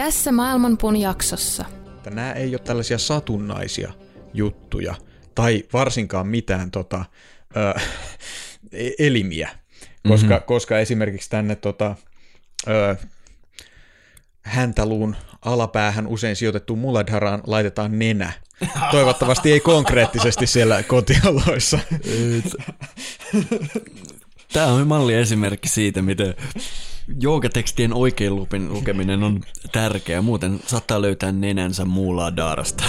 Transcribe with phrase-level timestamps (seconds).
[0.00, 1.64] Tässä Maailmanpuun jaksossa.
[2.10, 3.92] Nämä ei ole tällaisia satunnaisia
[4.34, 4.94] juttuja,
[5.34, 7.04] tai varsinkaan mitään tota,
[7.56, 7.80] ö,
[9.06, 9.48] elimiä,
[10.08, 10.46] koska, mm-hmm.
[10.46, 11.94] koska esimerkiksi tänne tota,
[12.68, 12.96] ö,
[14.42, 18.32] häntäluun alapäähän usein sijoitettu Muladharaan laitetaan nenä.
[18.90, 21.78] Toivottavasti ei konkreettisesti siellä kotioloissa.
[24.52, 26.34] Tämä on malli esimerkki siitä, miten
[27.20, 29.40] joogatekstien oikein lupin lukeminen on
[29.72, 30.22] tärkeää.
[30.22, 32.84] Muuten saattaa löytää nenänsä Muladharasta.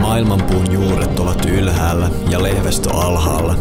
[0.00, 3.54] Maailmanpuun juuret ovat ylhäällä ja lehvästö alhaalla.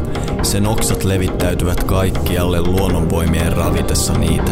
[0.44, 4.52] Sen oksat levittäytyvät kaikkialle luonnonvoimien ravitessa niitä.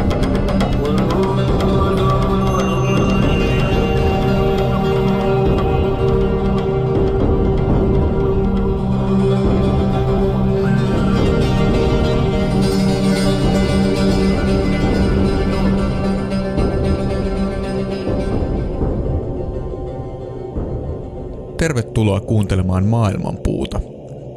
[21.61, 23.79] Tervetuloa kuuntelemaan Maailmanpuuta,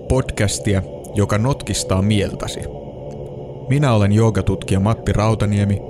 [0.09, 0.83] podcastia,
[1.15, 2.61] joka notkistaa mieltäsi.
[3.69, 5.83] Minä olen joogatutkija Matti Rautaniemi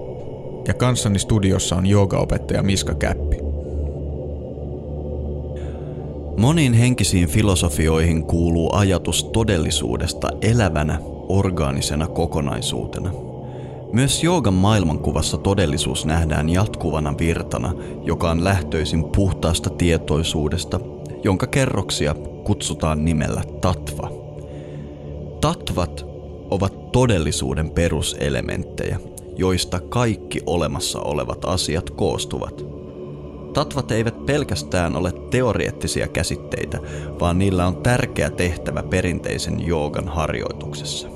[0.68, 3.36] ja kanssani studiossa on joogaopettaja Miska Käppi.
[6.36, 13.10] Moniin henkisiin filosofioihin kuuluu ajatus todellisuudesta elävänä, orgaanisena kokonaisuutena.
[13.92, 20.80] Myös joogan maailmankuvassa todellisuus nähdään jatkuvana virtana, joka on lähtöisin puhtaasta tietoisuudesta
[21.24, 24.10] jonka kerroksia kutsutaan nimellä tatva.
[25.40, 26.06] Tatvat
[26.50, 28.98] ovat todellisuuden peruselementtejä,
[29.36, 32.64] joista kaikki olemassa olevat asiat koostuvat.
[33.52, 36.78] Tatvat eivät pelkästään ole teoreettisia käsitteitä,
[37.20, 41.08] vaan niillä on tärkeä tehtävä perinteisen joogan harjoituksessa.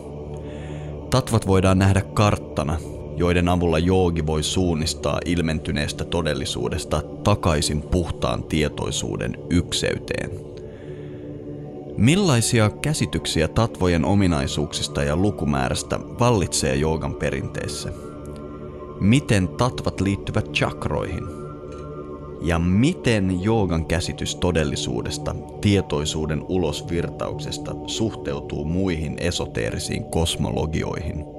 [1.10, 2.78] Tatvat voidaan nähdä karttana,
[3.18, 10.30] joiden avulla joogi voi suunnistaa ilmentyneestä todellisuudesta takaisin puhtaan tietoisuuden ykseyteen.
[11.96, 17.92] Millaisia käsityksiä tatvojen ominaisuuksista ja lukumäärästä vallitsee joogan perinteessä?
[19.00, 21.24] Miten tatvat liittyvät chakroihin?
[22.42, 31.24] Ja miten joogan käsitys todellisuudesta, tietoisuuden ulosvirtauksesta suhteutuu muihin esoteerisiin kosmologioihin–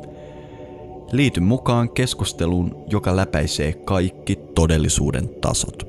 [1.12, 5.88] Liity mukaan keskusteluun, joka läpäisee kaikki todellisuuden tasot.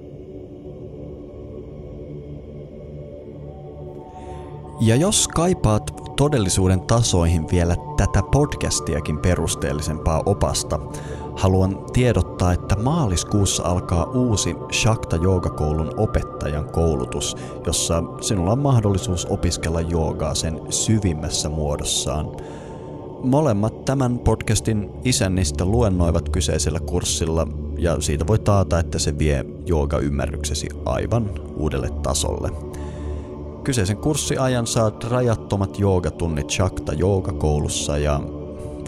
[4.81, 10.81] Ja jos kaipaat todellisuuden tasoihin vielä tätä podcastiakin perusteellisempaa opasta,
[11.37, 17.37] haluan tiedottaa, että maaliskuussa alkaa uusi Shakta Joogakoulun opettajan koulutus,
[17.67, 22.27] jossa sinulla on mahdollisuus opiskella joogaa sen syvimmässä muodossaan–
[23.23, 27.47] Molemmat tämän podcastin isännistä luennoivat kyseisellä kurssilla
[27.79, 32.51] ja siitä voi taata, että se vie jooga-ymmärryksesi aivan uudelle tasolle.
[33.65, 38.21] Kyseisen kurssiajan saat rajattomat joogatunnit Shakta Jooga-koulussa ja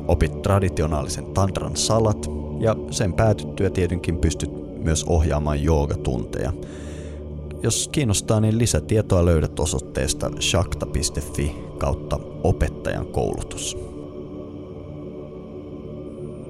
[0.08, 4.50] opit traditionaalisen tantran salat ja sen päätyttyä tietenkin pystyt
[4.84, 6.52] myös ohjaamaan joogatunteja.
[7.62, 13.91] Jos kiinnostaa, niin lisätietoa löydät osoitteesta shakta.fi kautta opettajan koulutus.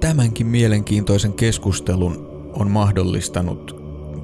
[0.03, 3.75] Tämänkin mielenkiintoisen keskustelun on mahdollistanut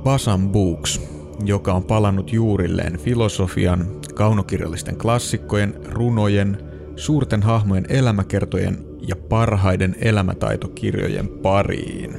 [0.03, 1.01] Basan Books,
[1.45, 6.57] joka on palannut juurilleen filosofian, kaunokirjallisten klassikkojen, runojen,
[6.95, 12.17] suurten hahmojen elämäkertojen ja parhaiden elämätaitokirjojen pariin.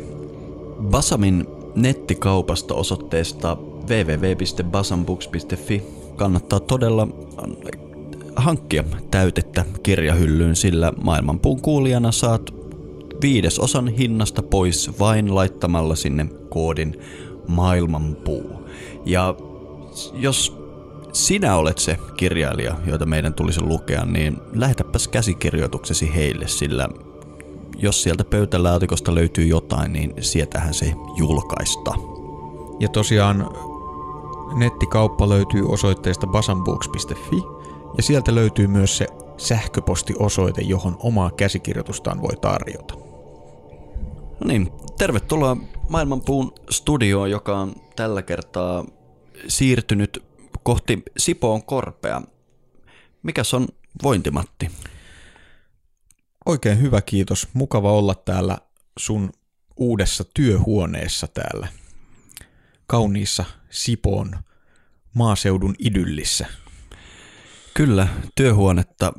[0.83, 3.57] Basamin nettikaupasta osoitteesta
[3.89, 5.83] www.basanbooks.fi
[6.17, 7.09] kannattaa todella
[8.37, 12.60] hankkia täytettä kirjahyllyyn, sillä maailmanpuun kuulijana saat
[13.23, 17.01] viidesosan hinnasta pois vain laittamalla sinne koodin
[17.49, 18.51] maailmanpuu.
[19.07, 19.35] Ja
[20.15, 20.57] jos
[21.13, 26.89] sinä olet se kirjailija, jota meidän tulisi lukea, niin lähetäpäs käsikirjoituksesi heille, sillä
[27.79, 31.95] jos sieltä pöytälaatikosta löytyy jotain, niin sietähän se julkaista.
[32.81, 33.49] Ja tosiaan
[34.55, 37.37] nettikauppa löytyy osoitteesta basanbooks.fi
[37.97, 39.07] ja sieltä löytyy myös se
[39.37, 43.10] sähköpostiosoite, johon omaa käsikirjoitustaan voi tarjota.
[44.41, 45.57] No niin, tervetuloa
[45.89, 48.85] Maailmanpuun studioon, joka on tällä kertaa
[49.49, 50.25] siirtynyt
[50.63, 52.23] kohti Sipoon korpea.
[53.23, 53.69] Mikäs on
[54.03, 54.71] vointimatti?
[56.47, 57.49] Oikein hyvä kiitos.
[57.53, 58.59] Mukava olla täällä
[58.99, 59.33] sun
[59.77, 61.69] uudessa työhuoneessa täällä
[62.87, 64.37] kauniissa Sipoon
[65.15, 66.47] maaseudun idyllissä.
[67.75, 69.13] Kyllä, työhuonetta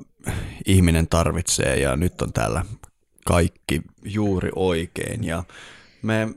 [0.65, 2.65] ihminen tarvitsee ja nyt on täällä
[3.25, 5.23] kaikki juuri oikein.
[5.23, 5.44] Ja
[6.01, 6.29] me,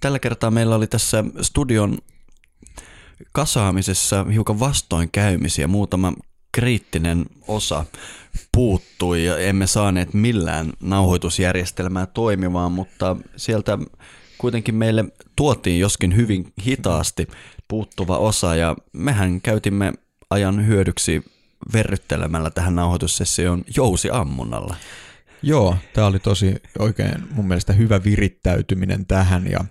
[0.00, 1.98] tällä kertaa meillä oli tässä studion
[3.32, 5.68] kasaamisessa hiukan vastoinkäymisiä.
[5.68, 6.12] Muutama
[6.52, 7.84] kriittinen osa
[8.52, 13.78] puuttui ja emme saaneet millään nauhoitusjärjestelmää toimimaan, mutta sieltä
[14.38, 15.04] kuitenkin meille
[15.36, 17.28] tuotiin joskin hyvin hitaasti
[17.68, 19.92] puuttuva osa ja mehän käytimme
[20.30, 21.24] ajan hyödyksi
[21.72, 24.76] verryttelemällä tähän nauhoitussessioon jousiammunnalla.
[25.42, 29.64] Joo, tämä oli tosi oikein mun mielestä hyvä virittäytyminen tähän ja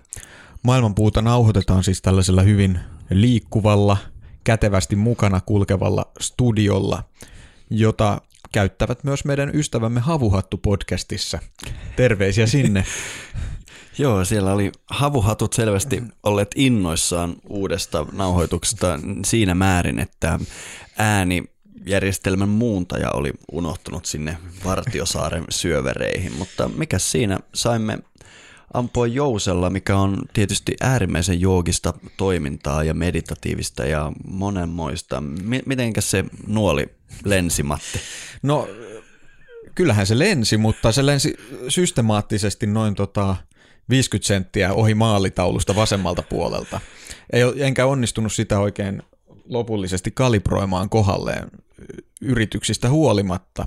[0.62, 2.80] maailmanpuuta nauhoitetaan siis tällaisella hyvin
[3.10, 3.96] liikkuvalla,
[4.44, 7.02] kätevästi mukana kulkevalla studiolla,
[7.70, 8.20] jota
[8.52, 11.38] käyttävät myös meidän ystävämme Havuhattu podcastissa.
[11.96, 12.84] Terveisiä sinne.
[13.98, 20.38] Joo, siellä oli havuhatut selvästi olleet innoissaan uudesta nauhoituksesta siinä määrin, että
[20.98, 21.44] ääni
[21.88, 27.98] järjestelmän muuntaja oli unohtunut sinne Vartiosaaren syövereihin, mutta mikä siinä saimme
[28.74, 35.22] ampua jousella, mikä on tietysti äärimmäisen joogista toimintaa ja meditatiivista ja monenmoista.
[35.66, 36.86] Mitenkä se nuoli
[37.24, 38.00] lensi, Matti?
[38.42, 38.68] No,
[39.74, 41.34] kyllähän se lensi, mutta se lensi
[41.68, 43.36] systemaattisesti noin tota
[43.88, 46.80] 50 senttiä ohi maalitaulusta vasemmalta puolelta.
[47.32, 49.02] Ei, enkä onnistunut sitä oikein
[49.48, 51.50] lopullisesti kalibroimaan kohalleen
[52.20, 53.66] yrityksistä huolimatta.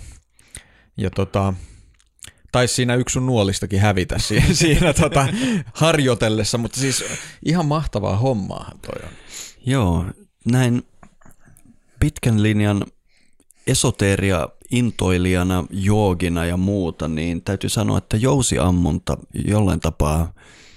[0.98, 1.53] Ja tota,
[2.51, 5.27] taisi siinä yksi sun nuolistakin hävitä siinä, siinä tota,
[5.74, 7.03] harjoitellessa, mutta siis
[7.45, 9.13] ihan mahtavaa hommaa toi on.
[9.65, 10.06] Joo,
[10.45, 10.83] näin
[12.00, 12.86] pitkän linjan
[13.68, 20.33] esoteria intoilijana, joogina ja muuta, niin täytyy sanoa, että jousiammunta jollain tapaa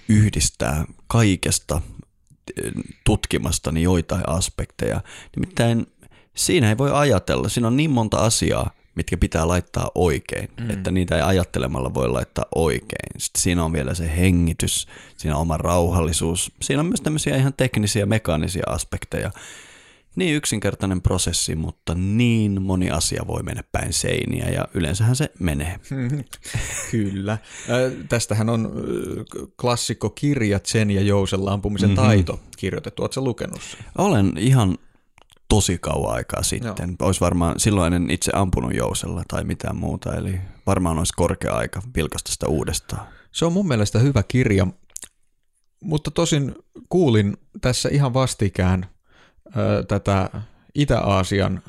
[0.08, 1.80] yhdistää kaikesta
[2.64, 2.72] eh,
[3.04, 5.00] tutkimastani joitain aspekteja.
[5.36, 5.86] Nimittäin
[6.34, 10.70] siinä ei voi ajatella, siinä on niin monta asiaa, mitkä pitää laittaa oikein, mm.
[10.70, 13.20] että niitä ei ajattelemalla voi laittaa oikein.
[13.20, 14.86] Sitten siinä on vielä se hengitys,
[15.16, 19.30] siinä on oma rauhallisuus, siinä on myös tämmöisiä ihan teknisiä, mekaanisia aspekteja.
[20.16, 25.80] Niin yksinkertainen prosessi, mutta niin moni asia voi mennä päin seiniä ja yleensähän se menee.
[26.90, 27.32] Kyllä.
[27.32, 27.38] Äh,
[28.08, 28.72] tästähän on
[29.60, 32.04] klassikkokirja Zen ja Jousella ampumisen mm-hmm.
[32.04, 33.02] taito kirjoitettu.
[33.02, 33.80] Oletko lukenut sen?
[33.98, 34.78] Olen ihan
[35.54, 36.88] tosi kauan aikaa sitten.
[37.00, 37.06] Joo.
[37.06, 41.82] Olisi varmaan silloin en itse ampunut jousella tai mitään muuta, eli varmaan olisi korkea aika
[41.96, 43.06] vilkasta sitä uudestaan.
[43.32, 44.66] Se on mun mielestä hyvä kirja,
[45.82, 46.54] mutta tosin
[46.88, 48.86] kuulin tässä ihan vastikään
[49.56, 50.30] ö, tätä
[50.74, 51.62] Itä-Aasian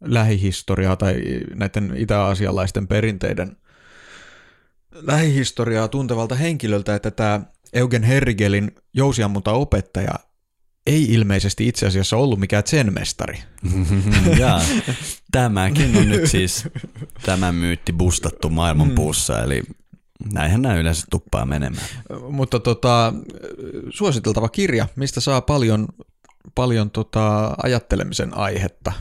[0.00, 1.14] lähihistoriaa tai
[1.54, 3.56] näiden itä-aasialaisten perinteiden
[4.94, 7.40] lähihistoriaa tuntevalta henkilöltä, että tämä
[7.72, 10.14] Eugen Herrigelin jousiammunta opettaja
[10.88, 13.42] ei ilmeisesti itse asiassa ollut mikään zen-mestari.
[14.38, 14.60] ja,
[15.30, 16.68] tämäkin on nyt siis
[17.22, 19.44] tämä myytti bustattu maailmanpuussa, mm.
[19.44, 19.62] eli
[20.32, 21.86] näinhän nämä yleensä tuppaa menemään.
[22.30, 23.14] Mutta tota,
[23.90, 25.88] suositeltava kirja, mistä saa paljon,
[26.54, 28.92] paljon tota ajattelemisen aihetta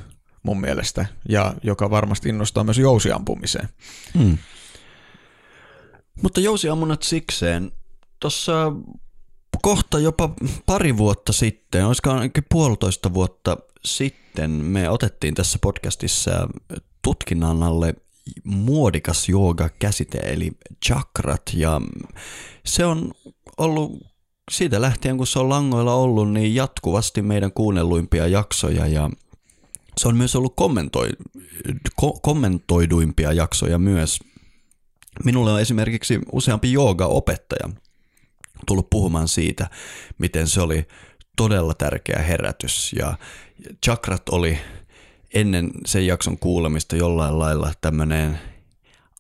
[0.44, 3.70] mun mielestä, ja joka varmasti innostaa myös jousiampumiseen.
[4.18, 4.38] Hmm.
[6.22, 7.72] Mutta jousiammunat sikseen.
[8.20, 8.72] Tuossa
[9.62, 10.30] kohta jopa
[10.66, 16.32] pari vuotta sitten, olisiko ainakin puolitoista vuotta sitten, me otettiin tässä podcastissa
[17.02, 17.94] tutkinnan alle
[18.44, 20.52] muodikas jooga-käsite, eli
[20.86, 21.82] chakrat, ja
[22.66, 23.12] se on
[23.58, 24.08] ollut
[24.52, 29.10] siitä lähtien, kun se on langoilla ollut, niin jatkuvasti meidän kuunnelluimpia jaksoja, ja
[29.98, 31.10] se on myös ollut kommentoi,
[32.02, 34.20] ko- kommentoiduimpia jaksoja myös.
[35.24, 37.70] Minulle on esimerkiksi useampi jooga-opettaja
[38.66, 39.70] tullut puhumaan siitä,
[40.18, 40.88] miten se oli
[41.38, 43.18] todella tärkeä herätys ja
[43.86, 44.58] chakrat oli
[45.34, 48.40] ennen sen jakson kuulemista jollain lailla tämmöinen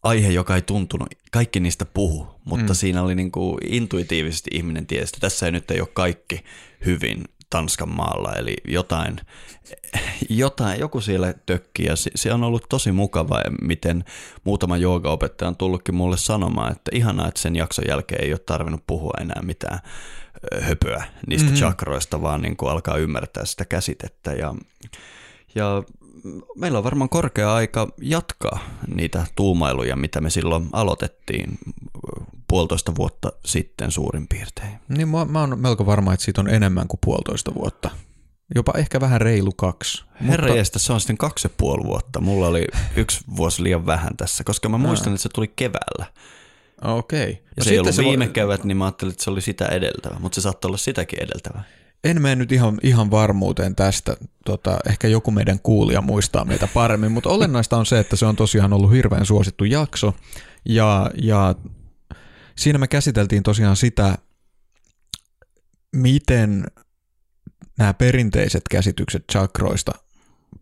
[0.03, 2.75] aihe, joka ei tuntunut, kaikki niistä puhu, mutta mm.
[2.75, 6.43] siinä oli niin kuin intuitiivisesti ihminen tiesi, että tässä ei nyt ei ole kaikki
[6.85, 9.21] hyvin Tanskan maalla, eli jotain,
[10.29, 14.03] jotain joku siellä tökki ja se, se on ollut tosi mukava, miten
[14.43, 18.83] muutama joogaopettaja on tullutkin mulle sanomaan, että ihanaa, että sen jakson jälkeen ei ole tarvinnut
[18.87, 19.79] puhua enää mitään
[20.61, 21.59] höpöä niistä mm-hmm.
[21.59, 24.55] chakroista, vaan niin kuin alkaa ymmärtää sitä käsitettä ja,
[25.55, 25.83] ja
[26.55, 28.59] meillä on varmaan korkea aika jatkaa
[28.95, 31.57] niitä tuumailuja, mitä me silloin aloitettiin
[32.47, 34.79] puolitoista vuotta sitten suurin piirtein.
[34.89, 37.89] Niin mä, mä oon melko varma, että siitä on enemmän kuin puolitoista vuotta.
[38.55, 40.03] Jopa ehkä vähän reilu kaksi.
[40.27, 40.79] Herra Mutta...
[40.79, 42.21] se on sitten kaksi ja puoli vuotta.
[42.21, 46.05] Mulla oli yksi vuosi liian vähän tässä, koska mä muistan, että se tuli keväällä.
[46.81, 47.23] Okei.
[47.23, 47.33] Okay.
[47.33, 48.31] Ja no se ei ollut se viime vo...
[48.31, 51.63] kevät, niin mä ajattelin, että se oli sitä edeltävä, mutta se saattoi olla sitäkin edeltävä.
[52.03, 54.17] En mene nyt ihan, ihan varmuuteen tästä.
[54.45, 58.35] Tota, ehkä joku meidän kuulija muistaa meitä paremmin, mutta olennaista on se, että se on
[58.35, 60.13] tosiaan ollut hirveän suosittu jakso.
[60.65, 61.55] Ja, ja
[62.57, 64.17] siinä me käsiteltiin tosiaan sitä,
[65.95, 66.65] miten
[67.77, 69.91] nämä perinteiset käsitykset chakroista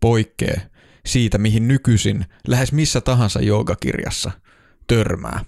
[0.00, 0.60] poikkeaa
[1.06, 4.30] siitä, mihin nykyisin lähes missä tahansa joogakirjassa
[4.86, 5.44] törmää.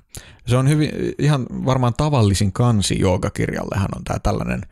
[0.47, 4.63] Se on hyvin, ihan varmaan tavallisin kansi joogakirjallehan on tämä tällainen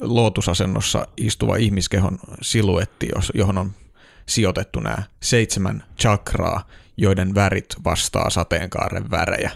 [0.00, 3.72] lootusasennossa istuva ihmiskehon siluetti, johon on
[4.26, 9.50] sijoitettu nämä seitsemän chakraa, joiden värit vastaa sateenkaaren värejä.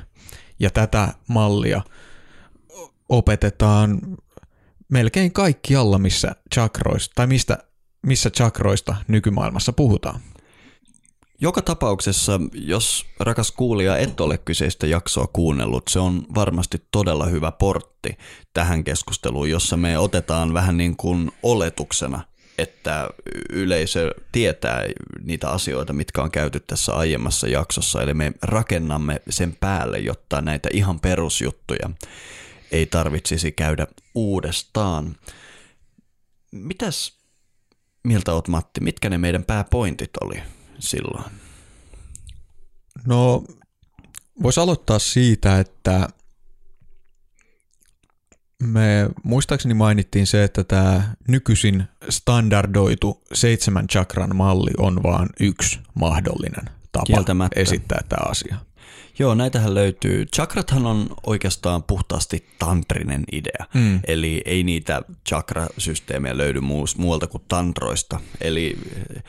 [0.58, 1.82] Ja tätä mallia
[3.08, 4.00] opetetaan
[4.88, 7.58] melkein kaikkialla, missä chakroista, tai mistä,
[8.06, 10.20] missä chakroista nykymaailmassa puhutaan.
[11.40, 17.52] Joka tapauksessa, jos rakas kuulija et ole kyseistä jaksoa kuunnellut, se on varmasti todella hyvä
[17.52, 18.18] portti
[18.52, 22.22] tähän keskusteluun, jossa me otetaan vähän niin kuin oletuksena,
[22.58, 23.08] että
[23.50, 24.82] yleisö tietää
[25.22, 30.68] niitä asioita, mitkä on käyty tässä aiemmassa jaksossa, eli me rakennamme sen päälle, jotta näitä
[30.72, 31.90] ihan perusjuttuja
[32.70, 35.16] ei tarvitsisi käydä uudestaan.
[36.52, 37.12] Mitäs
[38.04, 40.42] mieltä oot Matti, mitkä ne meidän pääpointit oli
[40.78, 41.32] silloin?
[43.06, 43.44] No,
[44.42, 46.08] voisi aloittaa siitä, että
[48.62, 56.64] me muistaakseni mainittiin se, että tämä nykyisin standardoitu seitsemän chakran malli on vain yksi mahdollinen
[56.92, 58.56] tapa esittää tämä asia.
[59.18, 60.26] Joo, näitähän löytyy.
[60.26, 64.00] Chakrathan on oikeastaan puhtaasti tantrinen idea, mm.
[64.06, 66.60] eli ei niitä chakrasysteemejä löydy
[66.98, 68.20] muualta kuin tantroista.
[68.40, 68.76] Eli
[69.16, 69.22] eh,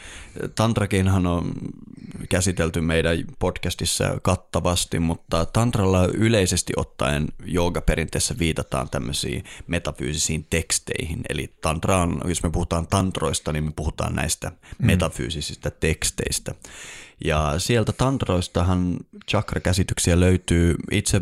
[0.56, 1.52] tantrakinhan on
[2.30, 11.22] käsitelty meidän podcastissa kattavasti, mutta tantralla yleisesti ottaen joogaperinteessä viitataan tämmöisiin metafyysisiin teksteihin.
[11.30, 14.86] Eli tantra on, jos me puhutaan tantroista, niin me puhutaan näistä mm.
[14.86, 16.56] metafyysisistä teksteistä.
[17.26, 18.98] Ja sieltä tantroistahan
[19.32, 20.76] chakra-käsityksiä löytyy.
[20.92, 21.22] Itse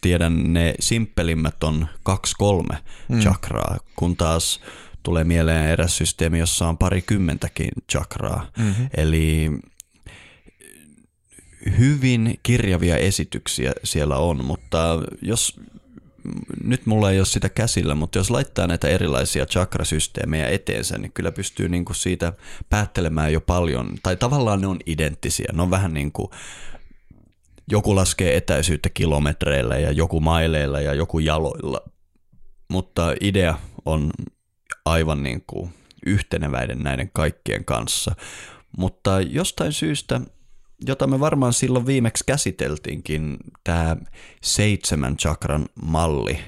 [0.00, 3.20] tiedän ne simppelimmät on kaksi kolme mm.
[3.20, 4.60] chakraa, kun taas
[5.02, 8.46] tulee mieleen eräs systeemi, jossa on parikymmentäkin chakraa.
[8.58, 8.88] Mm-hmm.
[8.96, 9.50] Eli
[11.78, 14.78] hyvin kirjavia esityksiä siellä on, mutta
[15.22, 15.60] jos
[16.64, 21.32] nyt mulla ei ole sitä käsillä, mutta jos laittaa näitä erilaisia chakrasysteemejä eteensä, niin kyllä
[21.32, 22.32] pystyy niin kuin siitä
[22.70, 23.94] päättelemään jo paljon.
[24.02, 25.52] Tai tavallaan ne on identtisiä.
[25.52, 26.28] Ne on vähän niin kuin
[27.70, 31.80] joku laskee etäisyyttä kilometreillä ja joku maileilla ja joku jaloilla.
[32.68, 34.10] Mutta idea on
[34.84, 35.72] aivan niin kuin
[36.06, 38.14] yhteneväinen näiden kaikkien kanssa.
[38.78, 40.20] Mutta jostain syystä
[40.86, 43.96] jota me varmaan silloin viimeksi käsiteltiinkin, tämä
[44.42, 46.38] seitsemän chakran malli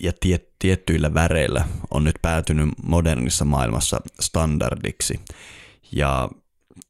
[0.00, 5.20] ja tie, tiettyillä väreillä on nyt päätynyt modernissa maailmassa standardiksi.
[5.92, 6.28] Ja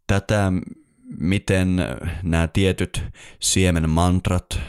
[0.07, 0.53] tätä,
[1.19, 1.77] miten
[2.23, 3.05] nämä tietyt
[3.41, 4.61] siemen mantrat,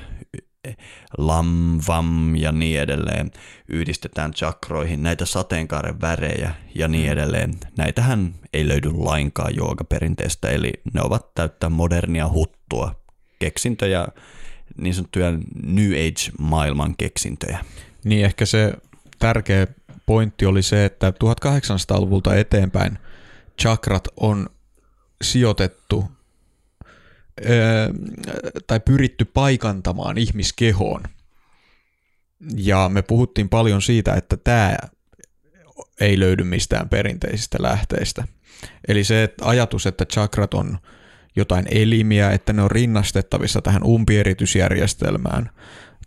[1.17, 3.31] lam, vam ja niin edelleen
[3.67, 7.11] yhdistetään chakroihin, näitä sateenkaaren värejä ja niin mm.
[7.11, 7.53] edelleen.
[7.77, 12.95] Näitähän ei löydy lainkaan joogaperinteestä, eli ne ovat täyttä modernia huttua,
[13.39, 14.07] keksintöjä,
[14.77, 15.31] niin sanottuja
[15.63, 17.65] New Age-maailman keksintöjä.
[18.03, 18.73] Niin ehkä se
[19.19, 19.67] tärkeä
[20.05, 22.97] pointti oli se, että 1800-luvulta eteenpäin
[23.61, 24.49] chakrat on
[25.21, 26.16] sijoitettu
[28.67, 31.03] tai pyritty paikantamaan ihmiskehoon.
[32.55, 34.77] Ja me puhuttiin paljon siitä, että tämä
[36.01, 38.23] ei löydy mistään perinteisistä lähteistä.
[38.87, 40.77] Eli se että ajatus, että chakrat on
[41.35, 45.49] jotain elimiä, että ne on rinnastettavissa tähän umpieritysjärjestelmään,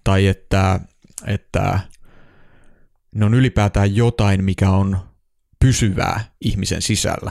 [0.05, 0.81] tai että,
[1.27, 1.81] että
[3.15, 4.99] ne on ylipäätään jotain, mikä on
[5.61, 7.31] pysyvää ihmisen sisällä,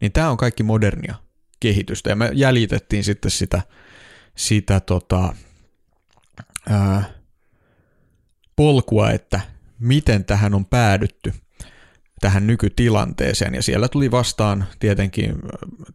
[0.00, 1.14] niin tämä on kaikki modernia
[1.60, 2.10] kehitystä.
[2.10, 3.62] Ja me jäljitettiin sitten sitä,
[4.36, 5.34] sitä tota,
[6.68, 7.04] ää,
[8.56, 9.40] polkua, että
[9.78, 11.32] miten tähän on päädytty
[12.20, 13.54] tähän nykytilanteeseen.
[13.54, 15.34] Ja siellä tuli vastaan tietenkin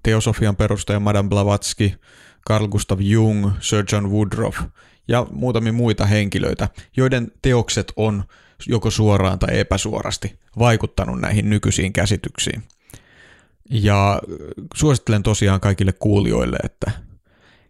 [0.04, 1.92] teosofian perustaja Madame Blavatsky,
[2.50, 4.62] Carl Gustav Jung, Sir John Woodruff
[5.08, 8.24] ja muutamia muita henkilöitä, joiden teokset on
[8.68, 12.64] joko suoraan tai epäsuorasti vaikuttanut näihin nykyisiin käsityksiin.
[13.70, 14.22] Ja
[14.76, 16.92] suosittelen tosiaan kaikille kuulijoille, että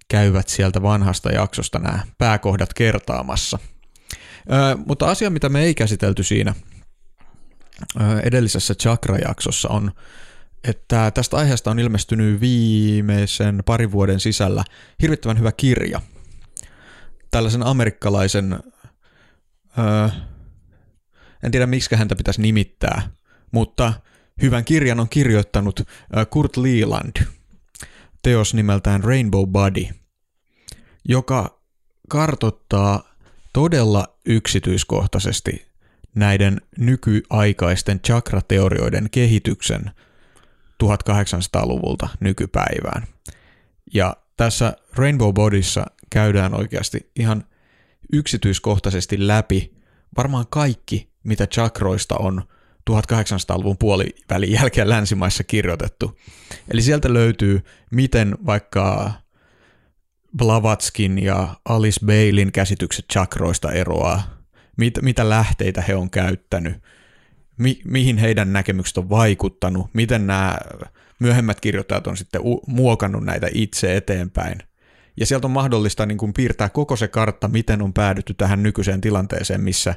[0.07, 3.59] käyvät sieltä vanhasta jaksosta nämä pääkohdat kertaamassa.
[4.51, 6.53] Ö, mutta asia, mitä me ei käsitelty siinä,
[8.23, 9.91] edellisessä chakra-jaksossa on,
[10.63, 14.63] että tästä aiheesta on ilmestynyt viimeisen parin vuoden sisällä
[15.01, 16.01] hirvittävän hyvä kirja.
[17.31, 18.59] Tällaisen amerikkalaisen,
[19.79, 20.09] öö,
[21.43, 23.01] en tiedä miksi häntä pitäisi nimittää,
[23.51, 23.93] mutta
[24.41, 25.79] hyvän kirjan on kirjoittanut
[26.29, 27.25] Kurt Leland,
[28.23, 29.85] teos nimeltään Rainbow Body,
[31.05, 31.61] joka
[32.09, 33.15] kartottaa
[33.53, 35.65] todella yksityiskohtaisesti
[36.15, 39.91] näiden nykyaikaisten chakrateorioiden kehityksen
[40.83, 43.07] 1800-luvulta nykypäivään.
[43.93, 47.43] Ja tässä Rainbow Bodyssa käydään oikeasti ihan
[48.13, 49.75] yksityiskohtaisesti läpi
[50.17, 52.43] varmaan kaikki, mitä chakroista on
[52.91, 56.19] 1800-luvun puolivälin jälkeen länsimaissa kirjoitettu.
[56.71, 59.11] Eli sieltä löytyy, miten vaikka
[60.37, 64.37] Blavatskin ja Alice Bailin käsitykset chakroista eroaa,
[64.77, 66.83] mit, mitä lähteitä he on käyttänyt,
[67.57, 70.57] mi, mihin heidän näkemykset on vaikuttanut, miten nämä
[71.19, 74.57] myöhemmät kirjoittajat on sitten u- muokannut näitä itse eteenpäin.
[75.17, 79.01] Ja sieltä on mahdollista niin kuin piirtää koko se kartta, miten on päädytty tähän nykyiseen
[79.01, 79.95] tilanteeseen, missä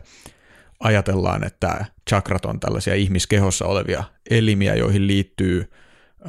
[0.81, 5.71] ajatellaan, että chakrat on tällaisia ihmiskehossa olevia elimiä, joihin liittyy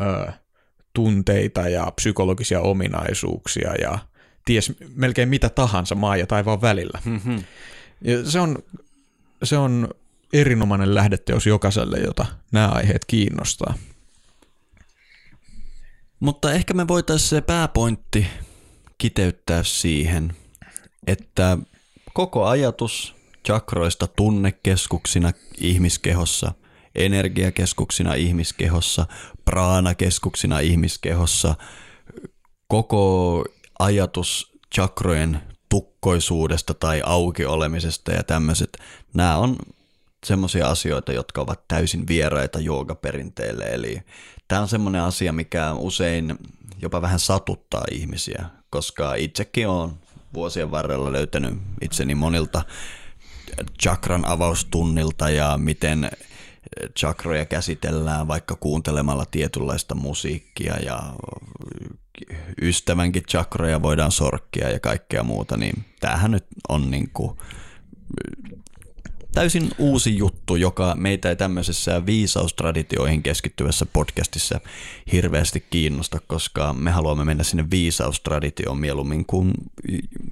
[0.01, 0.31] ö,
[0.93, 3.99] tunteita ja psykologisia ominaisuuksia ja
[4.45, 6.99] ties melkein mitä tahansa maa ja taivaan välillä.
[7.05, 7.43] Mm-hmm.
[8.01, 8.57] Ja se, on,
[9.43, 9.89] se on
[10.33, 13.73] erinomainen lähdeteos jokaiselle, jota nämä aiheet kiinnostaa.
[16.19, 18.27] Mutta ehkä me voitaisiin se pääpointti
[18.97, 20.33] kiteyttää siihen,
[21.07, 21.57] että
[22.13, 23.15] koko ajatus
[23.49, 26.51] chakroista tunnekeskuksina ihmiskehossa,
[26.95, 29.05] energiakeskuksina ihmiskehossa,
[29.45, 31.55] praanakeskuksina ihmiskehossa,
[32.67, 33.45] koko
[33.79, 38.77] ajatus chakrojen tukkoisuudesta tai auki olemisesta ja tämmöiset,
[39.13, 39.55] nämä on
[40.25, 43.65] semmoisia asioita, jotka ovat täysin vieraita joogaperinteelle.
[43.65, 44.01] Eli
[44.47, 46.37] tämä on semmoinen asia, mikä usein
[46.81, 49.91] jopa vähän satuttaa ihmisiä, koska itsekin olen
[50.33, 52.61] vuosien varrella löytänyt itseni monilta
[53.83, 56.09] chakran avaustunnilta ja miten
[56.99, 60.99] chakroja käsitellään vaikka kuuntelemalla tietynlaista musiikkia ja
[62.61, 67.37] ystävänkin chakroja voidaan sorkkia ja kaikkea muuta, niin tämähän nyt on niin kuin
[69.39, 74.59] täysin uusi juttu, joka meitä ei tämmöisessä viisaustraditioihin keskittyvässä podcastissa
[75.11, 79.53] hirveästi kiinnosta, koska me haluamme mennä sinne viisaustraditioon mieluummin kuin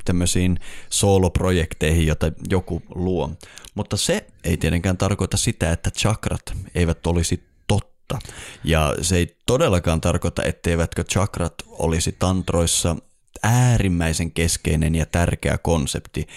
[0.05, 3.31] tämmöisiin sooloprojekteihin, joita joku luo.
[3.75, 8.19] Mutta se ei tietenkään tarkoita sitä, että chakrat eivät olisi totta.
[8.63, 12.95] Ja se ei todellakaan tarkoita, etteivätkö chakrat olisi tantroissa
[13.43, 16.27] äärimmäisen keskeinen ja tärkeä konsepti,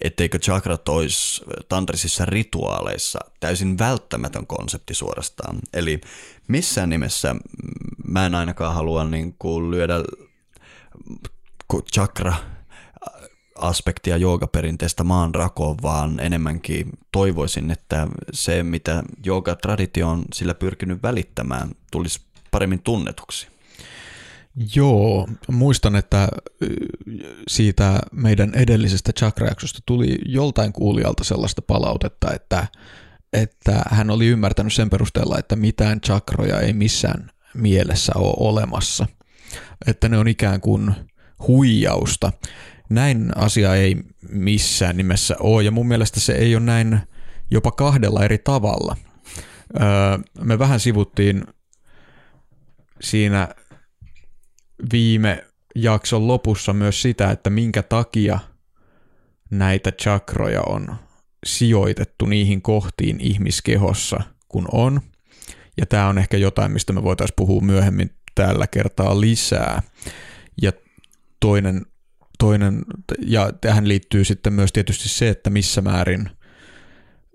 [0.00, 5.58] etteikö chakrat olisi tantrisissa rituaaleissa täysin välttämätön konsepti suorastaan.
[5.72, 6.00] Eli
[6.48, 7.36] missään nimessä
[8.06, 9.94] mä en ainakaan halua niin kuin lyödä
[11.92, 12.34] chakra
[13.58, 21.70] aspektia joogaperinteestä maan rakoon, vaan enemmänkin toivoisin, että se, mitä joogatraditio on sillä pyrkinyt välittämään,
[21.92, 23.48] tulisi paremmin tunnetuksi.
[24.74, 26.28] Joo, muistan, että
[27.48, 32.66] siitä meidän edellisestä chakrajaksosta tuli joltain kuulijalta sellaista palautetta, että,
[33.32, 39.06] että hän oli ymmärtänyt sen perusteella, että mitään chakroja ei missään mielessä ole olemassa.
[39.86, 40.94] Että ne on ikään kuin
[41.48, 42.32] huijausta.
[42.88, 43.96] Näin asia ei
[44.28, 47.00] missään nimessä ole, ja mun mielestä se ei ole näin
[47.50, 48.96] jopa kahdella eri tavalla.
[49.80, 51.44] Öö, me vähän sivuttiin
[53.00, 53.48] siinä
[54.92, 58.38] viime jakson lopussa myös sitä, että minkä takia
[59.50, 60.96] näitä chakroja on
[61.46, 65.00] sijoitettu niihin kohtiin ihmiskehossa, kun on.
[65.76, 69.82] Ja tämä on ehkä jotain, mistä me voitaisiin puhua myöhemmin tällä kertaa lisää.
[70.62, 70.72] Ja
[71.40, 71.86] toinen,
[72.38, 72.82] toinen
[73.26, 76.30] ja tähän liittyy sitten myös tietysti se, että missä määrin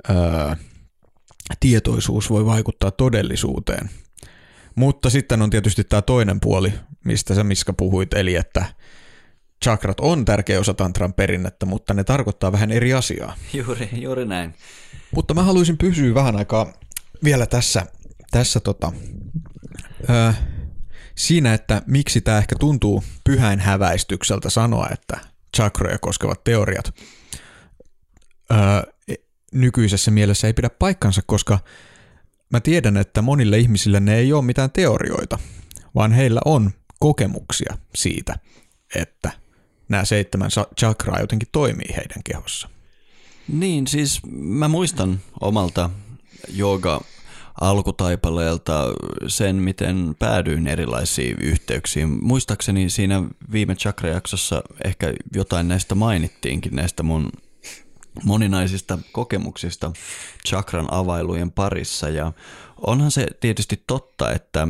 [0.08, 0.58] ää,
[1.60, 3.90] tietoisuus voi vaikuttaa todellisuuteen.
[4.76, 6.74] Mutta sitten on tietysti tämä toinen puoli,
[7.06, 8.66] mistä sä Miska puhuit, eli että
[9.66, 13.36] chakrat on tärkeä osa tantran perinnettä, mutta ne tarkoittaa vähän eri asiaa.
[13.54, 14.54] Juuri, juuri näin.
[15.12, 16.74] Mutta mä haluaisin pysyä vähän aikaa
[17.24, 17.86] vielä tässä,
[18.32, 18.92] tässä tota,
[20.10, 20.34] ö,
[21.16, 25.18] siinä, että miksi tämä ehkä tuntuu pyhäin häväistykseltä sanoa, että
[25.58, 26.94] chakroja koskevat teoriat
[28.52, 29.16] ö,
[29.54, 31.60] nykyisessä mielessä ei pidä paikkansa, koska
[32.50, 35.40] mä tiedän, että monille ihmisille ne ei ole mitään teorioita,
[35.96, 36.72] vaan heillä on
[37.06, 38.40] kokemuksia siitä,
[38.96, 39.32] että
[39.90, 42.70] nämä seitsemän chakraa jotenkin toimii heidän kehossa.
[43.48, 45.90] Niin, siis mä muistan omalta
[46.50, 47.02] jooga
[47.62, 48.84] alkutaipaleelta
[49.28, 52.10] sen, miten päädyin erilaisiin yhteyksiin.
[52.24, 57.30] Muistaakseni siinä viime chakrajaksossa ehkä jotain näistä mainittiinkin, näistä mun
[58.24, 59.92] moninaisista kokemuksista
[60.48, 62.10] chakran availujen parissa.
[62.10, 62.34] Ja
[62.78, 64.68] onhan se tietysti totta, että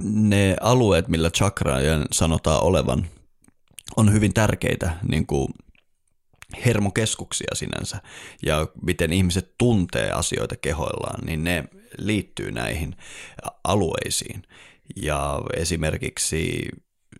[0.00, 3.06] ne alueet, millä chakrajen sanotaan olevan,
[3.96, 5.48] on hyvin tärkeitä niin kuin
[6.66, 8.00] hermokeskuksia sinänsä
[8.46, 11.64] ja miten ihmiset tuntee asioita kehoillaan, niin ne
[11.98, 12.96] liittyy näihin
[13.64, 14.42] alueisiin.
[14.96, 16.68] Ja esimerkiksi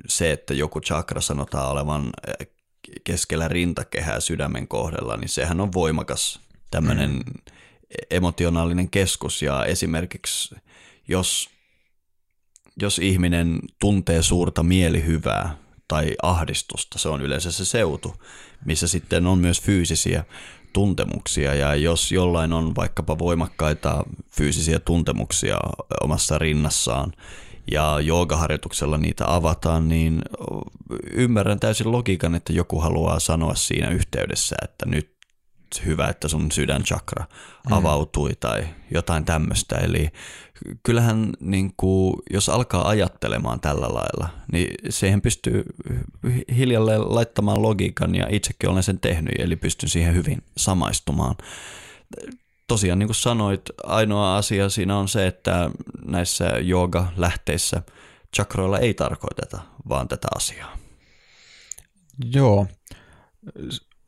[0.09, 2.11] se, että joku chakra sanotaan olevan
[3.05, 7.23] keskellä rintakehää sydämen kohdalla, niin sehän on voimakas tämmöinen mm.
[8.11, 10.57] emotionaalinen keskus ja esimerkiksi
[11.09, 11.51] jos,
[12.83, 15.57] jos ihminen tuntee suurta mielihyvää
[15.89, 18.15] tai ahdistusta, se on yleensä se seutu,
[18.65, 20.25] missä sitten on myös fyysisiä
[20.73, 21.55] tuntemuksia.
[21.55, 25.59] Ja jos jollain on vaikkapa voimakkaita fyysisiä tuntemuksia
[26.01, 27.13] omassa rinnassaan
[27.71, 30.23] ja joogaharjoituksella niitä avataan, niin
[31.13, 35.16] ymmärrän täysin logiikan, että joku haluaa sanoa siinä yhteydessä, että nyt
[35.85, 37.25] hyvä, että sun sydänchakra
[37.67, 37.73] mm.
[37.73, 38.37] avautui mm.
[38.41, 39.77] tai jotain tämmöistä.
[39.77, 40.09] Eli
[40.83, 45.65] kyllähän niin kuin, jos alkaa ajattelemaan tällä lailla, niin siihen pystyy
[46.57, 51.37] hiljalleen laittamaan logiikan ja itsekin olen sen tehnyt, eli pystyn siihen hyvin samaistumaan.
[52.69, 55.71] Tosiaan niin kuin sanoit, ainoa asia siinä on se, että
[56.07, 57.83] näissä jooga-lähteissä
[58.37, 60.77] chakroilla ei tarkoiteta vaan tätä asiaa.
[62.33, 62.67] Joo,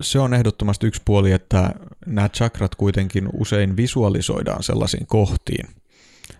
[0.02, 1.74] se on ehdottomasti yksi puoli, että
[2.06, 5.68] nämä chakrat kuitenkin usein visualisoidaan sellaisiin kohtiin,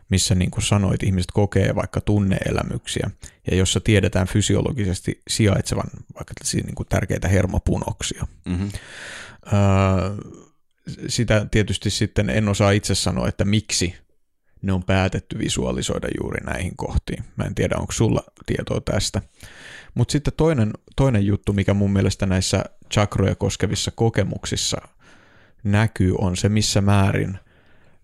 [0.09, 3.11] missä niin kuin sanoit, ihmiset kokee vaikka tunneelämyksiä,
[3.51, 8.27] ja jossa tiedetään fysiologisesti sijaitsevan vaikka niin kuin tärkeitä hermopunoksia.
[8.45, 8.71] Mm-hmm.
[9.53, 10.17] Öö,
[11.09, 13.95] sitä tietysti sitten en osaa itse sanoa, että miksi
[14.63, 17.25] ne on päätetty visualisoida juuri näihin kohtiin.
[17.37, 19.23] Mä en tiedä, onko sulla tietoa tästä.
[19.95, 24.89] Mutta sitten toinen, toinen juttu, mikä mun mielestä näissä chakroja koskevissa kokemuksissa
[25.65, 27.39] näkyy, on se, missä määrin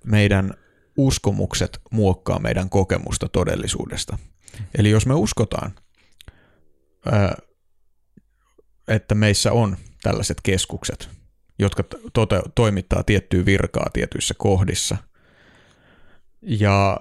[0.04, 0.54] meidän
[0.96, 4.18] uskomukset muokkaa meidän kokemusta todellisuudesta.
[4.78, 5.72] Eli jos me uskotaan,
[8.88, 11.08] että meissä on tällaiset keskukset,
[11.58, 14.96] jotka tote- toimittaa tiettyä virkaa tietyissä kohdissa,
[16.42, 17.00] ja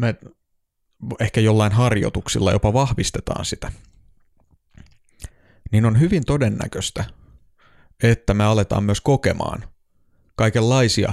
[0.00, 0.14] me
[1.20, 3.72] ehkä jollain harjoituksilla jopa vahvistetaan sitä,
[5.72, 7.04] niin on hyvin todennäköistä,
[8.02, 9.64] että me aletaan myös kokemaan
[10.36, 11.12] kaikenlaisia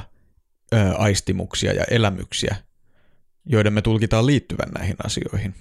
[0.73, 2.55] ö, aistimuksia ja elämyksiä,
[3.45, 5.55] joiden me tulkitaan liittyvän näihin asioihin.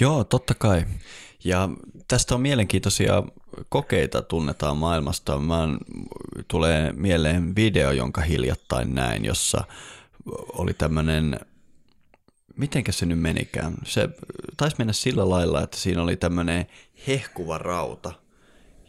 [0.00, 0.84] Joo, totta kai.
[1.44, 1.68] Ja
[2.08, 3.22] tästä on mielenkiintoisia
[3.68, 5.38] kokeita tunnetaan maailmasta.
[5.38, 5.68] Mä
[6.48, 9.64] tulee mieleen video, jonka hiljattain näin, jossa
[10.52, 11.40] oli tämmöinen,
[12.56, 13.74] mitenkä se nyt menikään?
[13.84, 14.08] Se
[14.56, 16.66] taisi mennä sillä lailla, että siinä oli tämmöinen
[17.06, 18.12] hehkuva rauta,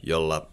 [0.03, 0.47] jolla,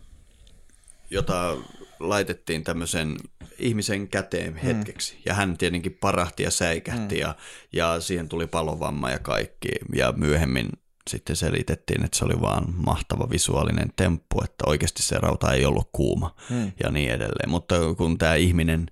[1.11, 1.57] jota
[2.01, 3.17] laitettiin tämmöisen
[3.59, 4.59] ihmisen käteen mm.
[4.59, 5.15] hetkeksi.
[5.15, 5.21] Mm.
[5.27, 7.21] Ja hän tietenkin parahti ja säikähti mm.
[7.21, 7.35] ja,
[7.73, 9.69] ja siihen tuli palovamma ja kaikki.
[9.95, 10.69] Ja myöhemmin
[11.11, 15.89] sitten selitettiin, että se oli vaan mahtava visuaalinen temppu, että oikeasti se rauta ei ollut
[15.93, 16.73] kuuma mm.
[16.85, 17.51] ja niin edelleen.
[17.51, 18.87] Mutta kun tämä ihminen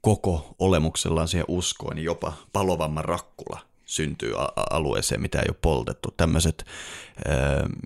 [0.00, 3.60] koko olemuksellaan siihen uskoon, niin jopa palovamman rakkula
[3.92, 4.32] syntyy
[4.70, 6.14] alueeseen, mitä ei ole poltettu.
[6.16, 6.64] Tämmöiset,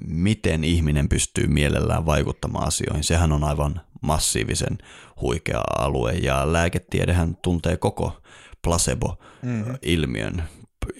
[0.06, 4.78] miten ihminen pystyy mielellään vaikuttamaan asioihin, sehän on aivan massiivisen
[5.20, 6.12] huikea alue.
[6.12, 8.22] Ja lääketiedehän tuntee koko
[8.62, 10.44] placebo-ilmiön,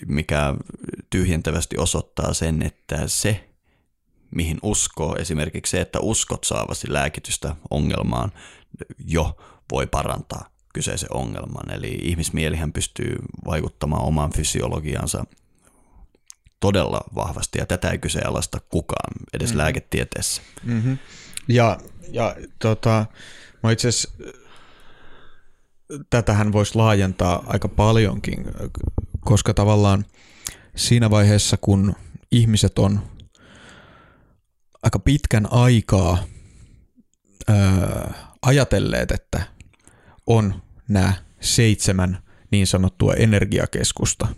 [0.07, 0.55] mikä
[1.11, 3.49] tyhjentävästi osoittaa sen, että se,
[4.31, 8.33] mihin uskoo, esimerkiksi se, että uskot saavasti lääkitystä ongelmaan,
[9.07, 9.37] jo
[9.73, 11.73] voi parantaa kyseisen ongelman.
[11.73, 15.25] Eli ihmismielihän pystyy vaikuttamaan omaan fysiologiansa
[16.61, 19.59] todella vahvasti, ja tätä ei kyseenalaista kukaan, edes mm-hmm.
[19.59, 20.43] lääketieteessä.
[20.65, 20.99] Mm-hmm.
[21.49, 21.79] Ja,
[22.13, 23.07] ja tota,
[23.63, 24.11] mä itse asiassa
[26.11, 28.45] tätähän voisi laajentaa aika paljonkin,
[29.21, 30.05] koska tavallaan
[30.77, 31.95] siinä vaiheessa, kun
[32.33, 33.01] ihmiset on
[34.83, 36.25] aika pitkän aikaa
[37.49, 39.43] ää, ajatelleet, että
[40.27, 42.19] on nämä seitsemän
[42.51, 44.29] niin sanottua energiakeskusta,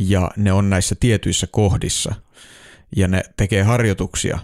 [0.00, 2.14] ja ne on näissä tietyissä kohdissa,
[2.96, 4.38] ja ne tekee harjoituksia,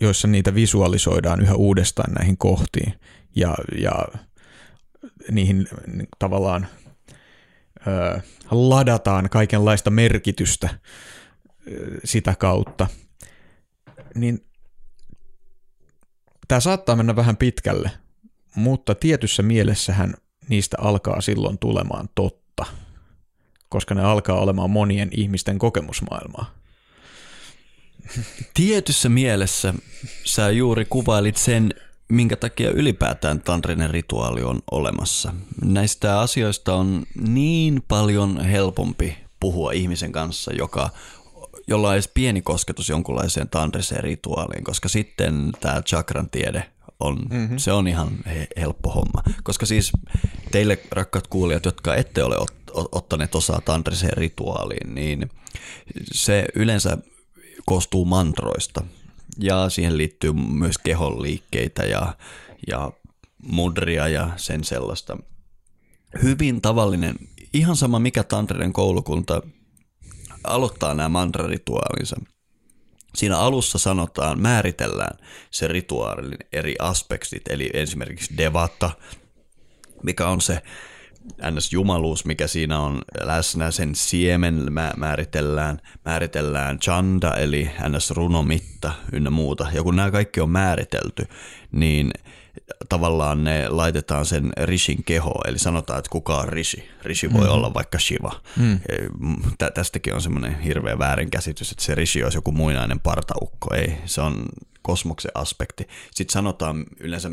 [0.00, 2.94] joissa niitä visualisoidaan yhä uudestaan näihin kohtiin,
[3.36, 4.08] ja, ja
[5.30, 5.68] niihin
[6.18, 6.66] tavallaan
[7.86, 10.68] ö, ladataan kaikenlaista merkitystä
[11.68, 12.86] ö, sitä kautta,
[14.14, 14.46] niin
[16.48, 17.90] tämä saattaa mennä vähän pitkälle,
[18.54, 20.14] mutta tietyssä mielessähän
[20.48, 22.66] niistä alkaa silloin tulemaan totta,
[23.68, 26.54] koska ne alkaa olemaan monien ihmisten kokemusmaailmaa.
[28.54, 29.74] Tietyssä mielessä
[30.24, 31.74] sä juuri kuvailit sen,
[32.08, 35.34] minkä takia ylipäätään tantrinen rituaali on olemassa.
[35.64, 40.90] Näistä asioista on niin paljon helpompi puhua ihmisen kanssa, joka
[41.66, 47.58] jolla on edes pieni kosketus jonkunlaiseen tantriseen rituaaliin, koska sitten tämä chakran tiede on, mm-hmm.
[47.58, 49.22] se on ihan he, helppo homma.
[49.42, 49.92] Koska siis
[50.50, 52.54] teille rakkaat kuulijat, jotka ette ole ot,
[52.92, 55.30] ottaneet osaa tantriseen rituaaliin, niin
[56.12, 56.98] se yleensä
[57.66, 58.84] koostuu mantroista
[59.38, 62.14] ja siihen liittyy myös kehon liikkeitä ja,
[62.66, 62.92] ja
[63.42, 65.18] mudria ja sen sellaista.
[66.22, 67.14] Hyvin tavallinen,
[67.52, 69.42] ihan sama mikä tantrinen koulukunta
[70.44, 72.16] aloittaa nämä mantrarituaalinsa.
[73.14, 75.18] Siinä alussa sanotaan, määritellään
[75.50, 78.90] se rituaalin eri aspektit, eli esimerkiksi devata,
[80.02, 80.62] mikä on se
[81.50, 89.66] ns-jumaluus, mikä siinä on läsnä, sen siemen määritellään, määritellään chanda, eli ns-runomitta ynnä muuta.
[89.72, 91.26] Ja kun nämä kaikki on määritelty,
[91.72, 92.10] niin
[92.88, 96.88] tavallaan ne laitetaan sen rishin keho, eli sanotaan, että kuka on rishi.
[97.02, 97.52] Rishi voi mm.
[97.52, 98.40] olla vaikka Shiva.
[98.56, 98.80] Mm.
[99.58, 103.74] Tä, tästäkin on semmoinen hirveä väärinkäsitys, että se rishi olisi joku muinainen partaukko.
[103.74, 104.44] Ei, se on
[104.82, 105.88] kosmoksen aspekti.
[106.14, 107.30] Sitten sanotaan yleensä,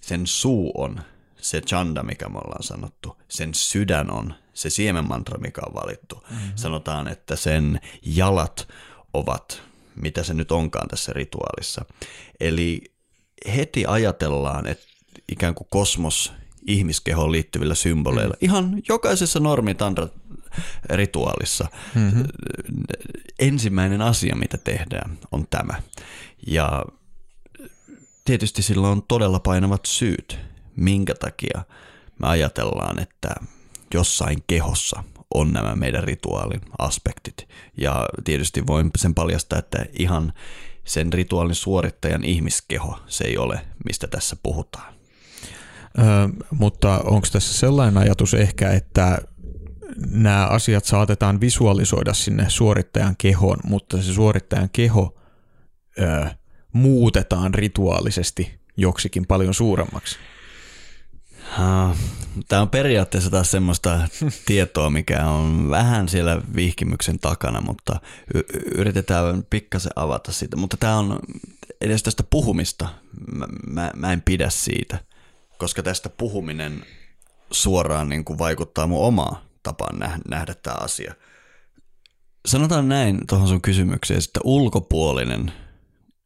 [0.00, 1.00] sen suu on
[1.36, 3.16] se chanda, mikä me ollaan sanottu.
[3.28, 6.24] Sen sydän on se siemenmantra, mikä on valittu.
[6.30, 6.52] Mm-hmm.
[6.54, 8.68] Sanotaan, että sen jalat
[9.12, 9.62] ovat,
[9.94, 11.84] mitä se nyt onkaan tässä rituaalissa.
[12.40, 12.84] Eli
[13.56, 14.84] heti ajatellaan, että
[15.28, 16.32] ikään kuin kosmos
[16.66, 18.34] ihmiskehoon liittyvillä symboleilla.
[18.34, 18.44] Mm.
[18.44, 20.08] Ihan jokaisessa normi tantra
[20.90, 22.24] rituaalissa mm-hmm.
[23.38, 25.82] ensimmäinen asia, mitä tehdään, on tämä.
[26.46, 26.84] Ja
[28.24, 30.38] tietysti sillä on todella painavat syyt,
[30.76, 31.62] minkä takia
[32.18, 33.34] me ajatellaan, että
[33.94, 37.48] jossain kehossa on nämä meidän rituaalin aspektit.
[37.76, 40.32] Ja tietysti voin sen paljastaa, että ihan
[40.88, 44.94] sen rituaalin suorittajan ihmiskeho se ei ole, mistä tässä puhutaan.
[45.98, 46.02] Ö,
[46.50, 49.18] mutta onko tässä sellainen ajatus ehkä, että
[50.10, 55.16] nämä asiat saatetaan visualisoida sinne suorittajan kehoon, mutta se suorittajan keho
[56.00, 56.26] ö,
[56.72, 60.16] muutetaan rituaalisesti joksikin paljon suuremmaksi?
[62.48, 64.08] Tämä on periaatteessa taas semmoista
[64.46, 68.00] tietoa, mikä on vähän siellä vihkimyksen takana, mutta
[68.74, 70.56] yritetään pikkasen avata sitä.
[70.56, 71.18] Mutta tämä on
[71.80, 72.88] edes tästä puhumista,
[73.32, 74.98] mä, mä, mä en pidä siitä,
[75.58, 76.84] koska tästä puhuminen
[77.50, 81.14] suoraan niin kuin vaikuttaa mun omaa tapaan nähdä, nähdä tämä asia.
[82.46, 85.52] Sanotaan näin tuohon sun kysymykseen, että ulkopuolinen,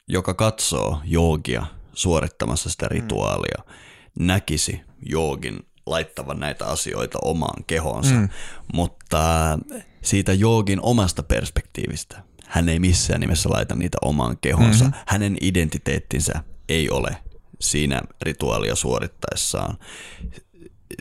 [0.08, 3.72] joka katsoo joogia suorittamassa sitä rituaalia, mm.
[4.18, 8.29] Näkisi joogin laittavan näitä asioita omaan kehoonsa, mm.
[8.72, 9.59] mutta
[10.03, 12.22] siitä joogin omasta perspektiivistä
[12.53, 14.85] hän ei missään nimessä laita niitä omaan kehonsa.
[14.85, 15.01] Mm-hmm.
[15.07, 16.33] Hänen identiteettinsä
[16.68, 17.16] ei ole
[17.61, 19.79] siinä rituaalia suorittaessaan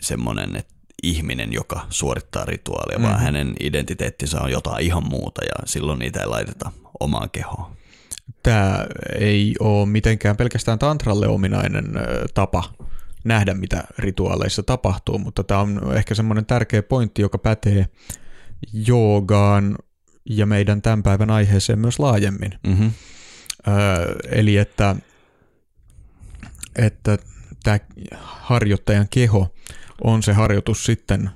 [0.02, 3.10] semmoinen että ihminen, joka suorittaa rituaalia, mm-hmm.
[3.10, 7.76] vaan hänen identiteettinsä on jotain ihan muuta ja silloin niitä ei laiteta omaan kehoon.
[8.42, 8.86] Tämä
[9.18, 11.84] ei ole mitenkään pelkästään tantralle ominainen
[12.34, 12.64] tapa
[13.24, 17.86] nähdä, mitä rituaaleissa tapahtuu, mutta tämä on ehkä semmoinen tärkeä pointti, joka pätee
[18.72, 19.78] joogaan
[20.24, 22.58] ja meidän tämän päivän aiheeseen myös laajemmin.
[22.66, 22.92] Mm-hmm.
[23.68, 24.96] Öö, eli että,
[26.76, 27.18] että
[27.64, 27.78] tämä
[28.22, 29.54] harjoittajan keho
[30.04, 31.30] on se harjoitus sitten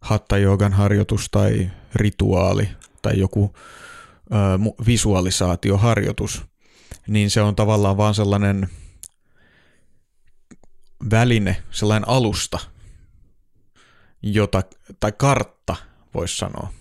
[0.00, 0.36] hatta
[0.72, 2.68] harjoitus tai rituaali
[3.02, 4.36] tai joku ö,
[4.86, 6.44] visualisaatioharjoitus,
[7.08, 8.68] niin se on tavallaan vaan sellainen–
[11.10, 12.58] väline, sellainen alusta,
[14.22, 14.62] jota,
[15.00, 15.76] tai kartta
[16.14, 16.72] voisi sanoa.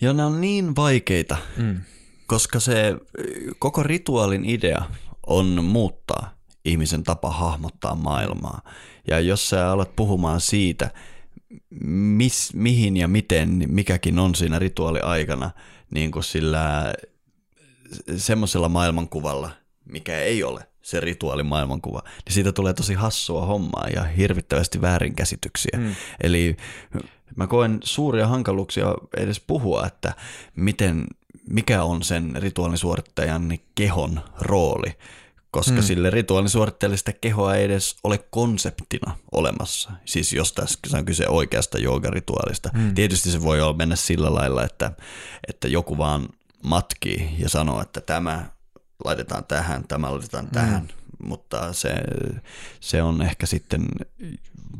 [0.00, 1.80] Joo, ne on niin vaikeita, mm.
[2.26, 2.94] koska se
[3.58, 4.82] koko rituaalin idea
[5.26, 8.60] on muuttaa ihmisen tapa hahmottaa maailmaa.
[9.08, 10.90] Ja jos sä alat puhumaan siitä,
[11.90, 15.50] mis, mihin ja miten mikäkin on siinä rituaaliaikana,
[15.90, 16.94] niin kuin sillä
[18.16, 19.50] semmoisella maailmankuvalla,
[19.84, 25.78] mikä ei ole se rituaalimaailmankuva, niin siitä tulee tosi hassua hommaa ja hirvittävästi väärinkäsityksiä.
[25.78, 25.94] Mm.
[26.20, 26.56] Eli
[27.36, 30.14] mä koen suuria hankaluuksia edes puhua, että
[30.56, 31.06] miten,
[31.50, 34.98] mikä on sen rituaalisuorittajan kehon rooli,
[35.50, 35.82] koska mm.
[35.82, 39.90] sille rituaalisuorittajalle sitä kehoa ei edes ole konseptina olemassa.
[40.04, 42.70] Siis jos tässä on kyse oikeasta joogarituaalista.
[42.74, 42.94] Mm.
[42.94, 44.92] Tietysti se voi olla mennä sillä lailla, että,
[45.48, 46.28] että joku vaan
[46.62, 48.55] matkii ja sanoo, että tämä
[49.04, 50.50] laitetaan tähän, tämä laitetaan mm.
[50.50, 50.88] tähän.
[51.22, 51.94] mutta se,
[52.80, 53.86] se on ehkä sitten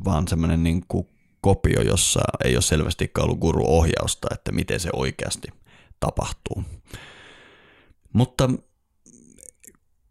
[0.04, 1.08] vaan semmoinen niin kuin
[1.40, 5.48] kopio, jossa ei ole selvästikään ollut guru-ohjausta, että miten se oikeasti
[6.00, 6.64] tapahtuu.
[8.12, 8.50] Mutta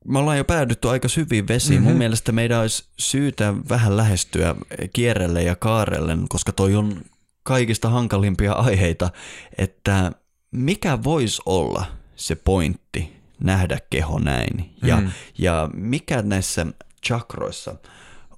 [0.08, 1.80] me ollaan jo päädytty aika syviin vesiin.
[1.80, 1.90] Mm-hmm.
[1.90, 4.56] Mun mielestä meidän olisi syytä vähän lähestyä
[4.94, 7.02] kierrelle ja kaarelle, koska toi on
[7.44, 9.10] kaikista hankalimpia aiheita,
[9.58, 10.12] että
[10.52, 15.10] mikä voisi olla se pointti nähdä keho näin ja, mm.
[15.38, 16.66] ja mikä näissä
[17.06, 17.76] chakroissa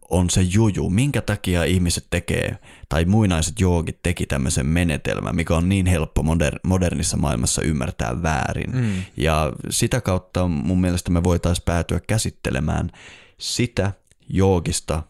[0.09, 2.57] on se juju, minkä takia ihmiset tekee
[2.89, 8.75] tai muinaiset joogit teki tämmöisen menetelmän, mikä on niin helppo moder- modernissa maailmassa ymmärtää väärin.
[8.75, 8.93] Mm.
[9.17, 12.91] Ja sitä kautta mun mielestä me voitaisiin päätyä käsittelemään
[13.37, 13.91] sitä
[14.29, 15.03] joogista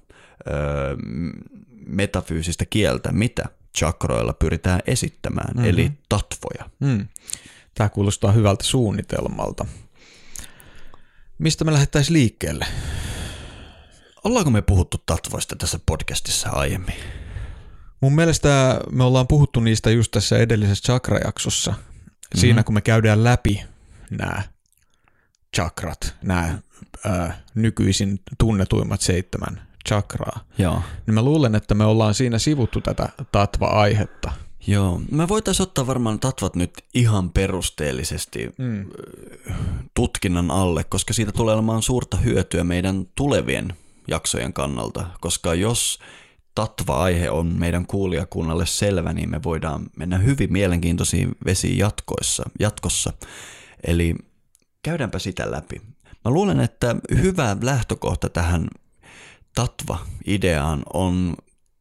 [0.48, 0.96] öö,
[1.86, 3.46] metafyysistä kieltä, mitä
[3.78, 5.70] chakroilla pyritään esittämään, mm-hmm.
[5.70, 6.70] eli tatvoja.
[6.80, 7.08] Mm.
[7.78, 9.66] Tämä kuulostaa hyvältä suunnitelmalta.
[11.38, 12.66] Mistä me lähdettäisiin liikkeelle?
[14.24, 16.96] Ollaanko me puhuttu tatvoista tässä podcastissa aiemmin?
[18.02, 21.72] Mun mielestä me ollaan puhuttu niistä just tässä edellisessä chakrajaksossa.
[21.72, 22.40] Mm-hmm.
[22.40, 23.64] Siinä kun me käydään läpi
[24.10, 24.42] nämä
[25.56, 26.60] chakrat, nämä
[27.06, 30.40] ää, nykyisin tunnetuimmat seitsemän chakraa.
[30.58, 30.82] Joo.
[31.08, 34.47] Niin mä luulen, että me ollaan siinä sivuttu tätä tatva-aihetta.
[34.68, 38.86] Joo, me voitaisiin ottaa varmaan tatvat nyt ihan perusteellisesti mm.
[39.94, 43.74] tutkinnan alle, koska siitä tulee olemaan suurta hyötyä meidän tulevien
[44.08, 46.00] jaksojen kannalta, koska jos
[46.56, 53.14] tatva-aihe on meidän kuulijakunnalle selvä, niin me voidaan mennä hyvin mielenkiintoisiin vesiin jatkoissa, jatkossa.
[53.88, 54.16] Eli
[54.84, 55.82] käydäänpä sitä läpi.
[56.26, 58.68] Mä luulen, että hyvä lähtökohta tähän
[59.56, 61.36] tatva-ideaan on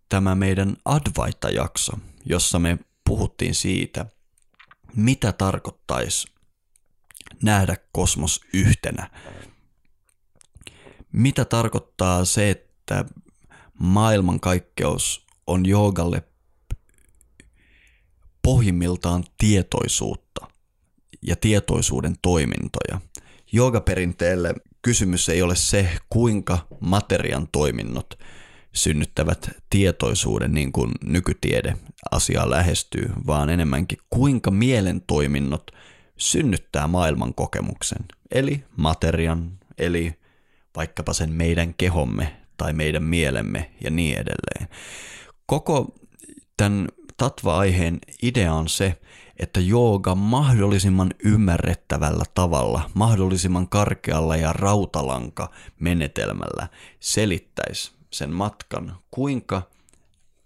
[0.08, 1.92] tämä meidän Advaita-jakso,
[2.26, 4.06] jossa me puhuttiin siitä,
[4.96, 6.26] mitä tarkoittaisi
[7.42, 9.10] nähdä kosmos yhtenä.
[11.12, 13.04] Mitä tarkoittaa se, että
[13.78, 16.22] maailmankaikkeus on joogalle
[18.42, 20.46] pohjimmiltaan tietoisuutta
[21.22, 23.00] ja tietoisuuden toimintoja.
[23.52, 28.18] Joogaperinteelle kysymys ei ole se, kuinka materian toiminnot
[28.76, 31.76] synnyttävät tietoisuuden niin kuin nykytiede
[32.10, 35.70] asiaa lähestyy, vaan enemmänkin kuinka mielen toiminnot
[36.16, 40.14] synnyttää maailman kokemuksen, eli materian, eli
[40.76, 44.68] vaikkapa sen meidän kehomme tai meidän mielemme ja niin edelleen.
[45.46, 45.94] Koko
[46.56, 49.00] tämän tatva-aiheen idea on se,
[49.38, 56.68] että jooga mahdollisimman ymmärrettävällä tavalla, mahdollisimman karkealla ja rautalanka menetelmällä
[57.00, 59.62] selittäisi sen matkan, kuinka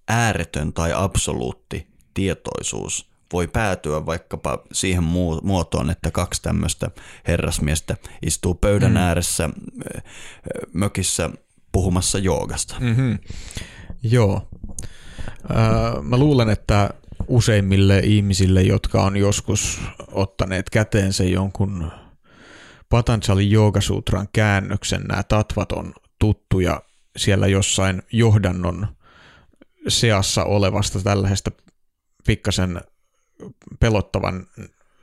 [0.09, 5.05] ääretön tai absoluutti tietoisuus voi päätyä vaikkapa siihen
[5.43, 6.91] muotoon, että kaksi tämmöistä
[7.27, 8.97] herrasmiestä istuu pöydän mm.
[8.97, 9.51] ääressä
[10.73, 11.31] mökissä
[11.73, 12.77] puhumassa joogasta.
[12.81, 13.19] Mm-hmm.
[14.03, 14.49] Joo.
[15.51, 16.91] Äh, mä luulen, että
[17.29, 19.81] useimmille ihmisille, jotka on joskus
[20.13, 21.93] ottaneet käteensä jonkun
[22.89, 26.81] Patanjali Joogasutran käännöksen, nämä tatvat on tuttuja
[27.17, 28.87] siellä jossain johdannon
[29.89, 31.51] seassa olevasta tällaisesta
[32.27, 32.81] pikkasen
[33.81, 34.47] pelottavan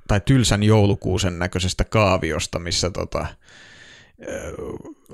[0.08, 3.26] tai tylsän joulukuusen näköisestä kaaviosta, missä tota,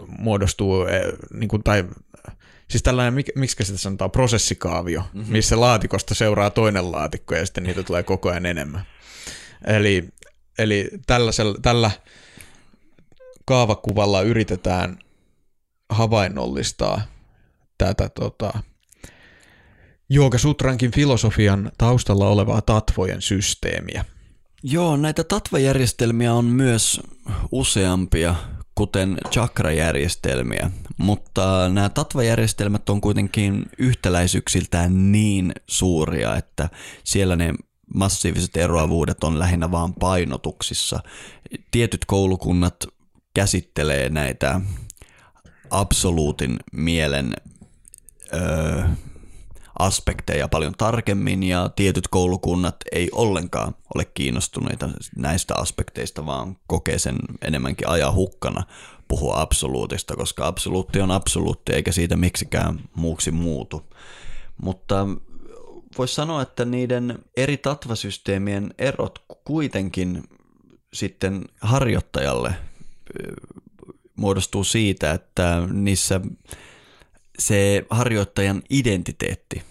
[0.07, 0.85] muodostuu,
[1.33, 1.83] niin kuin, tai
[2.73, 5.31] Siis tällainen, mik, miksi sitä sanotaan, prosessikaavio, mm-hmm.
[5.31, 8.81] missä laatikosta seuraa toinen laatikko ja sitten niitä tulee koko ajan enemmän.
[9.67, 10.09] Eli,
[10.57, 10.89] eli
[11.61, 11.91] tällä
[13.45, 14.99] kaavakuvalla yritetään
[15.93, 17.01] havainnollistaa
[17.77, 18.53] tätä tota,
[20.37, 24.05] Sutrankin filosofian taustalla olevaa tatvojen systeemiä.
[24.63, 27.01] Joo, näitä tatvajärjestelmiä on myös
[27.51, 28.35] useampia
[28.75, 36.69] kuten chakrajärjestelmiä, mutta nämä tatvajärjestelmät on kuitenkin yhtäläisyyksiltään niin suuria, että
[37.03, 37.53] siellä ne
[37.93, 40.99] massiiviset eroavuudet on lähinnä vaan painotuksissa.
[41.71, 42.75] Tietyt koulukunnat
[43.33, 44.61] käsittelee näitä
[45.69, 47.33] absoluutin mielen
[48.33, 48.83] öö,
[49.79, 57.15] aspekteja paljon tarkemmin ja tietyt koulukunnat ei ollenkaan ole kiinnostuneita näistä aspekteista, vaan kokee sen
[57.41, 58.63] enemmänkin ajan hukkana
[59.07, 63.93] puhua absoluutista, koska absoluutti on absoluutti eikä siitä miksikään muuksi muutu.
[64.61, 65.07] Mutta
[65.97, 70.23] voisi sanoa, että niiden eri tatvasysteemien erot kuitenkin
[70.93, 72.55] sitten harjoittajalle
[74.15, 76.21] muodostuu siitä, että niissä
[77.39, 79.63] se harjoittajan identiteetti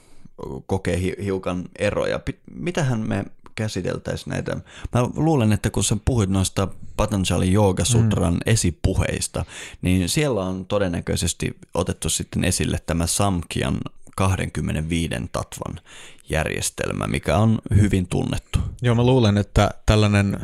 [0.66, 2.20] kokee hiukan eroja.
[2.55, 3.24] Mitähän me
[3.55, 4.57] käsiteltäisiin näitä.
[4.95, 8.40] Mä luulen, että kun sä puhuit noista Patanjali Yoga Sutran mm.
[8.47, 9.45] esipuheista,
[9.82, 13.78] niin siellä on todennäköisesti otettu sitten esille tämä Samkhian
[14.16, 15.80] 25 tatvan
[16.28, 18.59] järjestelmä, mikä on hyvin tunnettu.
[18.82, 20.40] Joo, mä luulen, että tällainen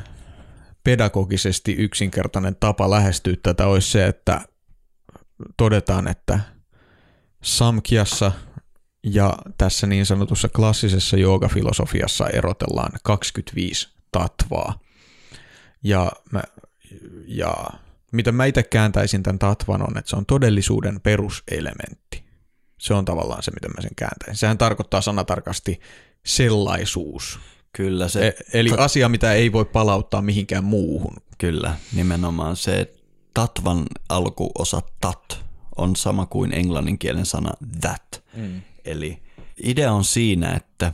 [0.85, 4.41] pedagogisesti yksinkertainen tapa lähestyä tätä olisi se, että
[5.57, 6.41] todetaan, että
[7.43, 8.33] Samkiassa
[9.05, 14.81] ja tässä niin sanotussa klassisessa joogafilosofiassa erotellaan 25 tatvaa.
[15.83, 16.43] Ja, mä,
[17.27, 17.55] ja
[18.13, 22.25] mitä mä itse kääntäisin tämän tatvan on, että se on todellisuuden peruselementti.
[22.79, 24.37] Se on tavallaan se, mitä mä sen kääntäisin.
[24.37, 25.81] Sehän tarkoittaa sanatarkasti
[26.27, 27.39] sellaisuus.
[27.79, 28.27] Kyllä se.
[28.27, 31.17] E- eli ta- asia, mitä ei voi palauttaa mihinkään muuhun.
[31.39, 32.95] Kyllä, nimenomaan se,
[33.35, 35.45] tatvan alkuosa tat
[35.77, 37.51] on sama kuin englanninkielen sana
[37.81, 38.25] that.
[38.37, 38.63] Mm.
[38.85, 39.23] Eli
[39.63, 40.93] idea on siinä, että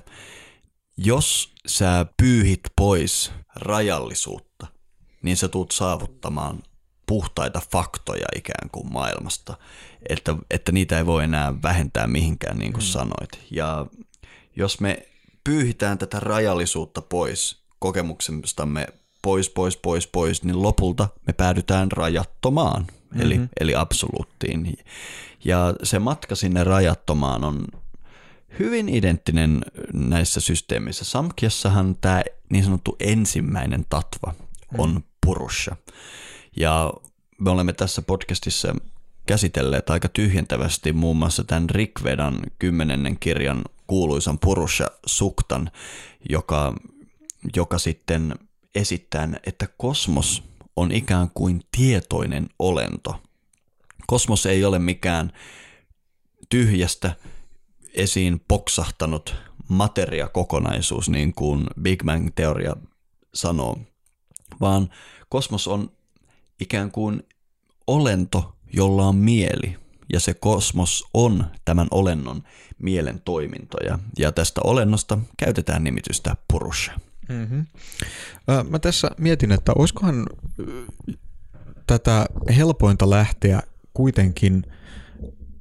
[0.97, 4.67] jos sä pyyhit pois rajallisuutta,
[5.23, 6.63] niin sä tuut saavuttamaan
[7.07, 9.57] puhtaita faktoja ikään kuin maailmasta,
[10.09, 12.89] että, että niitä ei voi enää vähentää mihinkään, niin kuin mm.
[12.89, 13.31] sanoit.
[13.51, 13.87] Ja
[14.57, 15.09] jos me
[15.45, 18.87] pyyhitään tätä rajallisuutta pois kokemuksestamme
[19.23, 23.21] pois, pois, pois, pois, niin lopulta me päädytään rajattomaan, mm-hmm.
[23.21, 24.79] eli, eli absoluuttiin.
[25.45, 27.67] Ja se matka sinne rajattomaan on
[28.59, 31.05] hyvin identtinen näissä systeemissä.
[31.05, 34.35] Samkiassahan tämä niin sanottu ensimmäinen tatva
[34.73, 34.81] mm.
[34.81, 35.77] on purusha.
[36.57, 36.93] Ja
[37.41, 38.75] me olemme tässä podcastissa
[39.27, 45.71] käsitelleet aika tyhjentävästi muun muassa tämän Rikvedan kymmenennen kirjan kuuluisan Purusha Suktan,
[46.31, 46.75] joka,
[47.57, 48.35] joka sitten
[48.75, 50.43] esittää, että kosmos
[50.77, 53.23] on ikään kuin tietoinen olento.
[54.07, 55.33] Kosmos ei ole mikään
[56.49, 57.17] tyhjästä
[57.95, 59.35] esiin poksahtanut
[59.69, 62.77] materiakokonaisuus, niin kuin Big Bang-teoria
[63.35, 63.79] sanoo,
[64.61, 64.91] vaan
[65.29, 65.93] kosmos on
[66.61, 67.23] ikään kuin
[67.87, 69.77] olento, jolla on mieli,
[70.13, 72.43] ja se kosmos on tämän olennon
[72.79, 73.99] mielen toimintoja.
[74.19, 77.01] Ja tästä olennosta käytetään nimitystä purusha.
[77.29, 77.67] Mm-hmm.
[78.69, 80.27] Mä tässä mietin, että olisikohan
[81.87, 82.27] tätä
[82.57, 83.63] helpointa lähteä
[83.95, 84.67] kuitenkin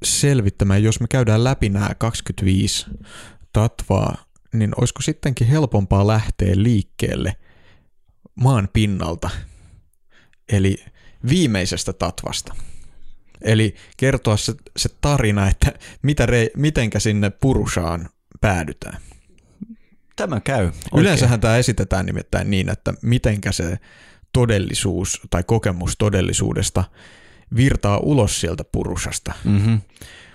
[0.02, 2.86] selvittämään, jos me käydään läpi nämä 25
[3.52, 7.36] tatvaa, niin olisiko sittenkin helpompaa lähteä liikkeelle
[8.34, 9.30] maan pinnalta,
[10.48, 10.76] eli
[11.28, 12.54] viimeisestä tatvasta.
[13.40, 15.72] Eli kertoa se, se tarina, että
[16.02, 18.08] mitä re, mitenkä sinne purusaan
[18.40, 18.98] päädytään.
[20.16, 20.64] Tämä käy.
[20.64, 20.82] Oikein.
[20.96, 23.78] Yleensähän tämä esitetään nimittäin niin, että mitenkä se
[24.32, 26.84] todellisuus tai kokemus todellisuudesta
[27.56, 29.32] virtaa ulos sieltä purusasta.
[29.44, 29.80] Mm-hmm.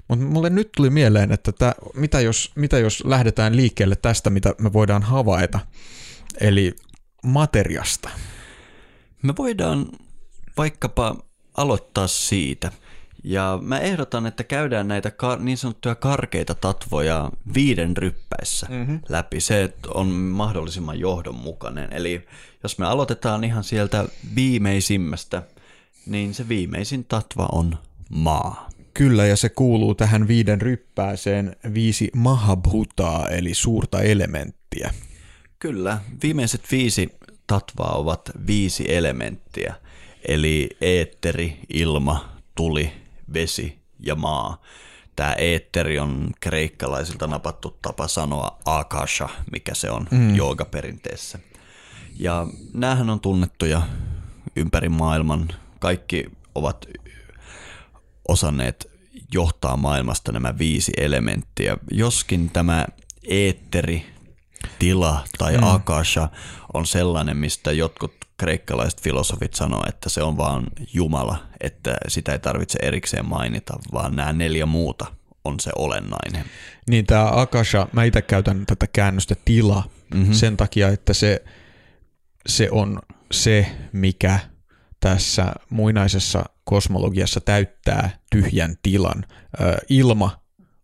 [0.08, 4.56] Mutta mulle nyt tuli mieleen, että tää, mitä, jos, mitä jos lähdetään liikkeelle tästä, mitä
[4.58, 5.60] me voidaan havaita,
[6.42, 6.76] eli
[7.24, 8.10] materiasta.
[9.24, 9.86] Me voidaan
[10.58, 11.16] vaikkapa
[11.58, 12.72] aloittaa siitä–
[13.24, 19.00] ja mä ehdotan, että käydään näitä kar- niin sanottuja karkeita tatvoja viiden ryppäissä mm-hmm.
[19.10, 19.40] läpi.
[19.40, 21.94] Se on mahdollisimman johdonmukainen.
[21.94, 22.26] Eli
[22.64, 24.06] jos me aloitetaan ihan sieltä
[24.36, 25.44] viimeisimmästä,
[26.06, 27.78] niin se viimeisin tatva on
[28.10, 28.70] maa.
[28.94, 34.94] Kyllä, ja se kuuluu tähän viiden ryppääseen viisi mahabhutaa, eli suurta elementtiä.
[35.60, 37.16] Kyllä, viimeiset viisi
[37.48, 39.74] tatvaa ovat viisi elementtiä,
[40.28, 42.92] eli eetteri, ilma, tuli,
[43.34, 44.62] vesi ja maa.
[45.16, 50.36] Tämä eetteri on kreikkalaisilta napattu tapa sanoa akasha, mikä se on mm.
[50.36, 51.40] joogaperinteessä.
[52.20, 53.82] Ja näähän on tunnettuja
[54.56, 55.48] ympäri maailman.
[55.80, 56.26] Kaikki
[56.56, 56.86] ovat
[58.28, 58.92] osanneet
[59.34, 61.78] johtaa maailmasta nämä viisi elementtiä.
[61.92, 62.86] Joskin tämä
[63.24, 64.06] eetteri,
[64.80, 65.64] tila tai mm.
[65.64, 66.30] akasha
[66.74, 70.64] on sellainen, mistä jotkut kreikkalaiset filosofit sanoo, että se on vaan
[70.94, 75.06] Jumala, että sitä ei tarvitse erikseen mainita, vaan nämä neljä muuta
[75.44, 76.46] on se olennainen.
[76.90, 79.84] Niin tämä Akasha, mä itse käytän tätä käännöstä tila
[80.14, 80.34] mm-hmm.
[80.34, 81.44] sen takia, että se,
[82.48, 83.00] se on
[83.32, 84.40] se, mikä
[85.00, 89.26] tässä muinaisessa kosmologiassa täyttää tyhjän tilan.
[89.62, 90.40] Ö, ilma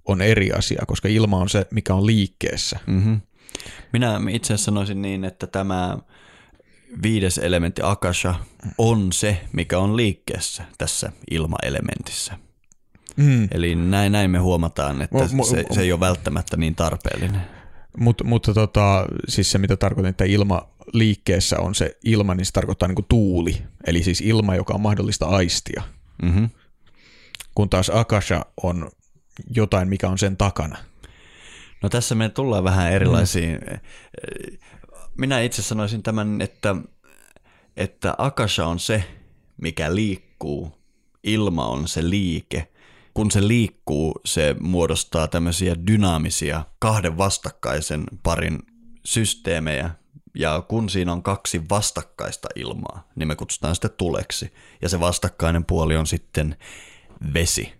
[0.06, 2.80] on eri asia, koska ilma on se, mikä on liikkeessä.
[2.88, 3.22] Mm-hmm.
[3.93, 5.97] Minä itse asiassa sanoisin niin, että tämä
[7.03, 8.36] viides elementti Akasha
[8.77, 12.38] on se, mikä on liikkeessä tässä ilmaelementissä.
[13.15, 13.47] Mm.
[13.51, 17.41] Eli näin, näin me huomataan, että m- se, se ei ole välttämättä niin tarpeellinen.
[17.97, 22.51] Mut, mutta tota, siis se, mitä tarkoitan, että ilma liikkeessä on se ilma, niin se
[22.51, 25.83] tarkoittaa niin kuin tuuli, eli siis ilma, joka on mahdollista aistia.
[26.21, 26.49] Mm-hmm.
[27.55, 28.91] Kun taas Akasha on
[29.55, 30.77] jotain, mikä on sen takana.
[31.83, 33.79] No tässä me tullaan vähän erilaisiin mm
[35.18, 36.76] minä itse sanoisin tämän, että,
[37.78, 39.03] että Akasha on se,
[39.61, 40.72] mikä liikkuu,
[41.24, 42.68] ilma on se liike.
[43.13, 48.59] Kun se liikkuu, se muodostaa tämmöisiä dynaamisia kahden vastakkaisen parin
[49.05, 49.89] systeemejä,
[50.36, 54.53] ja kun siinä on kaksi vastakkaista ilmaa, niin me kutsutaan sitä tuleksi.
[54.82, 56.55] Ja se vastakkainen puoli on sitten
[57.34, 57.74] vesi,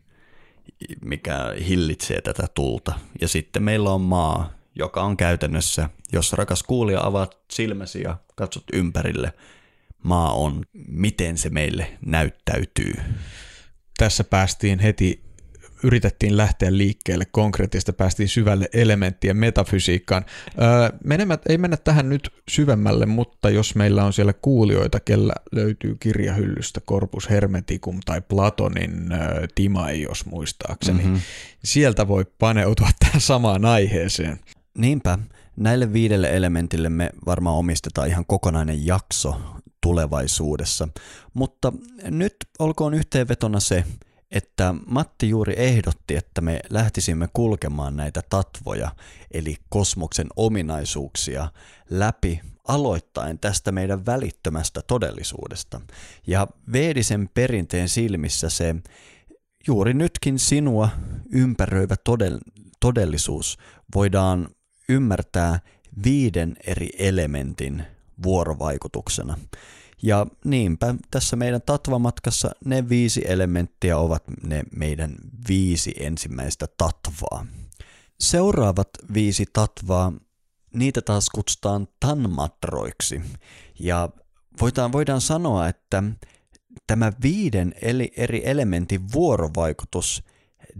[1.02, 2.94] mikä hillitsee tätä tulta.
[3.22, 8.64] Ja sitten meillä on maa, joka on käytännössä, jos rakas kuulija avaat silmäsi ja katsot
[8.74, 9.34] ympärille,
[10.04, 12.94] maa on, miten se meille näyttäytyy.
[13.98, 15.26] Tässä päästiin heti
[15.84, 20.26] yritettiin lähteä liikkeelle konkreettista, päästiin syvälle elementtien metafysiikkaan.
[20.62, 25.96] Öö, menemät, ei mennä tähän nyt syvemmälle, mutta jos meillä on siellä kuulijoita, kellä löytyy
[26.00, 31.22] kirjahyllystä Corpus Hermeticum tai Platonin öö, Timaios muistaakseni, mm-hmm.
[31.64, 34.40] sieltä voi paneutua tähän samaan aiheeseen.
[34.78, 35.20] Niinpä.
[35.56, 39.42] Näille viidelle elementille me varmaan omistetaan ihan kokonainen jakso
[39.82, 40.88] tulevaisuudessa,
[41.34, 41.74] mutta
[42.04, 43.84] nyt olkoon yhteenvetona se,
[44.32, 48.92] että Matti juuri ehdotti, että me lähtisimme kulkemaan näitä tatvoja,
[49.32, 51.48] eli kosmoksen ominaisuuksia,
[51.90, 55.82] läpi aloittaen tästä meidän välittömästä todellisuudesta.
[56.28, 58.76] Ja Veedisen perinteen silmissä se
[59.68, 60.90] juuri nytkin sinua
[61.32, 61.96] ympäröivä
[62.80, 63.58] todellisuus
[63.96, 64.48] voidaan
[64.90, 65.60] ymmärtää
[66.04, 67.84] viiden eri elementin
[68.24, 69.38] vuorovaikutuksena.
[70.04, 75.16] Ja niinpä tässä meidän tatvamatkassa ne viisi elementtiä ovat ne meidän
[75.48, 77.46] viisi ensimmäistä tatvaa.
[78.20, 80.14] Seuraavat viisi tatvaa,
[80.74, 83.22] niitä taas kutsutaan tanmatroiksi.
[83.80, 84.10] Ja
[84.62, 86.04] voidaan, voidaan sanoa, että
[86.88, 90.24] tämä viiden eli eri elementin vuorovaikutus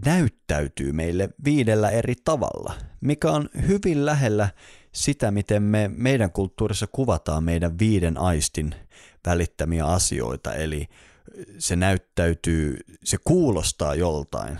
[0.04, 4.48] näyttäytyy meille viidellä eri tavalla, mikä on hyvin lähellä
[4.92, 8.74] sitä, miten me meidän kulttuurissa kuvataan meidän viiden aistin
[9.26, 10.88] välittämiä asioita, eli
[11.58, 14.58] se näyttäytyy, se kuulostaa joltain,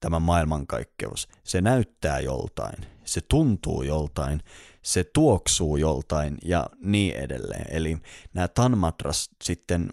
[0.00, 4.42] tämä maailmankaikkeus, se näyttää joltain, se tuntuu joltain,
[4.82, 7.66] se tuoksuu joltain ja niin edelleen.
[7.70, 7.98] Eli
[8.34, 9.90] nämä tanmatras sitten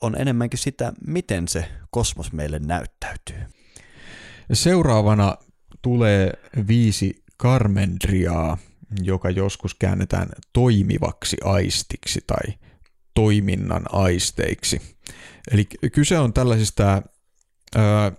[0.00, 3.59] on enemmänkin sitä, miten se kosmos meille näyttäytyy.
[4.52, 5.36] Seuraavana
[5.82, 6.32] tulee
[6.68, 8.58] viisi karmendriaa,
[9.02, 12.58] joka joskus käännetään toimivaksi aistiksi tai
[13.14, 14.82] toiminnan aisteiksi.
[15.52, 17.02] Eli kyse on tällaisista,
[17.76, 18.12] ää,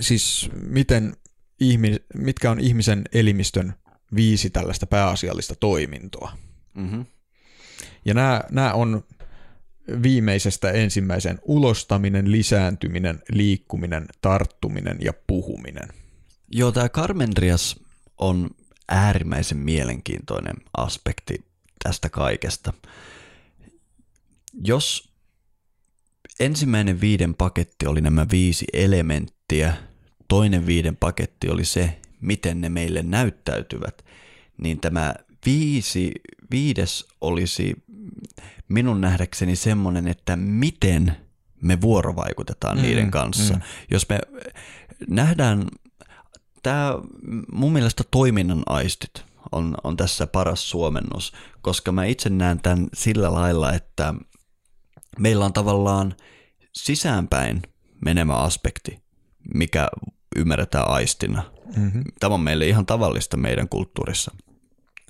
[0.00, 1.16] siis miten
[1.60, 3.74] ihmi, mitkä on ihmisen elimistön
[4.14, 6.32] viisi tällaista pääasiallista toimintoa.
[6.74, 7.06] Mm-hmm.
[8.04, 9.04] Ja nämä, nämä on
[10.02, 15.88] viimeisestä ensimmäisen ulostaminen, lisääntyminen, liikkuminen, tarttuminen ja puhuminen.
[16.50, 17.80] Joo, tämä Carmendrias
[18.18, 18.50] on
[18.88, 21.44] äärimmäisen mielenkiintoinen aspekti
[21.84, 22.72] tästä kaikesta.
[24.64, 25.12] Jos
[26.40, 29.74] ensimmäinen viiden paketti oli nämä viisi elementtiä,
[30.28, 34.04] toinen viiden paketti oli se, miten ne meille näyttäytyvät,
[34.58, 35.14] niin tämä
[35.46, 36.12] viisi,
[36.50, 37.76] viides olisi
[38.68, 41.16] minun nähdäkseni semmoinen, että miten
[41.62, 43.54] me vuorovaikutetaan mm, niiden kanssa.
[43.54, 43.60] Mm.
[43.90, 44.18] Jos me
[45.08, 45.66] nähdään,
[46.62, 46.94] tämä
[47.52, 53.34] mun mielestä toiminnan aistit on, on tässä paras suomennos, koska mä itse näen tämän sillä
[53.34, 54.14] lailla, että
[55.18, 56.14] meillä on tavallaan
[56.72, 57.62] sisäänpäin
[58.04, 59.02] menemä aspekti,
[59.54, 59.88] mikä
[60.36, 61.42] ymmärretään aistina.
[61.76, 62.04] Mm-hmm.
[62.20, 64.34] Tämä on meille ihan tavallista meidän kulttuurissa.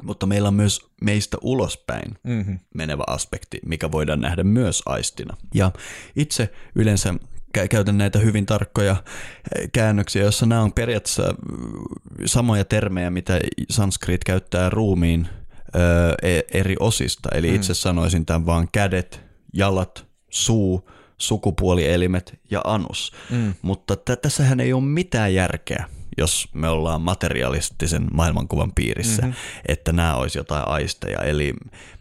[0.02, 2.58] Mutta meillä on myös meistä ulospäin mm-hmm.
[2.74, 5.36] menevä aspekti, mikä voidaan nähdä myös aistina.
[5.54, 5.72] Ja
[6.16, 7.14] itse yleensä
[7.70, 8.96] käytän näitä hyvin tarkkoja
[9.56, 11.34] eh, käännöksiä, joissa nämä on periaatteessa eh,
[12.24, 13.40] samoja termejä, mitä
[13.70, 15.28] sanskrit käyttää ruumiin
[16.22, 17.28] e, eri osista.
[17.34, 17.54] Eli mm.
[17.54, 19.20] itse sanoisin tämän vaan kädet,
[19.52, 23.12] jalat, suu, sukupuolielimet ja anus.
[23.30, 23.54] Mm.
[23.62, 29.36] Mutta t- tässähän ei ole mitään järkeä, jos me ollaan materialistisen maailmankuvan piirissä, mm-hmm.
[29.68, 31.18] että nämä olisi jotain aisteja.
[31.18, 31.54] Eli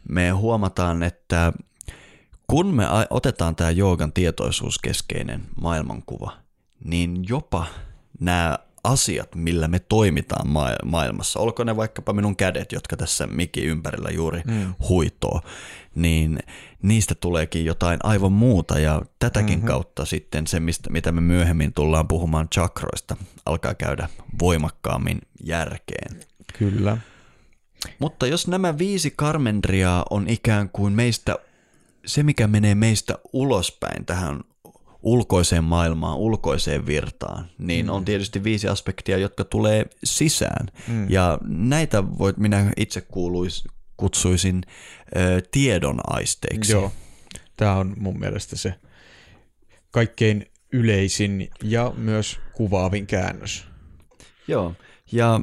[0.10, 1.54] me huomataan, että
[2.48, 6.32] kun me otetaan tämä joogan tietoisuuskeskeinen maailmankuva,
[6.84, 7.66] niin jopa
[8.20, 10.48] nämä asiat, millä me toimitaan
[10.86, 14.74] maailmassa, olko ne vaikkapa minun kädet, jotka tässä miki ympärillä juuri mm.
[14.90, 15.42] huitoo,
[15.96, 16.40] niin
[16.82, 19.68] niistä tuleekin jotain aivan muuta ja tätäkin mm-hmm.
[19.68, 24.10] kautta sitten se, mistä, mitä me myöhemmin tullaan puhumaan chakroista, alkaa käydä
[24.40, 26.20] voimakkaammin järkeen.
[26.60, 26.98] Kyllä.
[28.00, 31.36] Mutta jos nämä viisi karmendriaa on ikään kuin meistä,
[32.06, 34.42] se mikä menee meistä ulospäin tähän
[35.06, 37.92] ulkoiseen maailmaan, ulkoiseen virtaan, niin mm.
[37.92, 40.68] on tietysti viisi aspektia, jotka tulee sisään.
[40.88, 41.10] Mm.
[41.10, 43.64] Ja näitä voit, minä itse kuuluis,
[43.98, 44.62] kutsuisin
[45.16, 46.72] ö, tiedonaisteiksi.
[46.72, 46.92] Joo.
[47.58, 48.74] Tämä on mun mielestä se
[49.92, 53.66] kaikkein yleisin ja myös kuvaavin käännös.
[54.48, 54.74] Joo,
[55.12, 55.40] ja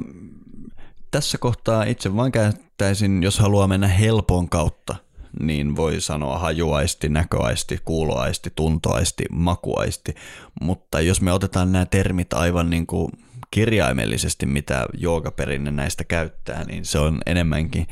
[1.11, 4.95] tässä kohtaa itse vain käyttäisin, jos haluaa mennä helpon kautta,
[5.39, 10.15] niin voi sanoa hajuaisti, näköaisti, kuuloaisti, tuntoaisti, makuaisti.
[10.61, 13.11] Mutta jos me otetaan nämä termit aivan niin kuin
[13.51, 17.87] kirjaimellisesti, mitä joogaperinne näistä käyttää, niin se on enemmänkin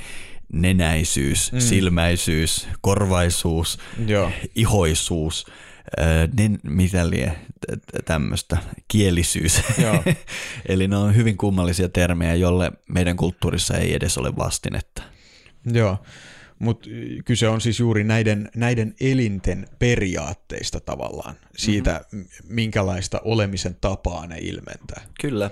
[0.54, 1.60] nenäisyys, mm.
[1.60, 4.32] silmäisyys, korvaisuus, Joo.
[4.56, 5.46] ihoisuus,
[6.38, 7.36] niin mitä lie
[8.06, 9.62] tämmöistä, kielisyys.
[9.78, 10.04] Joo.
[10.70, 15.04] Eli ne on hyvin kummallisia termejä, jolle meidän kulttuurissa ei edes ole vastinetta.
[15.74, 15.98] Joo,
[16.62, 16.90] mutta
[17.26, 22.28] kyse on siis juuri näiden, näiden elinten periaatteista tavallaan, siitä mm-hmm.
[22.48, 25.02] minkälaista olemisen tapaa ne ilmentää.
[25.22, 25.50] Kyllä.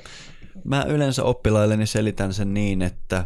[0.63, 3.25] Mä yleensä oppilailleni selitän sen niin, että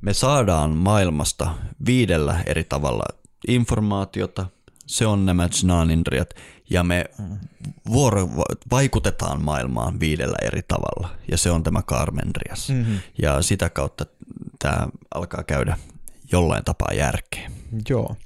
[0.00, 1.54] me saadaan maailmasta
[1.86, 3.04] viidellä eri tavalla
[3.48, 4.46] informaatiota,
[4.86, 6.34] se on nämä Jnanindriat,
[6.70, 7.04] ja me
[7.88, 8.28] vuoro,
[8.70, 12.68] vaikutetaan maailmaan viidellä eri tavalla, ja se on tämä Karmendrias.
[12.68, 12.98] Mm-hmm.
[13.22, 14.06] Ja sitä kautta
[14.58, 15.78] tämä alkaa käydä
[16.32, 17.50] jollain tapaa järkeä.
[17.88, 18.16] Joo.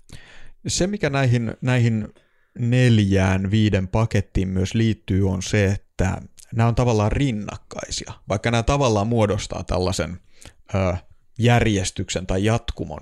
[0.67, 2.09] Se, mikä näihin, näihin
[2.59, 6.21] neljään, viiden pakettiin myös liittyy, on se, että
[6.55, 10.21] nämä on tavallaan rinnakkaisia, vaikka nämä tavallaan muodostaa tällaisen
[10.75, 10.97] ö,
[11.39, 13.01] järjestyksen tai jatkumon,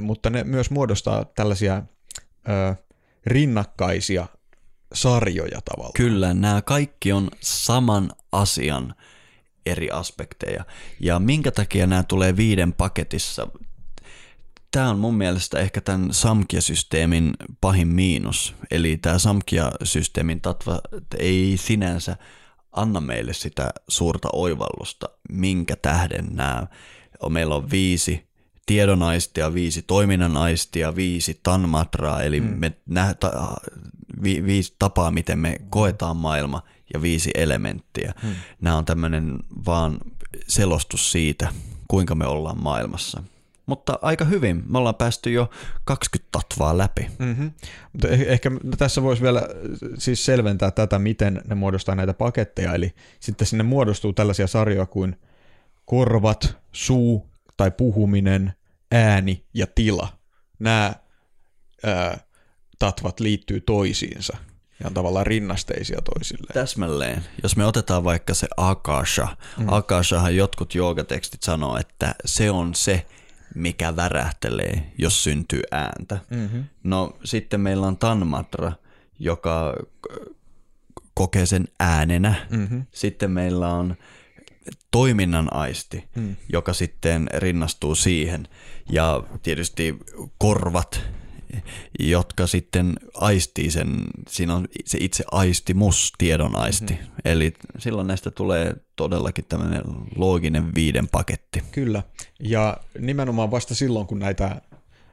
[0.00, 1.82] mutta ne myös muodostaa tällaisia
[2.48, 2.74] ö,
[3.26, 4.26] rinnakkaisia
[4.94, 5.92] sarjoja tavallaan.
[5.94, 8.94] Kyllä, nämä kaikki on saman asian
[9.66, 10.64] eri aspekteja.
[11.00, 13.48] Ja minkä takia nämä tulee viiden paketissa?
[14.74, 18.54] Tämä on mun mielestä ehkä tämän Samkia-systeemin pahin miinus.
[18.70, 20.80] Eli tämä Samkia-systeemin tatva
[21.18, 22.16] ei sinänsä
[22.72, 26.66] anna meille sitä suurta oivallusta, minkä tähden nämä,
[27.28, 28.28] meillä on viisi
[28.66, 32.46] tiedonaistia, viisi toiminnan aistia, viisi tanmatraa, eli mm.
[32.46, 33.56] me nä, ta,
[34.22, 36.62] vi, viisi tapaa, miten me koetaan maailma
[36.94, 38.14] ja viisi elementtiä.
[38.22, 38.34] Mm.
[38.60, 39.98] Nämä on tämmöinen vaan
[40.48, 41.52] selostus siitä,
[41.88, 43.22] kuinka me ollaan maailmassa.
[43.66, 44.62] Mutta aika hyvin.
[44.66, 45.50] Me ollaan päästy jo
[45.84, 47.10] 20 tatvaa läpi.
[47.18, 47.52] Mm-hmm.
[48.06, 49.42] Eh- ehkä tässä voisi vielä
[49.98, 52.74] siis selventää tätä, miten ne muodostaa näitä paketteja.
[52.74, 55.16] Eli sitten sinne muodostuu tällaisia sarjoja kuin
[55.84, 58.52] korvat, suu tai puhuminen,
[58.92, 60.08] ääni ja tila.
[60.58, 60.94] Nämä
[61.84, 62.18] ää,
[62.78, 64.36] tatvat liittyy toisiinsa
[64.80, 66.54] ja on tavallaan rinnasteisia toisilleen.
[66.54, 67.24] Täsmälleen.
[67.42, 69.36] Jos me otetaan vaikka se akasha.
[69.58, 69.66] Mm.
[69.68, 73.06] Akashahan jotkut joogatekstit sanoo, että se on se,
[73.54, 76.18] mikä värähtelee, jos syntyy ääntä.
[76.30, 76.64] Mm-hmm.
[76.82, 78.72] No sitten meillä on tanmatra,
[79.18, 79.74] joka
[81.14, 82.46] kokee sen äänenä.
[82.50, 82.86] Mm-hmm.
[82.92, 83.96] Sitten meillä on
[84.90, 86.36] toiminnan aisti, mm.
[86.52, 88.48] joka sitten rinnastuu siihen.
[88.90, 89.98] Ja tietysti
[90.38, 91.02] korvat,
[91.98, 96.94] jotka sitten aistii sen, siinä on se itse aistimus, tiedon aisti.
[96.94, 97.12] Mm-hmm.
[97.24, 99.82] Eli silloin näistä tulee todellakin tämmöinen
[100.16, 101.62] looginen viiden paketti.
[101.72, 102.02] Kyllä,
[102.40, 104.62] ja nimenomaan vasta silloin, kun näitä,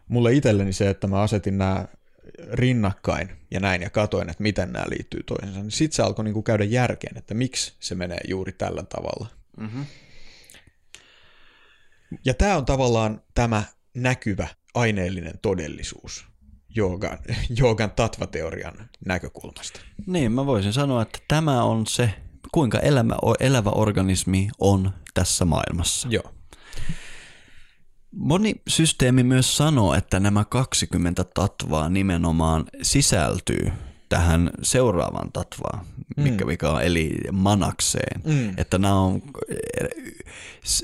[0.08, 1.86] mulle itselleni se, että mä asetin nämä
[2.52, 6.42] rinnakkain ja näin ja katoin, että miten nämä liittyy toisensa, niin sitten se alkoi niinku
[6.42, 9.28] käydä järkeen, että miksi se menee juuri tällä tavalla.
[9.58, 9.86] Mm-hmm.
[12.26, 13.64] Ja tämä on tavallaan tämä
[13.94, 16.31] näkyvä aineellinen todellisuus
[16.76, 17.18] joogan,
[17.60, 19.80] joogan tatvateorian näkökulmasta.
[20.06, 22.14] Niin, mä voisin sanoa, että tämä on se,
[22.52, 26.08] kuinka elämä, elävä organismi on tässä maailmassa.
[26.12, 26.34] Joo.
[28.12, 33.72] Moni systeemi myös sanoo, että nämä 20 tatvaa nimenomaan sisältyy
[34.12, 35.86] tähän seuraavaan tatvaan,
[36.16, 36.48] mikä, mm.
[36.48, 38.22] mikä on, eli manakseen.
[38.24, 38.54] Mm.
[38.58, 39.22] Että nämä on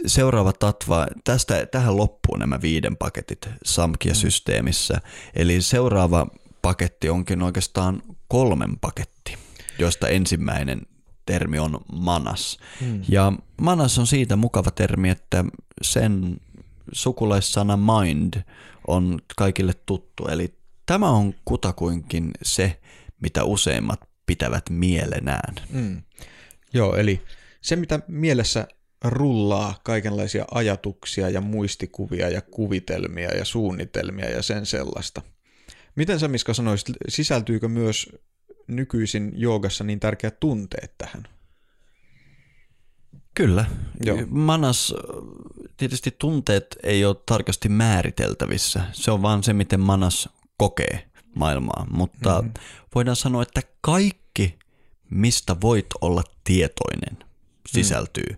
[0.06, 4.94] seuraava tatva, tästä, tähän loppuu nämä viiden paketit Samkia-systeemissä.
[4.94, 5.02] Mm.
[5.36, 6.28] Eli seuraava
[6.62, 9.38] paketti onkin oikeastaan kolmen paketti,
[9.80, 10.82] joista ensimmäinen
[11.26, 12.58] termi on manas.
[12.82, 13.02] Mm.
[13.10, 15.46] Ja manas on siitä mukava termi, että
[15.82, 16.38] sen
[16.92, 18.34] sukulaissana mind
[18.88, 20.28] on kaikille tuttu.
[20.28, 20.54] Eli
[20.86, 22.80] tämä on kutakuinkin se,
[23.22, 25.56] mitä useimmat pitävät mielenään.
[25.70, 26.02] Mm.
[26.74, 27.22] Joo, eli
[27.62, 28.68] se mitä mielessä
[29.04, 35.22] rullaa kaikenlaisia ajatuksia ja muistikuvia ja kuvitelmia ja suunnitelmia ja sen sellaista.
[35.96, 38.10] Miten sä Miska sanoisit, sisältyykö myös
[38.68, 41.28] nykyisin joogassa niin tärkeät tunteet tähän?
[43.34, 43.66] Kyllä.
[44.06, 44.18] Joo.
[44.28, 44.94] Manas,
[45.78, 48.84] tietysti tunteet ei ole tarkasti määriteltävissä.
[48.92, 51.88] Se on vaan se, miten manas kokee maailmaa.
[51.92, 52.54] Mutta mm-hmm.
[52.98, 54.60] Voidaan sanoa, että kaikki,
[55.10, 57.18] mistä voit olla tietoinen,
[57.68, 58.38] sisältyy mm.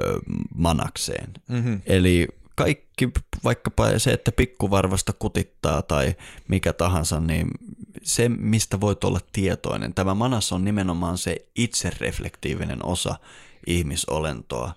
[0.00, 0.20] ö,
[0.54, 1.32] manakseen.
[1.48, 1.80] Mm-hmm.
[1.86, 3.08] Eli kaikki,
[3.44, 6.14] vaikkapa se, että pikkuvarvasta kutittaa tai
[6.48, 7.50] mikä tahansa, niin
[8.02, 9.94] se, mistä voit olla tietoinen.
[9.94, 13.16] Tämä manas on nimenomaan se itsereflektiivinen osa
[13.66, 14.72] ihmisolentoa.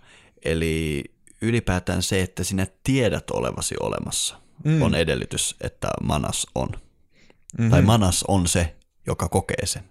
[0.46, 1.04] Eli
[1.42, 4.82] ylipäätään se, että sinä tiedät olevasi olemassa, mm.
[4.82, 6.70] on edellytys, että manas on.
[6.70, 7.70] Mm-hmm.
[7.70, 8.76] Tai manas on se,
[9.10, 9.84] joka kokee sen.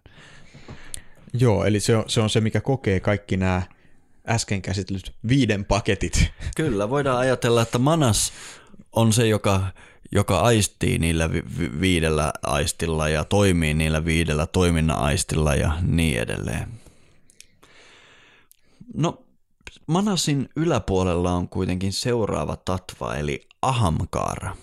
[1.32, 3.62] Joo, eli se on, se on se, mikä kokee kaikki nämä
[4.28, 6.32] äsken käsitellyt viiden paketit.
[6.56, 8.32] Kyllä, voidaan ajatella, että manas
[8.92, 9.66] on se, joka,
[10.12, 16.68] joka aistii niillä vi- viidellä aistilla ja toimii niillä viidellä toiminnan aistilla ja niin edelleen.
[18.94, 19.22] No,
[19.86, 24.56] manasin yläpuolella on kuitenkin seuraava tatva, eli ahamkaara.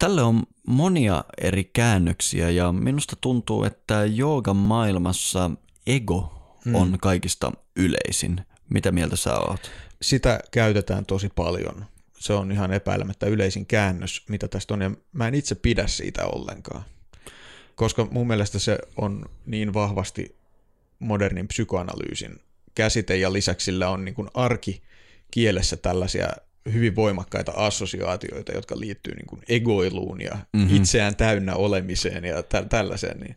[0.00, 5.50] Tälle on monia eri käännöksiä ja minusta tuntuu, että joogan maailmassa
[5.86, 6.32] ego
[6.64, 6.74] mm.
[6.74, 8.40] on kaikista yleisin.
[8.70, 9.70] Mitä mieltä sä oot?
[10.02, 11.84] Sitä käytetään tosi paljon.
[12.18, 16.26] Se on ihan epäilemättä yleisin käännös, mitä tästä on, ja mä en itse pidä siitä
[16.26, 16.82] ollenkaan.
[17.74, 20.36] Koska mun mielestä se on niin vahvasti
[20.98, 22.40] modernin psykoanalyysin
[22.74, 26.28] käsite, ja lisäksi sillä on niin kuin arkikielessä tällaisia
[26.72, 30.76] hyvin voimakkaita assosiaatioita, jotka liittyy niin kuin egoiluun ja mm-hmm.
[30.76, 33.20] itseään täynnä olemiseen ja tä- tällaiseen.
[33.20, 33.36] Niin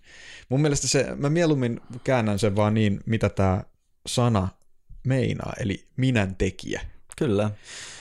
[0.50, 3.64] mun mielestä se, mä mieluummin käännän sen vaan niin, mitä tämä
[4.08, 4.48] sana
[5.08, 6.82] meinaa, eli minän tekijä.
[7.18, 7.52] Kyllä.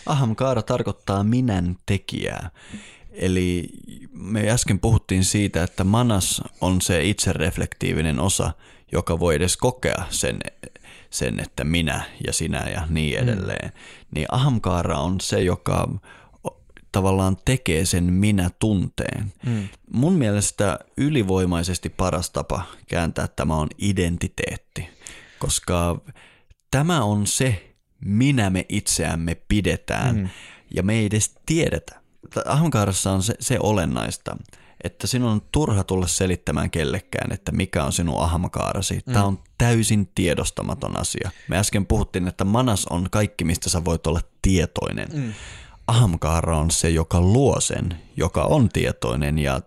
[0.07, 2.51] Ahamkaara tarkoittaa minän tekijää.
[3.11, 3.69] Eli
[4.13, 8.53] me äsken puhuttiin siitä, että manas on se itsereflektiivinen osa,
[8.93, 10.39] joka voi edes kokea sen,
[11.13, 13.23] sen että minä ja sinä ja niin mm.
[13.23, 13.69] edelleen.
[13.75, 13.81] Mm.
[14.15, 15.89] Niin ahamkaara on se, joka
[16.93, 19.33] tavallaan tekee sen minä tunteen.
[19.47, 19.69] Mm.
[19.93, 24.89] Mun mielestä ylivoimaisesti paras tapa kääntää tämä on identiteetti,
[25.39, 26.01] koska
[26.71, 30.29] tämä on se, minä me itseämme pidetään mm.
[30.75, 32.01] ja me ei edes tiedetä.
[32.47, 34.37] Ahamkaarassa on se, se olennaista,
[34.85, 39.03] että sinun on turha tulla selittämään kellekään, että mikä on sinun ahmakaarasi.
[39.07, 39.13] Mm.
[39.13, 41.31] Tämä on täysin tiedostamaton asia.
[41.49, 45.09] Me äsken puhuttiin, että manas on kaikki, mistä sä voit olla tietoinen.
[45.13, 45.33] Mm.
[45.87, 49.61] Ahamkaara on se, joka luo sen, joka on tietoinen ja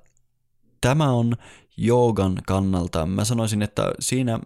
[0.82, 1.36] tämä on
[1.78, 4.40] joogan kannalta, mä sanoisin, että siinä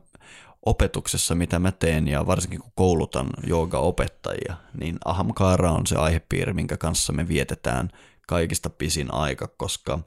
[0.65, 6.77] opetuksessa, mitä mä teen ja varsinkin kun koulutan jooga-opettajia, niin ahamkaara on se aihepiiri, minkä
[6.77, 7.89] kanssa me vietetään
[8.27, 9.99] kaikista pisin aika, koska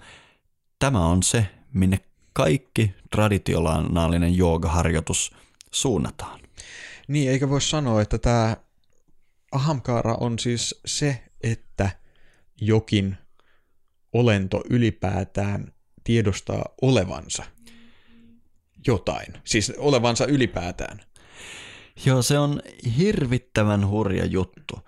[0.83, 2.01] tämä on se, minne
[2.33, 5.35] kaikki traditionaalinen joogaharjoitus
[5.71, 6.41] suunnataan.
[7.09, 8.57] Niin, eikä voi sanoa, että tämä
[9.53, 11.91] ahamkaara on siis se, että
[12.61, 13.17] jokin
[14.13, 15.73] olento ylipäätään
[16.05, 17.45] tiedostaa olevansa
[18.87, 21.01] jotain, siis olevansa ylipäätään.
[22.07, 22.63] Joo, se on
[22.99, 24.79] hirvittävän hurja juttu.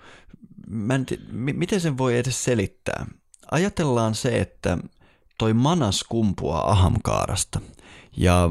[0.68, 3.06] Mä en t- m- miten sen voi edes selittää?
[3.50, 4.78] Ajatellaan se, että
[5.38, 7.60] toi manas kumpuaa ahamkaarasta.
[8.16, 8.50] Ja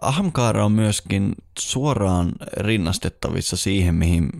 [0.00, 4.30] ahamkaara on myöskin suoraan rinnastettavissa siihen, mihin,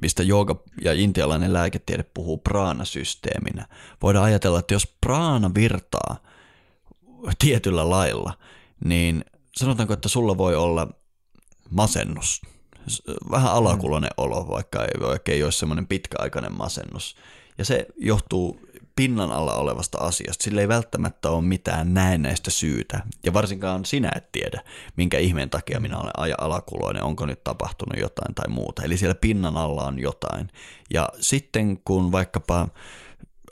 [0.00, 3.66] mistä jooga ja intialainen lääketiede puhuu praanasysteeminä.
[4.02, 6.16] Voidaan ajatella, että jos praana virtaa
[7.38, 8.32] tietyllä lailla,
[8.84, 9.24] niin
[9.56, 10.88] sanotaanko, että sulla voi olla
[11.70, 12.42] masennus,
[13.30, 17.16] vähän alakuloinen olo, vaikka ei, vaikka ei ole semmoinen pitkäaikainen masennus.
[17.58, 18.60] Ja se johtuu
[19.00, 20.44] pinnan alla olevasta asiasta.
[20.44, 23.00] Sillä ei välttämättä ole mitään näennäistä syytä.
[23.24, 24.60] Ja varsinkaan sinä et tiedä,
[24.96, 28.82] minkä ihmeen takia minä olen aja alakuloinen, onko nyt tapahtunut jotain tai muuta.
[28.82, 30.48] Eli siellä pinnan alla on jotain.
[30.90, 32.68] Ja sitten kun vaikkapa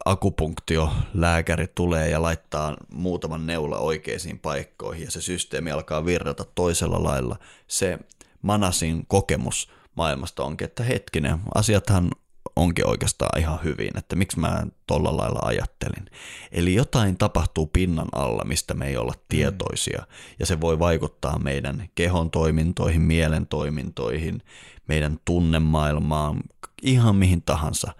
[0.05, 7.03] akupunktio lääkäri tulee ja laittaa muutaman neula oikeisiin paikkoihin ja se systeemi alkaa virrata toisella
[7.03, 7.37] lailla,
[7.67, 7.99] se
[8.43, 12.11] manasin kokemus maailmasta onkin, että hetkinen, asiathan
[12.59, 16.07] onkin oikeastaan ihan hyvin, että miksi mä tolla lailla ajattelin.
[16.53, 19.25] Eli jotain tapahtuu pinnan alla, mistä me ei olla mm.
[19.29, 20.07] tietoisia,
[20.39, 24.43] ja se voi vaikuttaa meidän kehon toimintoihin, mielen toimintoihin,
[24.89, 26.41] meidän tunnemaailmaan,
[26.83, 27.93] ihan mihin tahansa.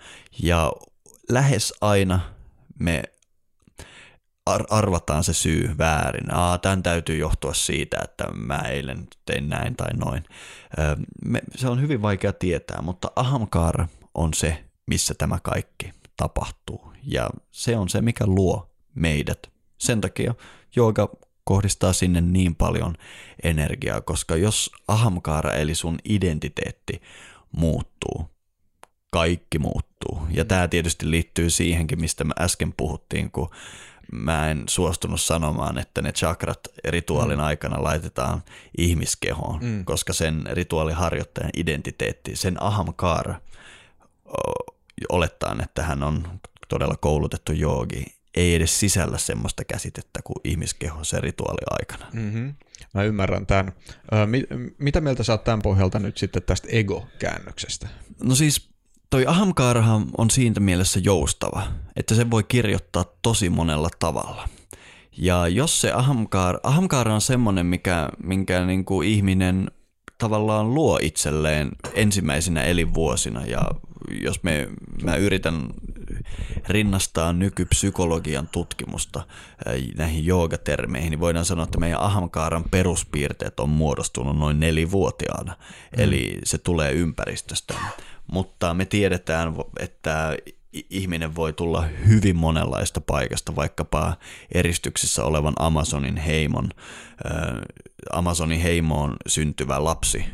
[0.43, 0.73] Ja
[1.29, 2.21] lähes aina
[2.79, 3.03] me
[4.47, 6.35] ar- arvataan se syy väärin.
[6.35, 10.25] Aa, tämän täytyy johtua siitä, että mä eilen tein näin tai noin.
[11.25, 13.87] me, se on hyvin vaikea tietää, mutta ahamkar
[14.19, 16.93] on se, missä tämä kaikki tapahtuu.
[17.03, 19.51] Ja se on se, mikä luo meidät.
[19.79, 20.35] Sen takia
[20.77, 21.09] jooga
[21.45, 22.95] kohdistaa sinne niin paljon
[23.43, 27.03] energiaa, koska jos ahamkaara eli sun identiteetti
[27.53, 28.31] muuttuu,
[29.11, 30.23] kaikki muuttuu.
[30.31, 33.51] Ja tämä tietysti liittyy siihenkin, mistä me äsken puhuttiin, kun
[34.13, 37.45] mä en suostunut sanomaan, että ne chakrat rituaalin mm.
[37.45, 38.43] aikana laitetaan
[38.79, 39.85] ihmiskehoon, mm.
[39.85, 43.41] koska sen rituaaliharjoittajan identiteetti, sen ahamkaara
[45.09, 48.05] olettaen, että hän on todella koulutettu joogi,
[48.35, 52.07] ei edes sisällä semmoista käsitettä kuin ihmiskeho se rituaali-aikana.
[52.13, 52.55] Mm-hmm.
[52.95, 53.73] Mä ymmärrän tämän.
[54.13, 54.45] Ö, mit,
[54.79, 57.89] mitä mieltä sä oot tämän pohjalta nyt sitten tästä ego-käännöksestä?
[58.23, 58.71] No siis
[59.11, 61.63] toi ahamkaarahan on siitä mielessä joustava,
[61.97, 64.49] että se voi kirjoittaa tosi monella tavalla.
[65.17, 69.71] Ja jos se ahamkaara, ahamkaara on semmoinen, mikä, minkä niin kuin ihminen
[70.19, 73.61] tavallaan luo itselleen ensimmäisenä elinvuosina ja
[74.23, 74.69] jos me,
[75.03, 75.69] mä yritän
[76.69, 79.23] rinnastaa nykypsykologian tutkimusta
[79.97, 86.03] näihin joogatermeihin, niin voidaan sanoa, että meidän ahamkaaran peruspiirteet on muodostunut noin nelivuotiaana, mm.
[86.03, 87.75] eli se tulee ympäristöstä.
[88.27, 90.37] Mutta me tiedetään, että
[90.73, 94.17] ihminen voi tulla hyvin monenlaista paikasta, vaikkapa
[94.55, 96.69] eristyksissä olevan Amazonin heimon,
[98.13, 100.25] Amazonin heimoon syntyvä lapsi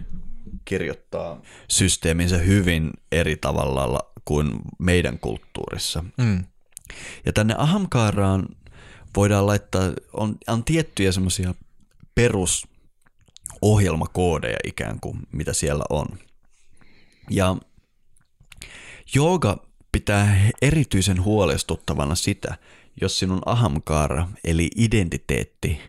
[0.65, 6.05] kirjoittaa systeeminsä hyvin eri tavalla kuin meidän kulttuurissa.
[6.19, 6.45] Mm.
[7.27, 8.49] Ja tänne ahamkaaraan
[9.17, 11.55] voidaan laittaa, on, on tiettyjä semmoisia
[12.15, 16.07] perusohjelmakoodeja ikään kuin, mitä siellä on.
[17.31, 17.57] Ja
[19.15, 22.55] jooga pitää erityisen huolestuttavana sitä,
[23.01, 25.81] jos sinun ahamkaara eli identiteetti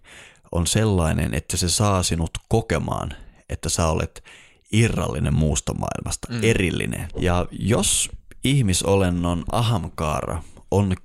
[0.51, 3.13] on sellainen, että se saa sinut kokemaan,
[3.49, 4.23] että sä olet
[4.71, 6.39] irrallinen muusta maailmasta, mm.
[6.43, 7.07] erillinen.
[7.19, 8.09] Ja jos
[8.43, 10.95] ihmisolennon ahamkaara on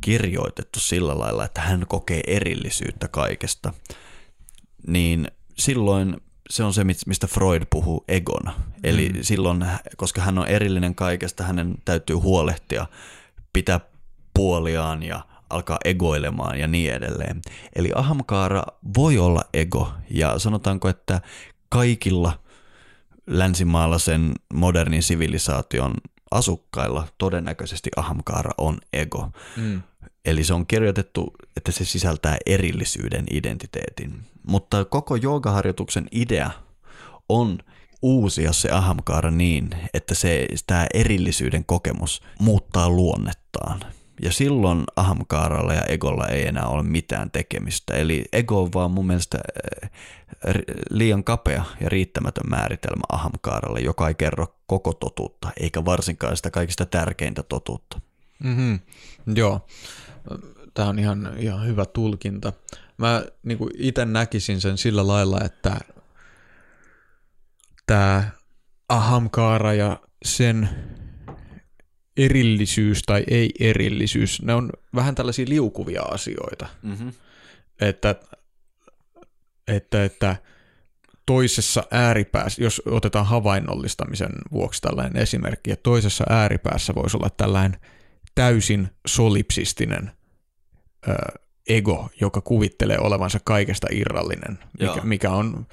[0.00, 3.72] kirjoitettu sillä lailla, että hän kokee erillisyyttä kaikesta,
[4.86, 6.16] niin silloin
[6.50, 8.54] se on se, mistä Freud puhuu egona.
[8.84, 9.18] Eli mm.
[9.22, 12.86] silloin, koska hän on erillinen kaikesta, hänen täytyy huolehtia,
[13.52, 13.80] pitää
[14.34, 15.20] puoliaan ja
[15.50, 17.40] alkaa egoilemaan ja niin edelleen.
[17.76, 18.62] Eli ahamkaara
[18.96, 21.20] voi olla ego ja sanotaanko, että
[21.68, 22.38] kaikilla
[23.26, 25.94] länsimaalaisen modernin sivilisaation
[26.30, 29.30] asukkailla todennäköisesti ahamkaara on ego.
[29.56, 29.82] Mm.
[30.24, 34.22] Eli se on kirjoitettu, että se sisältää erillisyyden identiteetin.
[34.48, 36.50] Mutta koko joogaharjoituksen idea
[37.28, 37.58] on
[38.02, 43.80] uusia se ahamkaara niin, että se, tämä erillisyyden kokemus muuttaa luonnettaan.
[44.22, 47.94] Ja silloin ahamkaaralla ja egolla ei enää ole mitään tekemistä.
[47.94, 49.38] Eli ego on vaan mun mielestä
[49.84, 49.90] eh,
[50.90, 56.86] liian kapea ja riittämätön määritelmä ahamkaaralle, joka ei kerro koko totuutta, eikä varsinkaan sitä kaikista
[56.86, 58.00] tärkeintä totuutta.
[58.44, 58.80] Mm-hmm.
[59.34, 59.66] Joo,
[60.74, 62.52] tämä on ihan, ihan hyvä tulkinta.
[62.98, 65.76] Mä niin itse näkisin sen sillä lailla, että
[67.86, 68.30] tämä
[68.88, 70.68] ahamkaara ja sen
[72.16, 76.66] erillisyys tai ei-erillisyys, ne on vähän tällaisia liukuvia asioita.
[76.82, 77.12] Mm-hmm.
[77.80, 78.14] Että,
[79.68, 80.36] että, että
[81.26, 87.80] toisessa ääripäässä, jos otetaan havainnollistamisen vuoksi tällainen esimerkki, että toisessa ääripäässä voisi olla tällainen
[88.34, 90.12] täysin solipsistinen
[91.08, 91.14] ö,
[91.68, 95.66] ego, joka kuvittelee olevansa kaikesta irrallinen, mikä, mikä on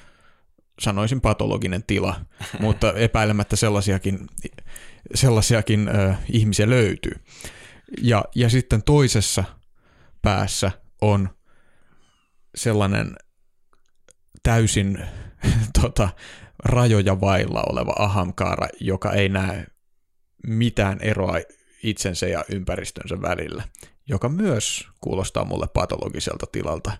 [0.79, 2.21] sanoisin patologinen tila,
[2.59, 4.27] mutta epäilemättä sellaisiakin,
[5.13, 7.15] sellaisiakin ö, ihmisiä löytyy.
[8.01, 9.43] Ja, ja sitten toisessa
[10.21, 10.71] päässä
[11.01, 11.29] on
[12.55, 13.15] sellainen
[14.43, 14.99] täysin
[15.81, 16.09] tota,
[16.65, 19.65] rajoja vailla oleva ahamkaara, joka ei näe
[20.47, 21.35] mitään eroa
[21.83, 23.63] itsensä ja ympäristönsä välillä,
[24.07, 26.91] joka myös kuulostaa mulle patologiselta tilalta.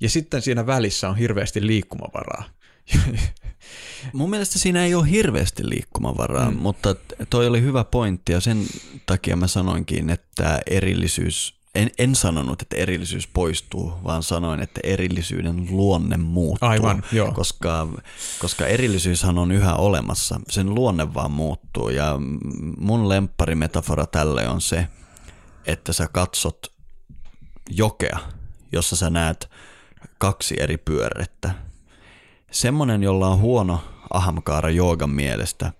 [0.00, 2.44] Ja sitten siinä välissä on hirveästi liikkumavaraa.
[4.12, 6.56] Mun mielestä siinä ei ole hirveästi liikkumavaraa, mm.
[6.56, 6.94] mutta
[7.30, 8.66] toi oli hyvä pointti ja sen
[9.06, 15.66] takia mä sanoinkin, että erillisyys, en, en sanonut, että erillisyys poistuu, vaan sanoin, että erillisyyden
[15.70, 16.68] luonne muuttuu.
[16.68, 17.32] Aivan, joo.
[17.32, 17.88] Koska,
[18.38, 22.16] koska erillisyyshän on yhä olemassa, sen luonne vaan muuttuu ja
[22.78, 24.88] mun lempparimetafora tälle on se,
[25.66, 26.72] että sä katsot
[27.70, 28.18] jokea,
[28.72, 29.50] jossa sä näet
[30.18, 31.54] kaksi eri pyörrettä
[32.50, 35.72] Semmonen, jolla on huono ahamkaara joogan mielestä,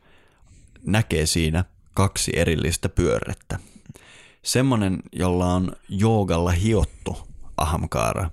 [0.87, 1.65] näkee siinä
[1.95, 3.59] kaksi erillistä pyörrettä.
[4.43, 7.19] Semmonen, jolla on joogalla hiottu
[7.57, 8.31] ahamkaara,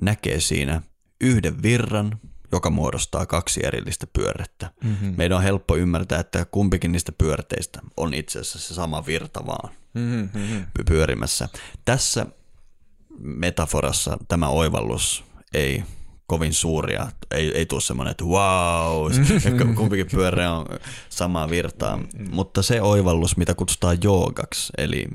[0.00, 0.82] näkee siinä
[1.20, 2.20] yhden virran,
[2.52, 4.70] joka muodostaa kaksi erillistä pyörrettä.
[4.84, 5.14] Mm-hmm.
[5.16, 9.74] Meidän on helppo ymmärtää, että kumpikin niistä pyörteistä on itse asiassa se sama virta vaan
[9.94, 10.66] mm-hmm.
[10.86, 11.48] pyörimässä.
[11.84, 12.26] Tässä
[13.18, 15.24] metaforassa tämä oivallus
[15.54, 15.82] ei
[16.26, 17.06] kovin suuria.
[17.30, 19.12] Ei, ei tule semmoinen, että wow,
[19.76, 20.66] kumpikin pyörä on
[21.08, 21.98] samaa virtaa.
[22.30, 25.06] Mutta se oivallus, mitä kutsutaan joogaksi, eli,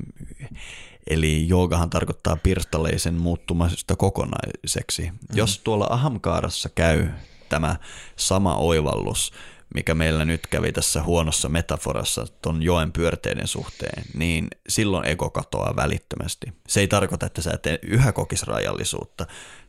[1.10, 5.12] eli joogahan tarkoittaa pirstaleisen muuttumasta kokonaiseksi.
[5.12, 5.18] Mm.
[5.34, 7.08] Jos tuolla ahamkaarassa käy
[7.50, 7.76] tämä
[8.16, 9.32] sama oivallus,
[9.74, 15.76] mikä meillä nyt kävi tässä huonossa metaforassa ton joen pyörteiden suhteen, niin silloin ego katoaa
[15.76, 16.54] välittömästi.
[16.68, 19.28] Se ei tarkoita, että sä et yhä kokisi rajallisuutta,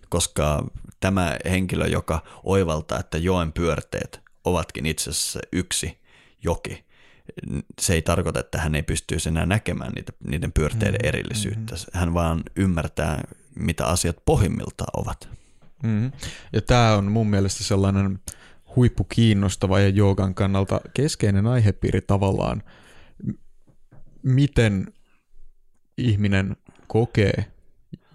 [0.09, 0.67] koska
[1.01, 5.99] tämä henkilö, joka oivaltaa, että joen pyörteet ovatkin itse asiassa yksi
[6.45, 6.89] joki,
[7.81, 11.75] se ei tarkoita, että hän ei pystyisi enää näkemään niitä, niiden pyörteiden mm, erillisyyttä.
[11.75, 11.99] Mm.
[11.99, 13.25] Hän vaan ymmärtää,
[13.55, 15.29] mitä asiat pohjimmiltaan ovat.
[15.83, 16.13] Mm.
[16.53, 18.19] Ja tämä on mun mielestä sellainen
[18.77, 22.63] huippukiinnostava ja joogan kannalta keskeinen aihepiiri tavallaan,
[24.23, 24.93] miten
[25.99, 26.57] ihminen
[26.87, 27.47] kokee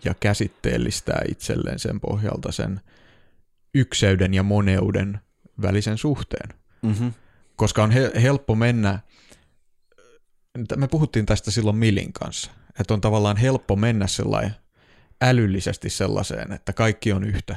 [0.05, 2.81] ja käsitteellistää itselleen sen pohjalta sen
[3.75, 5.19] ykseyden ja moneuden
[5.61, 6.49] välisen suhteen.
[6.81, 7.13] Mm-hmm.
[7.55, 8.99] Koska on he- helppo mennä,
[10.75, 14.55] me puhuttiin tästä silloin Milin kanssa, että on tavallaan helppo mennä sellainen
[15.21, 17.55] älyllisesti sellaiseen, että kaikki on yhtä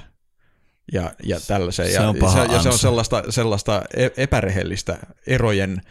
[0.92, 1.92] ja, ja tällaiseen.
[1.92, 5.82] Se on ja, se, ja se on sellaista, sellaista e-, epärehellistä erojen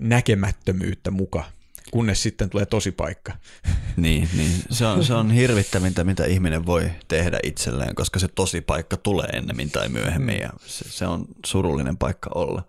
[0.00, 1.44] näkemättömyyttä muka,
[1.90, 3.32] kunnes sitten tulee tosi paikka.
[3.96, 4.52] Niin, niin.
[4.70, 9.26] Se, on, se on hirvittävintä, mitä ihminen voi tehdä itselleen, koska se tosi paikka tulee
[9.26, 12.62] ennemmin tai myöhemmin ja se, se on surullinen paikka olla.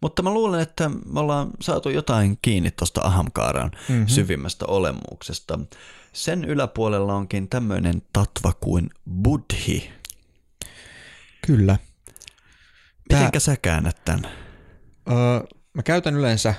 [0.00, 4.06] Mutta mä luulen, että me ollaan saatu jotain kiinni tuosta Ahamkaaran mm-hmm.
[4.06, 5.58] syvimmästä olemuksesta.
[6.12, 8.90] Sen yläpuolella onkin tämmöinen tatva kuin
[9.22, 9.90] buddhi.
[11.46, 11.78] Kyllä.
[13.12, 14.30] Mitenkä sä käännät tämän?
[15.10, 15.40] Öö,
[15.74, 16.54] mä käytän yleensä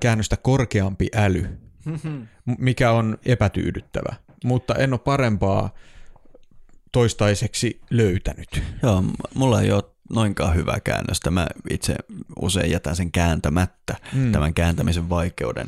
[0.00, 1.58] käännöstä korkeampi äly,
[2.58, 5.74] mikä on epätyydyttävä, mutta en ole parempaa
[6.92, 8.62] toistaiseksi löytänyt.
[8.82, 9.04] Joo,
[9.34, 11.30] mulla ei ole noinkaan hyvää käännöstä.
[11.30, 11.96] Mä itse
[12.40, 14.32] usein jätän sen kääntämättä mm.
[14.32, 15.66] tämän kääntämisen vaikeuden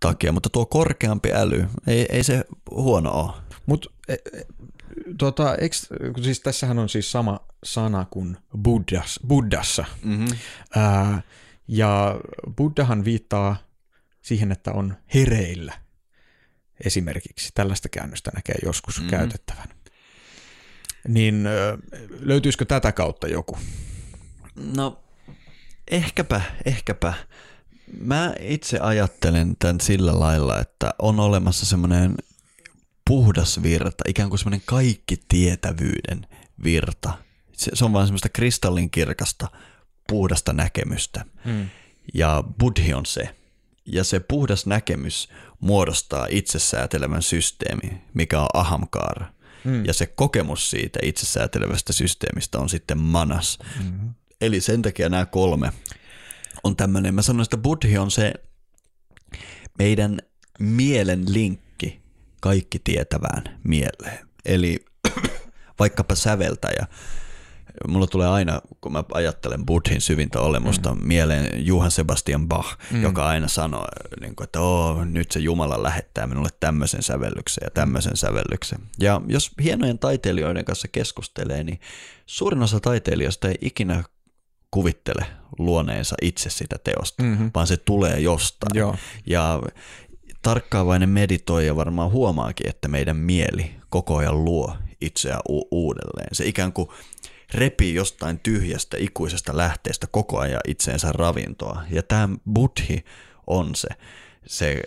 [0.00, 3.32] takia, mutta tuo korkeampi äly, ei, ei se huono ole.
[3.66, 3.90] Mutta
[5.18, 5.56] tota,
[6.22, 9.84] siis tässähän on siis sama sana kuin Buddhas, Buddhassa.
[10.04, 10.38] Mm-hmm.
[10.76, 11.22] Ää,
[11.68, 12.20] ja
[12.56, 13.56] Buddhahan viittaa
[14.22, 15.72] siihen, että on hereillä
[16.84, 17.50] esimerkiksi.
[17.54, 19.10] Tällaista käännöstä näkee joskus mm-hmm.
[19.10, 19.68] käytettävän.
[21.08, 21.48] Niin
[22.20, 23.58] löytyisikö tätä kautta joku?
[24.76, 25.02] No
[25.90, 27.14] ehkäpä, ehkäpä.
[28.00, 32.14] Mä itse ajattelen tämän sillä lailla, että on olemassa semmoinen
[33.04, 36.26] puhdas virta, ikään kuin semmoinen kaikki tietävyyden
[36.64, 37.12] virta.
[37.52, 39.48] Se, se on vaan semmoista kristallinkirkasta,
[40.08, 41.24] puhdasta näkemystä.
[41.44, 41.68] Hmm.
[42.14, 43.34] Ja buddhi on se.
[43.86, 45.28] Ja se puhdas näkemys
[45.60, 49.32] muodostaa itsesäätelevän systeemi, mikä on ahamkaara.
[49.64, 49.84] Hmm.
[49.84, 53.58] Ja se kokemus siitä itsesäätelevästä systeemistä on sitten manas.
[53.78, 54.14] Hmm.
[54.40, 55.72] Eli sen takia nämä kolme
[56.64, 58.32] on tämmöinen, mä sanoin, että buddhi on se
[59.78, 60.18] meidän
[60.58, 61.61] mielen linkki
[62.42, 64.28] kaikki tietävään mieleen.
[64.44, 64.84] Eli
[65.80, 66.86] vaikkapa säveltäjä.
[67.88, 71.06] Mulla tulee aina, kun mä ajattelen buddhin syvintä olemusta, mm.
[71.06, 73.02] mieleen Johann Sebastian Bach, mm.
[73.02, 73.86] joka aina sanoo,
[74.20, 78.78] niin kuin, että Oo, nyt se Jumala lähettää minulle tämmöisen sävellyksen ja tämmöisen sävellyksen.
[79.00, 81.80] Ja jos hienojen taiteilijoiden kanssa keskustelee, niin
[82.26, 84.04] suurin osa taiteilijoista ei ikinä
[84.70, 85.26] kuvittele
[85.58, 87.50] luoneensa itse sitä teosta, mm-hmm.
[87.54, 88.78] vaan se tulee jostain.
[88.78, 88.96] Joo.
[89.26, 89.60] Ja
[90.42, 96.28] tarkkaavainen meditoija varmaan huomaakin, että meidän mieli koko ajan luo itseä u- uudelleen.
[96.32, 96.88] Se ikään kuin
[97.54, 101.82] repii jostain tyhjästä ikuisesta lähteestä koko ajan itseensä ravintoa.
[101.90, 103.04] Ja tämä buddhi
[103.46, 103.88] on se,
[104.46, 104.82] se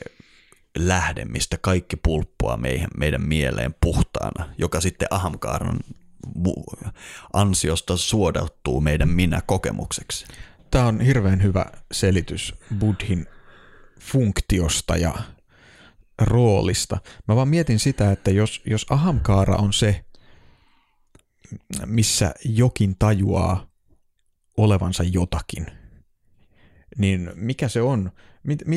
[0.77, 5.79] lähde, mistä kaikki pulppua meihin, meidän mieleen puhtaana, joka sitten ahamkaaran
[7.33, 10.25] ansiosta suodattuu meidän minä-kokemukseksi.
[10.71, 13.25] Tämä on hirveän hyvä selitys buddhin
[13.99, 15.13] funktiosta ja
[16.21, 16.97] roolista.
[17.27, 20.05] Mä vaan mietin sitä, että jos, jos ahamkaara on se,
[21.85, 23.67] missä jokin tajuaa
[24.57, 25.65] olevansa jotakin,
[26.97, 28.11] niin mikä se on?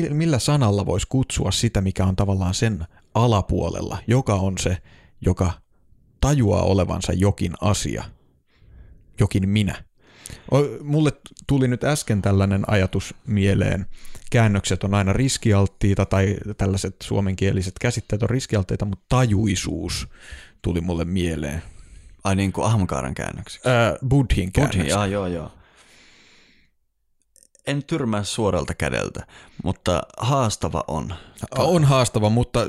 [0.09, 4.77] Millä sanalla voisi kutsua sitä, mikä on tavallaan sen alapuolella, joka on se,
[5.21, 5.51] joka
[6.21, 8.03] tajuaa olevansa jokin asia,
[9.19, 9.88] jokin minä.
[10.81, 11.11] Mulle
[11.47, 13.85] tuli nyt äsken tällainen ajatus mieleen.
[14.31, 20.07] Käännökset on aina riskialttiita tai tällaiset suomenkieliset käsitteet on riskialttiita, mutta tajuisuus
[20.61, 21.61] tuli mulle mieleen.
[22.23, 23.59] Ai niin kuin Ahmkaaran käännöksi?
[23.67, 24.77] Äh, Buddhin käännöksi.
[24.77, 25.51] Buddhin, joo, joo, joo.
[27.67, 29.27] En tyrmää suoralta kädeltä,
[29.63, 31.13] mutta haastava on.
[31.57, 32.59] On haastava, mutta...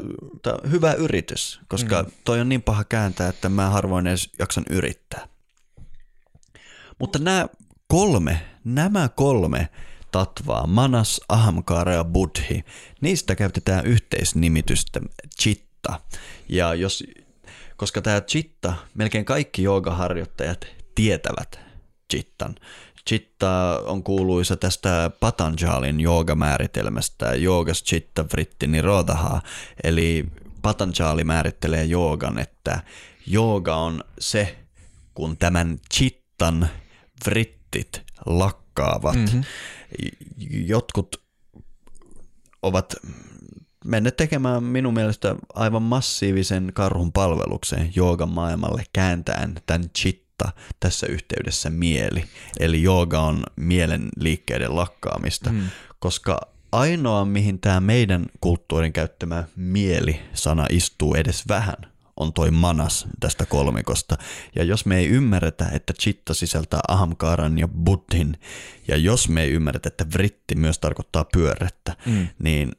[0.70, 2.10] Hyvä yritys, koska mm.
[2.24, 5.28] toi on niin paha kääntää, että mä harvoin edes jaksan yrittää.
[7.00, 7.48] Mutta nämä
[7.88, 9.68] kolme, nämä kolme
[10.12, 12.64] tatvaa, manas, ahamkara ja buddhi,
[13.00, 15.00] niistä käytetään yhteisnimitystä
[15.40, 16.00] chitta.
[16.48, 17.04] Ja jos,
[17.76, 21.60] koska tämä chitta, melkein kaikki joogaharjoittajat tietävät,
[22.10, 22.54] chittan.
[23.08, 29.42] Chitta on kuuluisa tästä Patanjalin joogamääritelmästä, joogas chitta vritti nirodha,
[29.84, 30.26] eli
[30.62, 32.80] Patanjali määrittelee joogan, että
[33.26, 34.58] jooga on se,
[35.14, 36.68] kun tämän chittan
[37.26, 39.16] vrittit lakkaavat.
[39.16, 39.44] Mm-hmm.
[40.50, 41.22] Jotkut
[42.62, 42.94] ovat
[43.84, 51.70] menneet tekemään minun mielestä aivan massiivisen karhun palveluksen joogan maailmalle kääntäen tämän chitta tässä yhteydessä
[51.70, 52.24] mieli.
[52.60, 55.62] Eli jooga on mielen liikkeiden lakkaamista, mm.
[55.98, 56.40] koska
[56.72, 61.76] ainoa mihin tämä meidän kulttuurin käyttämä mieli-sana istuu edes vähän,
[62.20, 64.18] on toi manas tästä kolmikosta.
[64.56, 68.38] Ja jos me ei ymmärretä, että chitta sisältää ahamkaran ja buddhin,
[68.88, 72.28] ja jos me ei ymmärretä, että vritti myös tarkoittaa pyörrettä, mm.
[72.38, 72.72] niin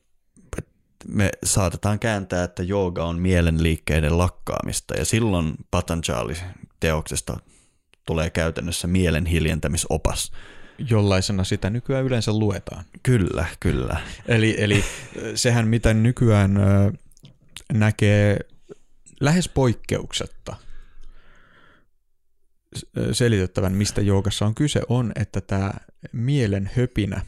[1.07, 7.37] me saatetaan kääntää, että jooga on mielenliikkeiden lakkaamista ja silloin Patanjali-teoksesta
[8.05, 10.31] tulee käytännössä mielen hiljentämisopas.
[10.89, 12.83] Jollaisena sitä nykyään yleensä luetaan.
[13.03, 13.97] Kyllä, kyllä.
[14.27, 14.83] Eli, eli
[15.35, 16.59] sehän mitä nykyään
[17.73, 18.39] näkee
[19.21, 20.55] lähes poikkeuksetta
[23.11, 25.73] selitettävän, mistä joogassa on kyse, on, että tämä
[26.11, 27.25] mielen höpinä,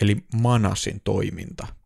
[0.00, 1.66] eli manasin toiminta–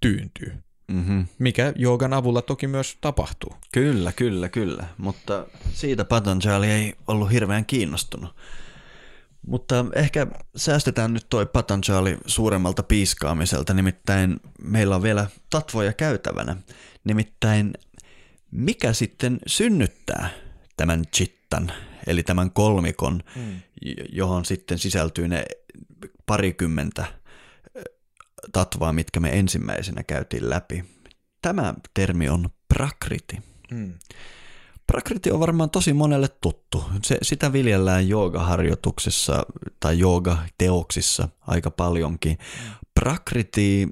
[0.00, 0.52] tyyntyy.
[0.88, 1.26] Mm-hmm.
[1.38, 3.54] Mikä joogan avulla toki myös tapahtuu.
[3.72, 4.86] Kyllä, kyllä, kyllä.
[4.98, 8.36] Mutta siitä Patanjali ei ollut hirveän kiinnostunut.
[9.46, 10.26] Mutta ehkä
[10.56, 16.56] säästetään nyt toi Patanjali suuremmalta piiskaamiselta, nimittäin meillä on vielä tatvoja käytävänä.
[17.04, 17.72] Nimittäin
[18.50, 20.30] mikä sitten synnyttää
[20.76, 21.72] tämän chittan,
[22.06, 23.60] eli tämän kolmikon, mm.
[24.12, 25.44] johon sitten sisältyy ne
[26.26, 27.04] parikymmentä
[28.52, 30.84] tatvaa, mitkä me ensimmäisenä käytiin läpi.
[31.42, 33.38] Tämä termi on prakriti.
[33.74, 33.94] Hmm.
[34.86, 36.84] Prakriti on varmaan tosi monelle tuttu.
[37.04, 39.46] Se, sitä viljellään joogaharjoituksissa
[39.80, 42.38] tai joogateoksissa aika paljonkin.
[42.94, 43.88] Prakriti,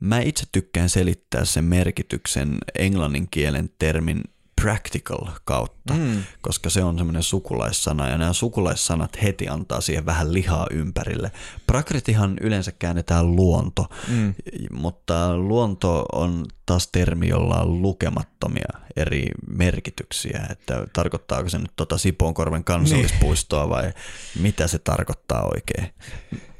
[0.00, 4.22] mä itse tykkään selittää sen merkityksen englannin kielen termin
[4.62, 6.22] practical kautta, mm.
[6.40, 11.30] koska se on semmoinen sukulaissana ja nämä sukulaissanat heti antaa siihen vähän lihaa ympärille.
[11.66, 14.34] Prakritihan yleensä käännetään luonto, mm.
[14.72, 21.98] mutta luonto on taas termi, jolla on lukemattomia eri merkityksiä, että tarkoittaako se nyt tota
[21.98, 23.70] Sipoonkorven kansallispuistoa niin.
[23.70, 23.92] vai
[24.40, 25.94] mitä se tarkoittaa oikein?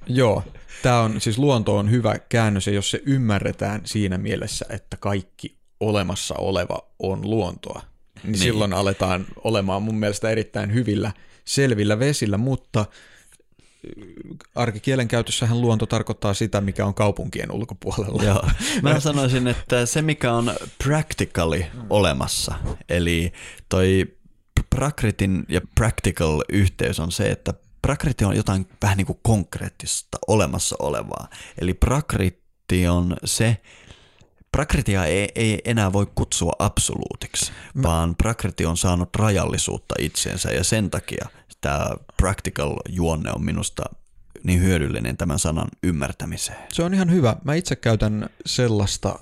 [0.06, 0.42] Joo,
[0.82, 5.56] tämä on siis luonto on hyvä käännös ja jos se ymmärretään siinä mielessä, että kaikki
[5.80, 7.82] olemassa oleva on luontoa,
[8.22, 11.12] niin, niin silloin aletaan olemaan mun mielestä erittäin hyvillä
[11.44, 12.86] selvillä vesillä, mutta äh,
[14.54, 18.22] arkikielen käytössähän luonto tarkoittaa sitä, mikä on kaupunkien ulkopuolella.
[18.22, 18.48] Joo.
[18.82, 20.54] Mä sanoisin, että se mikä on
[20.84, 22.54] practically olemassa,
[22.88, 23.32] eli
[23.68, 24.16] toi
[24.70, 30.76] prakritin ja practical yhteys on se, että prakriti on jotain vähän niin kuin konkreettista olemassa
[30.78, 31.28] olevaa.
[31.58, 33.60] Eli prakriti on se,
[34.52, 37.82] Prakritia ei, ei enää voi kutsua absoluutiksi, Mä...
[37.82, 41.26] vaan prakriti on saanut rajallisuutta itseensä ja sen takia
[41.60, 43.82] tämä practical juonne on minusta
[44.44, 46.58] niin hyödyllinen tämän sanan ymmärtämiseen.
[46.72, 47.36] Se on ihan hyvä.
[47.44, 49.18] Mä itse käytän sellaista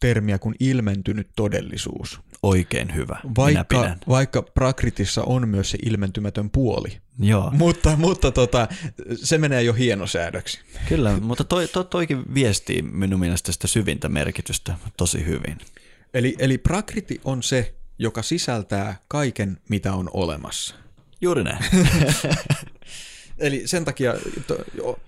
[0.00, 2.20] termiä kuin ilmentynyt todellisuus.
[2.44, 3.20] Oikein hyvä.
[3.36, 7.00] Vaikka, vaikka Prakritissa on myös se ilmentymätön puoli.
[7.18, 7.50] Joo.
[7.50, 8.68] Mutta, mutta tota,
[9.14, 10.60] se menee jo hienosäädöksi.
[10.88, 15.58] Kyllä, mutta toi, toi, toikin viestii minun mielestä sitä syvintä merkitystä tosi hyvin.
[16.14, 20.74] Eli, eli Prakriti on se, joka sisältää kaiken, mitä on olemassa.
[21.20, 21.64] Juuri näin.
[23.38, 24.14] Eli sen takia
[24.46, 24.58] to,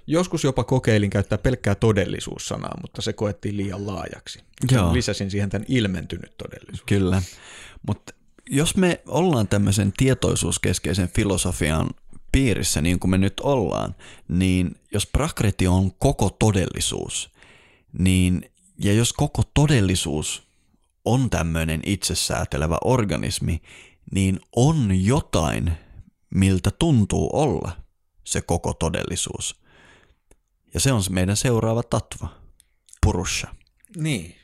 [0.06, 4.40] joskus jopa kokeilin käyttää pelkkää todellisuussanaa, mutta se koettiin liian laajaksi.
[4.70, 4.92] Joo.
[4.92, 6.82] Lisäsin siihen tämän ilmentynyt todellisuus.
[6.86, 7.22] Kyllä,
[7.86, 8.14] mutta
[8.50, 11.90] jos me ollaan tämmöisen tietoisuuskeskeisen filosofian
[12.32, 13.94] piirissä, niin kuin me nyt ollaan,
[14.28, 17.30] niin jos prakriti on koko todellisuus,
[17.98, 20.42] niin ja jos koko todellisuus
[21.04, 23.62] on tämmöinen itsesäätelevä organismi,
[24.12, 25.72] niin on jotain,
[26.34, 27.85] miltä tuntuu olla
[28.26, 29.60] se koko todellisuus.
[30.74, 32.28] Ja se on se meidän seuraava tatva,
[33.00, 33.54] purusha.
[33.96, 34.36] Niin.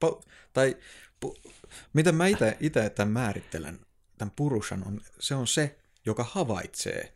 [0.00, 0.22] Po,
[0.52, 0.76] tai
[1.20, 1.36] pu,
[1.92, 2.26] miten mä
[2.60, 3.80] itse tämän määrittelen,
[4.18, 7.14] tämän purushan, on, se on se, joka havaitsee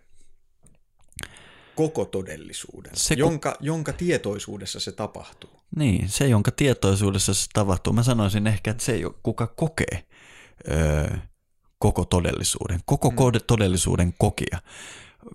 [1.74, 5.60] koko todellisuuden, se, jonka, jonka tietoisuudessa se tapahtuu.
[5.76, 7.92] Niin, se, jonka tietoisuudessa se tapahtuu.
[7.92, 10.06] Mä sanoisin ehkä, että se, kuka kokee
[10.70, 11.16] öö,
[11.78, 13.16] koko todellisuuden, koko mm.
[13.46, 14.58] todellisuuden kokia,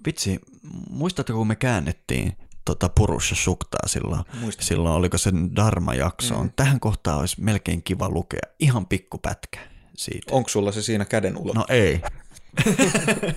[0.06, 0.40] vitsi,
[0.90, 4.66] muistatko kun me käännettiin tota Purusha Suktaa silloin, Muistan.
[4.66, 6.46] silloin oliko se Dharma-jaksoon.
[6.46, 6.52] Mm.
[6.56, 9.60] Tähän kohtaan olisi melkein kiva lukea ihan pikku pätkä
[9.98, 10.36] siitä.
[10.36, 11.66] Onko sulla se siinä käden ulottuvilla?
[11.70, 12.02] No ei.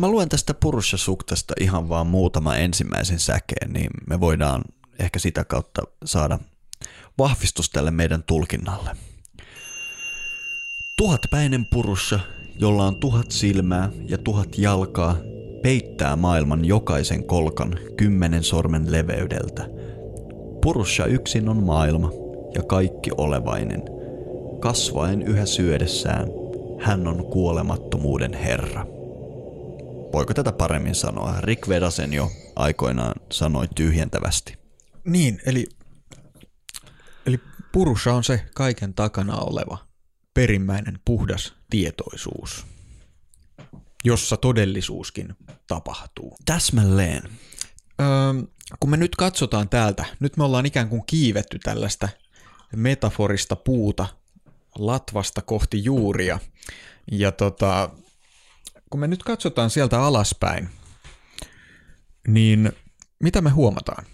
[0.00, 4.62] mä luen tästä Purusha Suktasta ihan vaan muutama ensimmäisen säkeen, niin me voidaan
[4.98, 6.38] ehkä sitä kautta saada
[7.18, 8.90] vahvistus tälle meidän tulkinnalle.
[10.96, 12.20] Tuhatpäinen Purusha,
[12.58, 15.16] jolla on tuhat silmää ja tuhat jalkaa,
[15.62, 19.68] peittää maailman jokaisen kolkan kymmenen sormen leveydeltä.
[20.62, 22.10] Purusha yksin on maailma
[22.54, 23.82] ja kaikki olevainen.
[24.60, 26.28] Kasvaen yhä syödessään,
[26.80, 28.99] hän on kuolemattomuuden herra.
[30.12, 31.40] Voiko tätä paremmin sanoa?
[31.40, 34.58] Rick Vedasen jo aikoinaan sanoi tyhjentävästi.
[35.04, 35.66] Niin, eli,
[37.26, 37.40] eli
[37.72, 39.78] Purusha on se kaiken takana oleva
[40.34, 42.66] perimmäinen puhdas tietoisuus,
[44.04, 45.34] jossa todellisuuskin
[45.66, 46.36] tapahtuu.
[46.44, 47.22] Täsmälleen.
[48.00, 48.06] Öö,
[48.80, 52.08] kun me nyt katsotaan täältä, nyt me ollaan ikään kuin kiivetty tällaista
[52.76, 54.06] metaforista puuta
[54.78, 56.38] latvasta kohti juuria.
[57.12, 57.90] Ja tota,
[58.90, 60.68] kun me nyt katsotaan sieltä alaspäin,
[62.28, 62.72] niin
[63.22, 64.04] mitä me huomataan?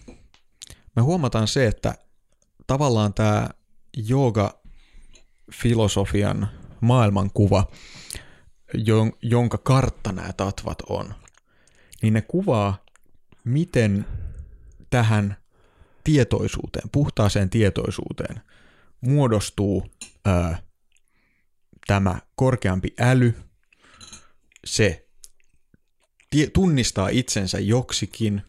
[0.96, 1.94] Me huomataan se, että
[2.66, 3.48] tavallaan tämä
[3.96, 6.46] jooga-filosofian
[6.80, 7.70] maailmankuva,
[9.22, 11.14] jonka kartta nämä tatvat on,
[12.02, 12.84] niin ne kuvaa,
[13.44, 14.06] miten
[14.90, 15.36] tähän
[16.04, 18.42] tietoisuuteen, puhtaaseen tietoisuuteen
[19.00, 19.86] muodostuu
[20.24, 20.62] ää,
[21.86, 23.34] tämä korkeampi äly,
[24.66, 25.06] se
[26.52, 28.42] tunnistaa itsensä joksikin.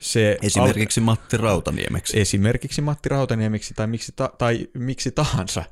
[0.00, 2.20] Se esimerkiksi al- Matti Rautaniemeksi.
[2.20, 5.64] Esimerkiksi Matti Rautaniemeksi tai miksi, ta- tai miksi tahansa.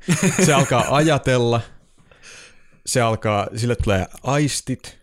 [0.47, 1.61] Se alkaa ajatella,
[2.87, 4.99] se alkaa, sille tulee aistit,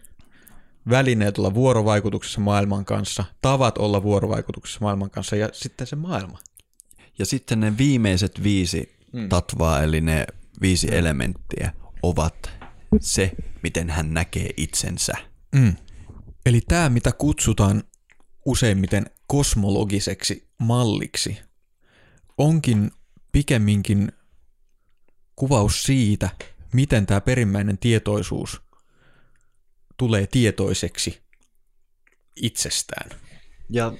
[0.90, 6.40] välineet olla vuorovaikutuksessa maailman kanssa, tavat olla vuorovaikutuksessa maailman kanssa ja sitten se maailma.
[7.20, 9.30] Ja sitten ne viimeiset viisi mm.
[9.30, 10.26] tatvaa, eli ne
[10.62, 10.94] viisi mm.
[10.94, 11.74] elementtiä,
[12.04, 12.63] ovat
[13.00, 13.32] se,
[13.64, 15.14] miten hän näkee itsensä.
[15.56, 15.76] Mm.
[16.46, 17.84] Eli tämä, mitä kutsutaan
[18.46, 21.38] useimmiten kosmologiseksi malliksi,
[22.38, 22.92] onkin
[23.32, 24.12] pikemminkin
[25.36, 26.30] kuvaus siitä,
[26.74, 28.62] miten tämä perimmäinen tietoisuus
[29.98, 31.22] tulee tietoiseksi
[32.36, 33.10] itsestään.
[33.70, 33.94] Ja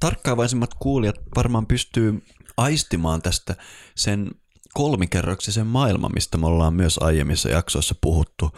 [0.00, 2.22] tarkkaavaisemmat kuulijat varmaan pystyy
[2.56, 3.56] aistimaan tästä
[3.96, 4.30] sen
[4.78, 8.50] kolmikerroksisen maailman, mistä me ollaan myös aiemmissa jaksoissa puhuttu,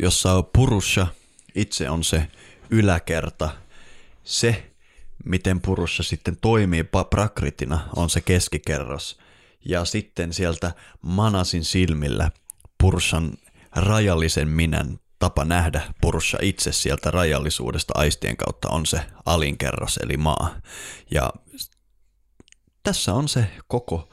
[0.00, 1.06] jossa Purusha
[1.54, 2.28] itse on se
[2.70, 3.50] yläkerta,
[4.24, 4.70] se
[5.24, 9.18] miten Purusha sitten toimii prakritina on se keskikerros
[9.64, 10.72] ja sitten sieltä
[11.02, 12.30] Manasin silmillä
[12.78, 13.32] Purushan
[13.76, 20.56] rajallisen minän tapa nähdä Purusha itse sieltä rajallisuudesta aistien kautta on se alinkerros eli maa.
[21.10, 21.32] Ja
[22.82, 24.08] tässä on se koko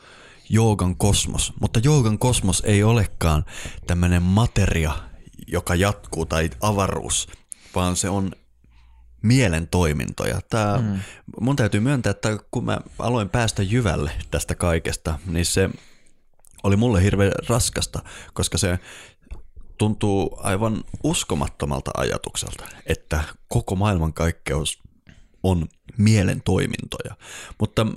[0.51, 3.45] joogan kosmos, mutta joogan kosmos ei olekaan
[3.87, 4.91] tämmöinen materia,
[5.47, 7.27] joka jatkuu tai avaruus,
[7.75, 8.31] vaan se on
[9.21, 10.41] mielen toimintoja.
[10.49, 10.99] Tää, mm.
[11.41, 15.69] Mun täytyy myöntää, että kun mä aloin päästä jyvälle tästä kaikesta, niin se
[16.63, 17.99] oli mulle hirveän raskasta,
[18.33, 18.79] koska se
[19.77, 24.79] tuntuu aivan uskomattomalta ajatukselta, että koko maailmankaikkeus
[25.43, 27.15] on mielen toimintoja.
[27.59, 27.87] Mutta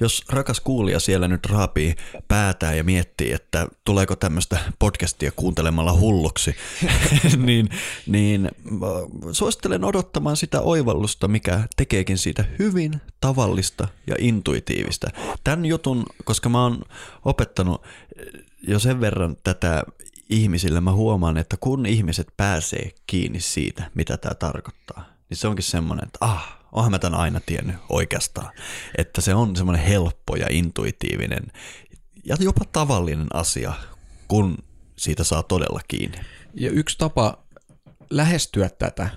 [0.00, 1.94] jos rakas kuulija siellä nyt raapii
[2.28, 6.56] päätään ja miettii, että tuleeko tämmöistä podcastia kuuntelemalla hulluksi,
[7.46, 7.68] niin,
[8.06, 8.50] niin
[9.32, 15.06] suosittelen odottamaan sitä oivallusta, mikä tekeekin siitä hyvin tavallista ja intuitiivista.
[15.44, 16.82] Tämän jutun, koska mä oon
[17.24, 17.82] opettanut
[18.68, 19.82] jo sen verran tätä
[20.28, 25.62] ihmisille, mä huomaan, että kun ihmiset pääsee kiinni siitä, mitä tämä tarkoittaa, niin se onkin
[25.62, 28.50] semmoinen, että ah, onhan mä tämän aina tiennyt oikeastaan.
[28.98, 31.52] Että se on semmoinen helppo ja intuitiivinen
[32.24, 33.72] ja jopa tavallinen asia,
[34.28, 34.58] kun
[34.96, 36.18] siitä saa todella kiinni.
[36.54, 37.38] Ja yksi tapa
[38.10, 39.10] lähestyä tätä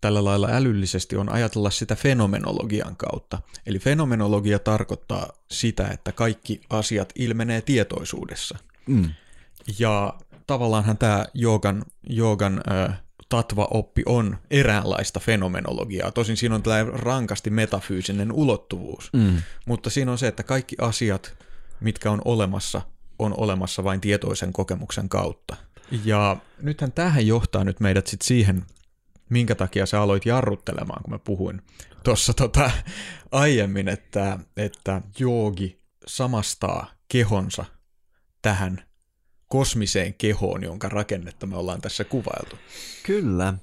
[0.00, 3.42] tällä lailla älyllisesti on ajatella sitä fenomenologian kautta.
[3.66, 8.58] Eli fenomenologia tarkoittaa sitä, että kaikki asiat ilmenee tietoisuudessa.
[8.86, 9.10] Mm.
[9.78, 10.14] Ja
[10.46, 16.10] tavallaanhan tämä joogan, joogan äh, tatva-oppi on eräänlaista fenomenologiaa.
[16.10, 19.12] Tosin siinä on tällainen rankasti metafyysinen ulottuvuus.
[19.12, 19.42] Mm.
[19.66, 21.36] Mutta siinä on se, että kaikki asiat,
[21.80, 22.82] mitkä on olemassa,
[23.18, 25.56] on olemassa vain tietoisen kokemuksen kautta.
[26.04, 28.64] Ja nythän tähän johtaa nyt meidät sitten siihen,
[29.28, 31.62] minkä takia sä aloit jarruttelemaan, kun mä puhuin
[32.04, 32.70] tuossa tota,
[33.32, 37.64] aiemmin, että, että joogi samastaa kehonsa
[38.42, 38.89] tähän
[39.50, 42.56] kosmiseen kehoon, jonka rakennetta me ollaan tässä kuvailtu.
[43.02, 43.54] Kyllä.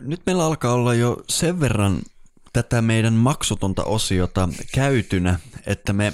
[0.00, 2.02] Nyt meillä alkaa olla jo sen verran
[2.52, 6.12] tätä meidän maksutonta osiota käytynä, että me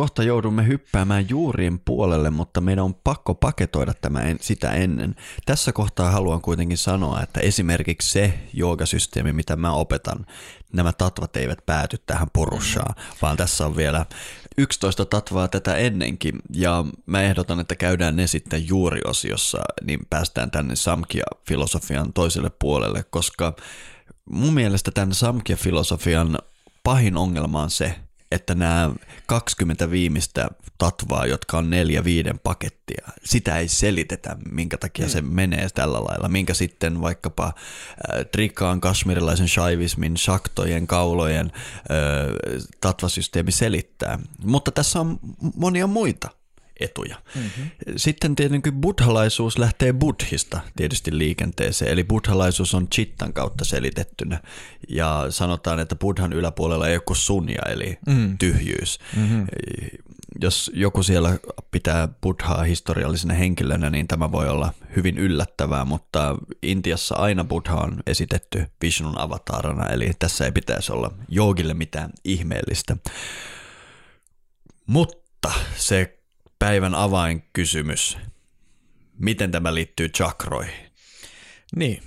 [0.00, 5.16] kohta joudumme hyppäämään juurien puolelle, mutta meidän on pakko paketoida tämä en, sitä ennen.
[5.46, 10.26] Tässä kohtaa haluan kuitenkin sanoa, että esimerkiksi se joogasysteemi, mitä mä opetan,
[10.72, 14.06] nämä tatvat eivät pääty tähän purussaan, vaan tässä on vielä
[14.58, 20.74] 11 tatvaa tätä ennenkin, ja mä ehdotan, että käydään ne sitten juuriosiossa, niin päästään tänne
[20.74, 23.56] Samkia-filosofian toiselle puolelle, koska
[24.30, 26.38] mun mielestä tämän Samkia-filosofian
[26.84, 27.94] pahin ongelma on se,
[28.30, 28.90] että nämä
[29.26, 30.48] 20 viimeistä
[30.78, 35.10] tatvaa, jotka on neljä viiden pakettia, sitä ei selitetä, minkä takia mm.
[35.10, 43.52] se menee tällä lailla, minkä sitten vaikkapa äh, Trikaan, kashmirilaisen shaivismin, shaktojen, kaulojen äh, tatvasysteemi
[43.52, 44.18] selittää.
[44.44, 45.18] Mutta tässä on
[45.56, 46.39] monia muita
[46.80, 47.16] etuja.
[47.34, 47.70] Mm-hmm.
[47.96, 54.40] Sitten tietenkin buddhalaisuus lähtee buddhista tietysti liikenteeseen, eli buddhalaisuus on chittan kautta selitettynä,
[54.88, 58.38] ja sanotaan, että buddhan yläpuolella ei ole kuin sunja, eli mm.
[58.38, 58.98] tyhjyys.
[59.16, 59.46] Mm-hmm.
[60.40, 61.38] Jos joku siellä
[61.70, 68.00] pitää buddhaa historiallisena henkilönä, niin tämä voi olla hyvin yllättävää, mutta Intiassa aina buddha on
[68.06, 72.96] esitetty Vishnun avatarana, eli tässä ei pitäisi olla joogille mitään ihmeellistä.
[74.86, 76.18] Mutta se
[76.60, 78.18] päivän avainkysymys.
[79.18, 80.90] Miten tämä liittyy chakroihin?
[81.76, 82.02] Niin.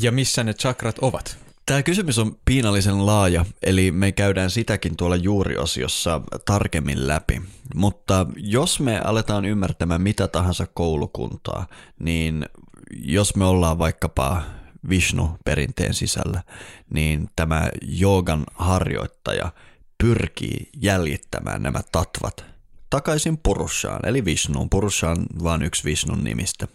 [0.00, 1.38] Ja missä ne chakrat ovat?
[1.66, 7.42] Tämä kysymys on piinallisen laaja, eli me käydään sitäkin tuolla juuriosiossa tarkemmin läpi.
[7.74, 11.66] Mutta jos me aletaan ymmärtämään mitä tahansa koulukuntaa,
[11.98, 12.46] niin
[12.96, 14.42] jos me ollaan vaikkapa
[14.88, 16.42] Vishnu-perinteen sisällä,
[16.90, 19.52] niin tämä joogan harjoittaja
[19.98, 22.53] pyrkii jäljittämään nämä tatvat
[22.94, 24.70] takaisin Purussaan, eli Vishnuun.
[24.70, 26.68] Purussa on vain yksi Vishnun nimistä.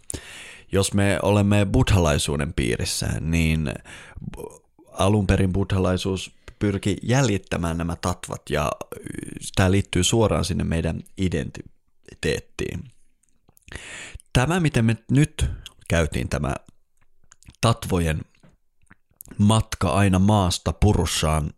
[0.72, 3.74] Jos me olemme buddhalaisuuden piirissä, niin
[4.92, 8.72] alun perin buddhalaisuus pyrki jäljittämään nämä tatvat ja
[9.56, 12.84] tämä liittyy suoraan sinne meidän identiteettiin.
[14.34, 15.46] Tämä, miten me nyt
[15.90, 16.54] käytiin tämä
[17.62, 18.22] tatvojen
[19.38, 21.54] matka aina maasta Purussaan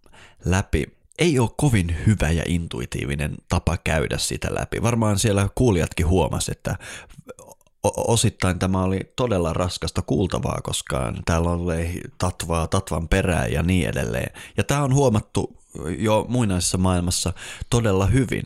[0.45, 4.81] läpi, ei ole kovin hyvä ja intuitiivinen tapa käydä sitä läpi.
[4.81, 6.77] Varmaan siellä kuulijatkin huomasi, että
[7.83, 14.33] osittain tämä oli todella raskasta kuultavaa, koska täällä oli tatvaa, tatvan perää ja niin edelleen.
[14.57, 15.57] Ja tämä on huomattu
[15.97, 17.33] jo muinaisessa maailmassa
[17.69, 18.43] todella hyvin.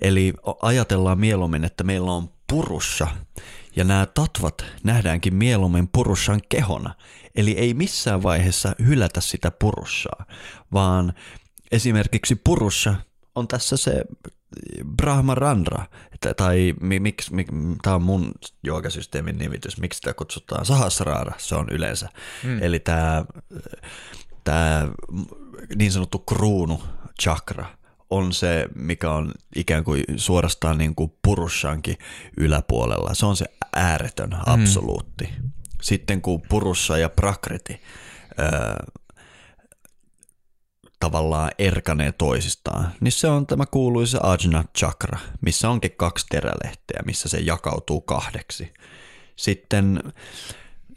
[0.00, 0.32] Eli
[0.62, 3.06] ajatellaan mieluummin, että meillä on purussa
[3.76, 6.94] ja nämä tatvat nähdäänkin mieluummin purussan kehona.
[7.34, 10.24] Eli ei missään vaiheessa hylätä sitä purussaa,
[10.72, 11.12] vaan
[11.70, 12.94] esimerkiksi Purussa
[13.34, 14.04] on tässä se
[14.96, 15.86] Brahma Randra,
[16.36, 17.48] tai miksi, mik,
[17.82, 18.32] tämä on mun
[18.62, 22.08] joogasysteemin nimitys, miksi sitä kutsutaan Sahasrara, se on yleensä.
[22.42, 22.62] Hmm.
[22.62, 23.24] Eli tämä,
[24.44, 24.88] tämä
[25.76, 26.82] niin sanottu kruunu
[27.22, 27.66] chakra
[28.10, 31.96] on se, mikä on ikään kuin suorastaan niin kuin purussankin
[32.36, 33.14] yläpuolella.
[33.14, 34.42] Se on se ääretön hmm.
[34.46, 35.24] absoluutti.
[35.24, 35.50] Hmm.
[35.82, 37.80] Sitten kun purussa ja prakriti
[41.00, 47.28] tavallaan erkanee toisistaan, niin se on tämä kuuluisa Ajna Chakra, missä onkin kaksi terälehteä, missä
[47.28, 48.72] se jakautuu kahdeksi.
[49.36, 50.12] Sitten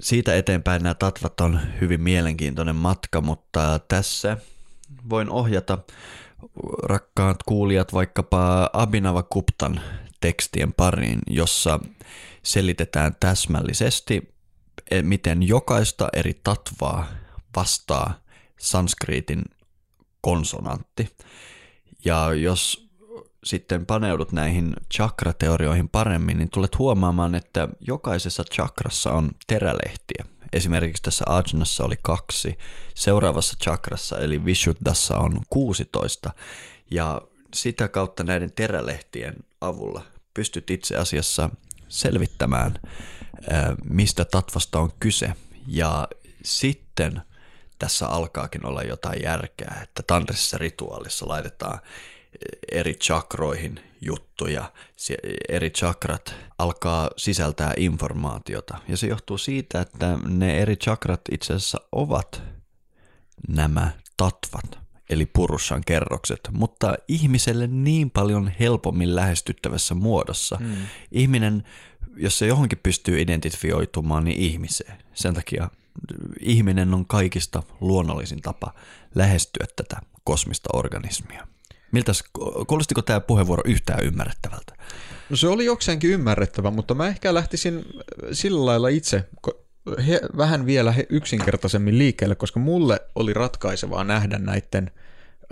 [0.01, 4.37] siitä eteenpäin nämä tatvat on hyvin mielenkiintoinen matka, mutta tässä
[5.09, 5.77] voin ohjata
[6.83, 9.81] rakkaat kuulijat vaikkapa Abhinava Kuptan
[10.21, 11.79] tekstien pariin, jossa
[12.43, 14.33] selitetään täsmällisesti,
[15.01, 17.07] miten jokaista eri tatvaa
[17.55, 18.13] vastaa
[18.59, 19.41] sanskriitin
[20.21, 21.09] konsonantti.
[22.05, 22.89] Ja jos
[23.43, 30.25] sitten paneudut näihin chakrateorioihin paremmin, niin tulet huomaamaan, että jokaisessa chakrassa on terälehtiä.
[30.53, 32.57] Esimerkiksi tässä ajnassa oli kaksi,
[32.95, 36.33] seuraavassa chakrassa eli Vishuddhassa on 16,
[36.91, 37.21] ja
[37.53, 41.49] sitä kautta näiden terälehtien avulla pystyt itse asiassa
[41.87, 42.79] selvittämään,
[43.83, 45.33] mistä tatvasta on kyse.
[45.67, 46.07] Ja
[46.43, 47.21] sitten
[47.79, 51.79] tässä alkaakin olla jotain järkeä, että tantrisessa rituaalissa laitetaan
[52.71, 54.71] eri chakroihin juttuja,
[55.49, 58.77] eri chakrat alkaa sisältää informaatiota.
[58.87, 62.43] Ja se johtuu siitä, että ne eri chakrat itse asiassa ovat
[63.47, 64.79] nämä tatvat,
[65.09, 70.57] eli purussan kerrokset, mutta ihmiselle niin paljon helpommin lähestyttävässä muodossa.
[70.57, 70.75] Hmm.
[71.11, 71.63] Ihminen,
[72.15, 74.97] jos se johonkin pystyy identifioitumaan, niin ihmiseen.
[75.13, 75.69] Sen takia
[76.39, 78.73] ihminen on kaikista luonnollisin tapa
[79.15, 81.47] lähestyä tätä kosmista organismia.
[81.91, 82.11] Miltä,
[82.67, 84.73] kuulostiko tämä puheenvuoro yhtään ymmärrettävältä?
[85.29, 87.85] No se oli jokseenkin ymmärrettävä, mutta mä ehkä lähtisin
[88.31, 89.29] sillä lailla itse
[90.07, 94.91] he, vähän vielä he, yksinkertaisemmin liikkeelle, koska mulle oli ratkaisevaa nähdä näiden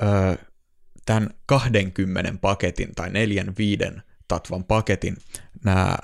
[0.01, 0.37] ö,
[1.05, 5.17] tämän 20 paketin tai neljän viiden tatvan paketin
[5.63, 5.97] nämä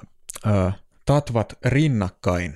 [0.47, 0.71] ö,
[1.05, 2.55] tatvat rinnakkain,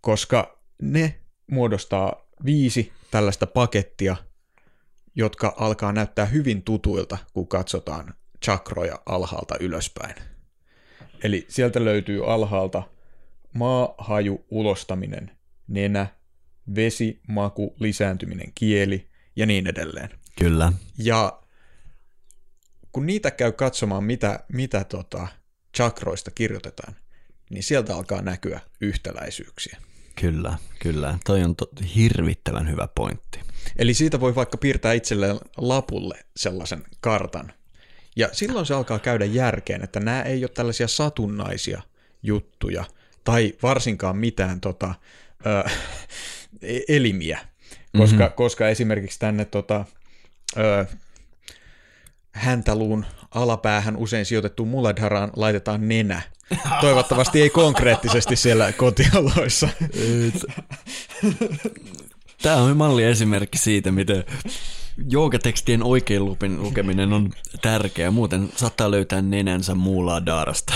[0.00, 1.20] koska ne
[1.50, 4.16] muodostaa viisi tällaista pakettia,
[5.14, 10.14] jotka alkaa näyttää hyvin tutuilta, kun katsotaan chakroja alhaalta ylöspäin.
[11.22, 12.82] Eli sieltä löytyy alhaalta
[13.54, 15.30] maa, haju, ulostaminen,
[15.68, 16.06] nenä,
[16.74, 20.10] vesi, maku, lisääntyminen, kieli ja niin edelleen.
[20.38, 20.72] Kyllä.
[20.98, 21.42] Ja
[22.92, 25.28] kun niitä käy katsomaan, mitä, mitä tota
[25.76, 26.96] chakroista kirjoitetaan,
[27.50, 29.78] niin sieltä alkaa näkyä yhtäläisyyksiä.
[30.20, 31.18] Kyllä, kyllä.
[31.24, 33.40] Toi on to- hirvittävän hyvä pointti.
[33.76, 37.52] Eli siitä voi vaikka piirtää itselleen lapulle sellaisen kartan.
[38.16, 41.82] Ja silloin se alkaa käydä järkeen, että nämä ei ole tällaisia satunnaisia
[42.22, 42.84] juttuja,
[43.24, 44.94] tai varsinkaan mitään tota,
[45.46, 45.70] ö,
[46.96, 47.38] elimiä,
[47.98, 48.34] koska, mm-hmm.
[48.34, 49.84] koska esimerkiksi tänne tota,
[50.56, 50.86] ö,
[52.32, 56.22] häntäluun alapäähän usein sijoitettu Muladharaan laitetaan nenä.
[56.80, 59.68] Toivottavasti ei konkreettisesti siellä kotioloissa.
[62.42, 64.24] Tämä on malliesimerkki siitä, miten
[65.10, 67.30] joogatekstien oikein lupin lukeminen on
[67.62, 68.10] tärkeää.
[68.10, 70.72] Muuten saattaa löytää nenänsä Muladharasta.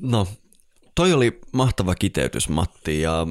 [0.00, 0.26] No,
[0.94, 3.26] toi oli mahtava kiteytys, Matti, ja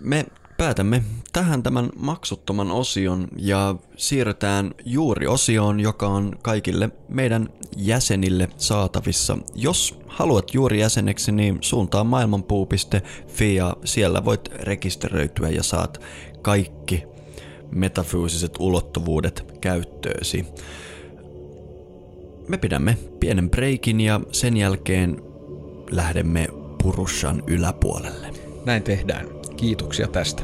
[0.00, 0.26] me
[0.58, 1.02] päätämme
[1.32, 9.38] tähän tämän maksuttoman osion ja siirrytään juuri osioon, joka on kaikille meidän jäsenille saatavissa.
[9.54, 16.00] Jos haluat juuri jäseneksi, niin suuntaa maailmanpuu.fi ja siellä voit rekisteröityä ja saat
[16.42, 17.04] kaikki
[17.70, 20.46] metafyysiset ulottuvuudet käyttöösi.
[22.48, 25.22] Me pidämme pienen breikin ja sen jälkeen
[25.90, 26.48] lähdemme
[26.82, 28.32] Purushan yläpuolelle.
[28.64, 29.37] Näin tehdään.
[29.58, 30.42] Kiitoksia tästä.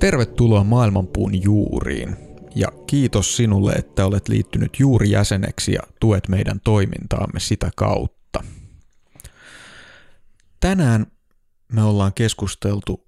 [0.00, 2.16] Tervetuloa Maailmanpuun juuriin
[2.54, 8.44] ja kiitos sinulle, että olet liittynyt juuri jäseneksi ja tuet meidän toimintaamme sitä kautta.
[10.60, 11.06] Tänään
[11.72, 13.03] me ollaan keskusteltu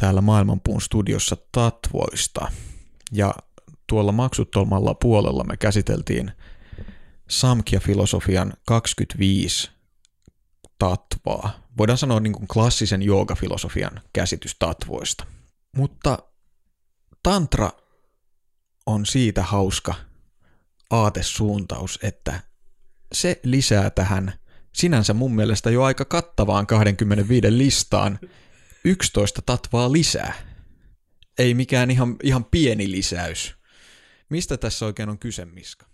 [0.00, 2.52] täällä Maailmanpuun studiossa tatvoista
[3.12, 3.34] ja
[3.86, 6.32] tuolla maksuttomalla puolella me käsiteltiin
[7.28, 9.70] Samkhya-filosofian 25
[10.78, 11.52] tatvaa.
[11.78, 15.24] Voidaan sanoa niin kuin klassisen joogafilosofian käsitys tatvoista.
[15.76, 16.18] Mutta
[17.22, 17.70] tantra
[18.86, 19.94] on siitä hauska
[20.90, 22.40] aatesuuntaus, että
[23.12, 24.32] se lisää tähän
[24.72, 28.18] sinänsä mun mielestä jo aika kattavaan 25 listaan
[28.84, 30.32] 11 tatvaa lisää.
[31.38, 33.54] Ei mikään ihan, ihan pieni lisäys.
[34.28, 35.89] Mistä tässä oikein on kyse, Miska?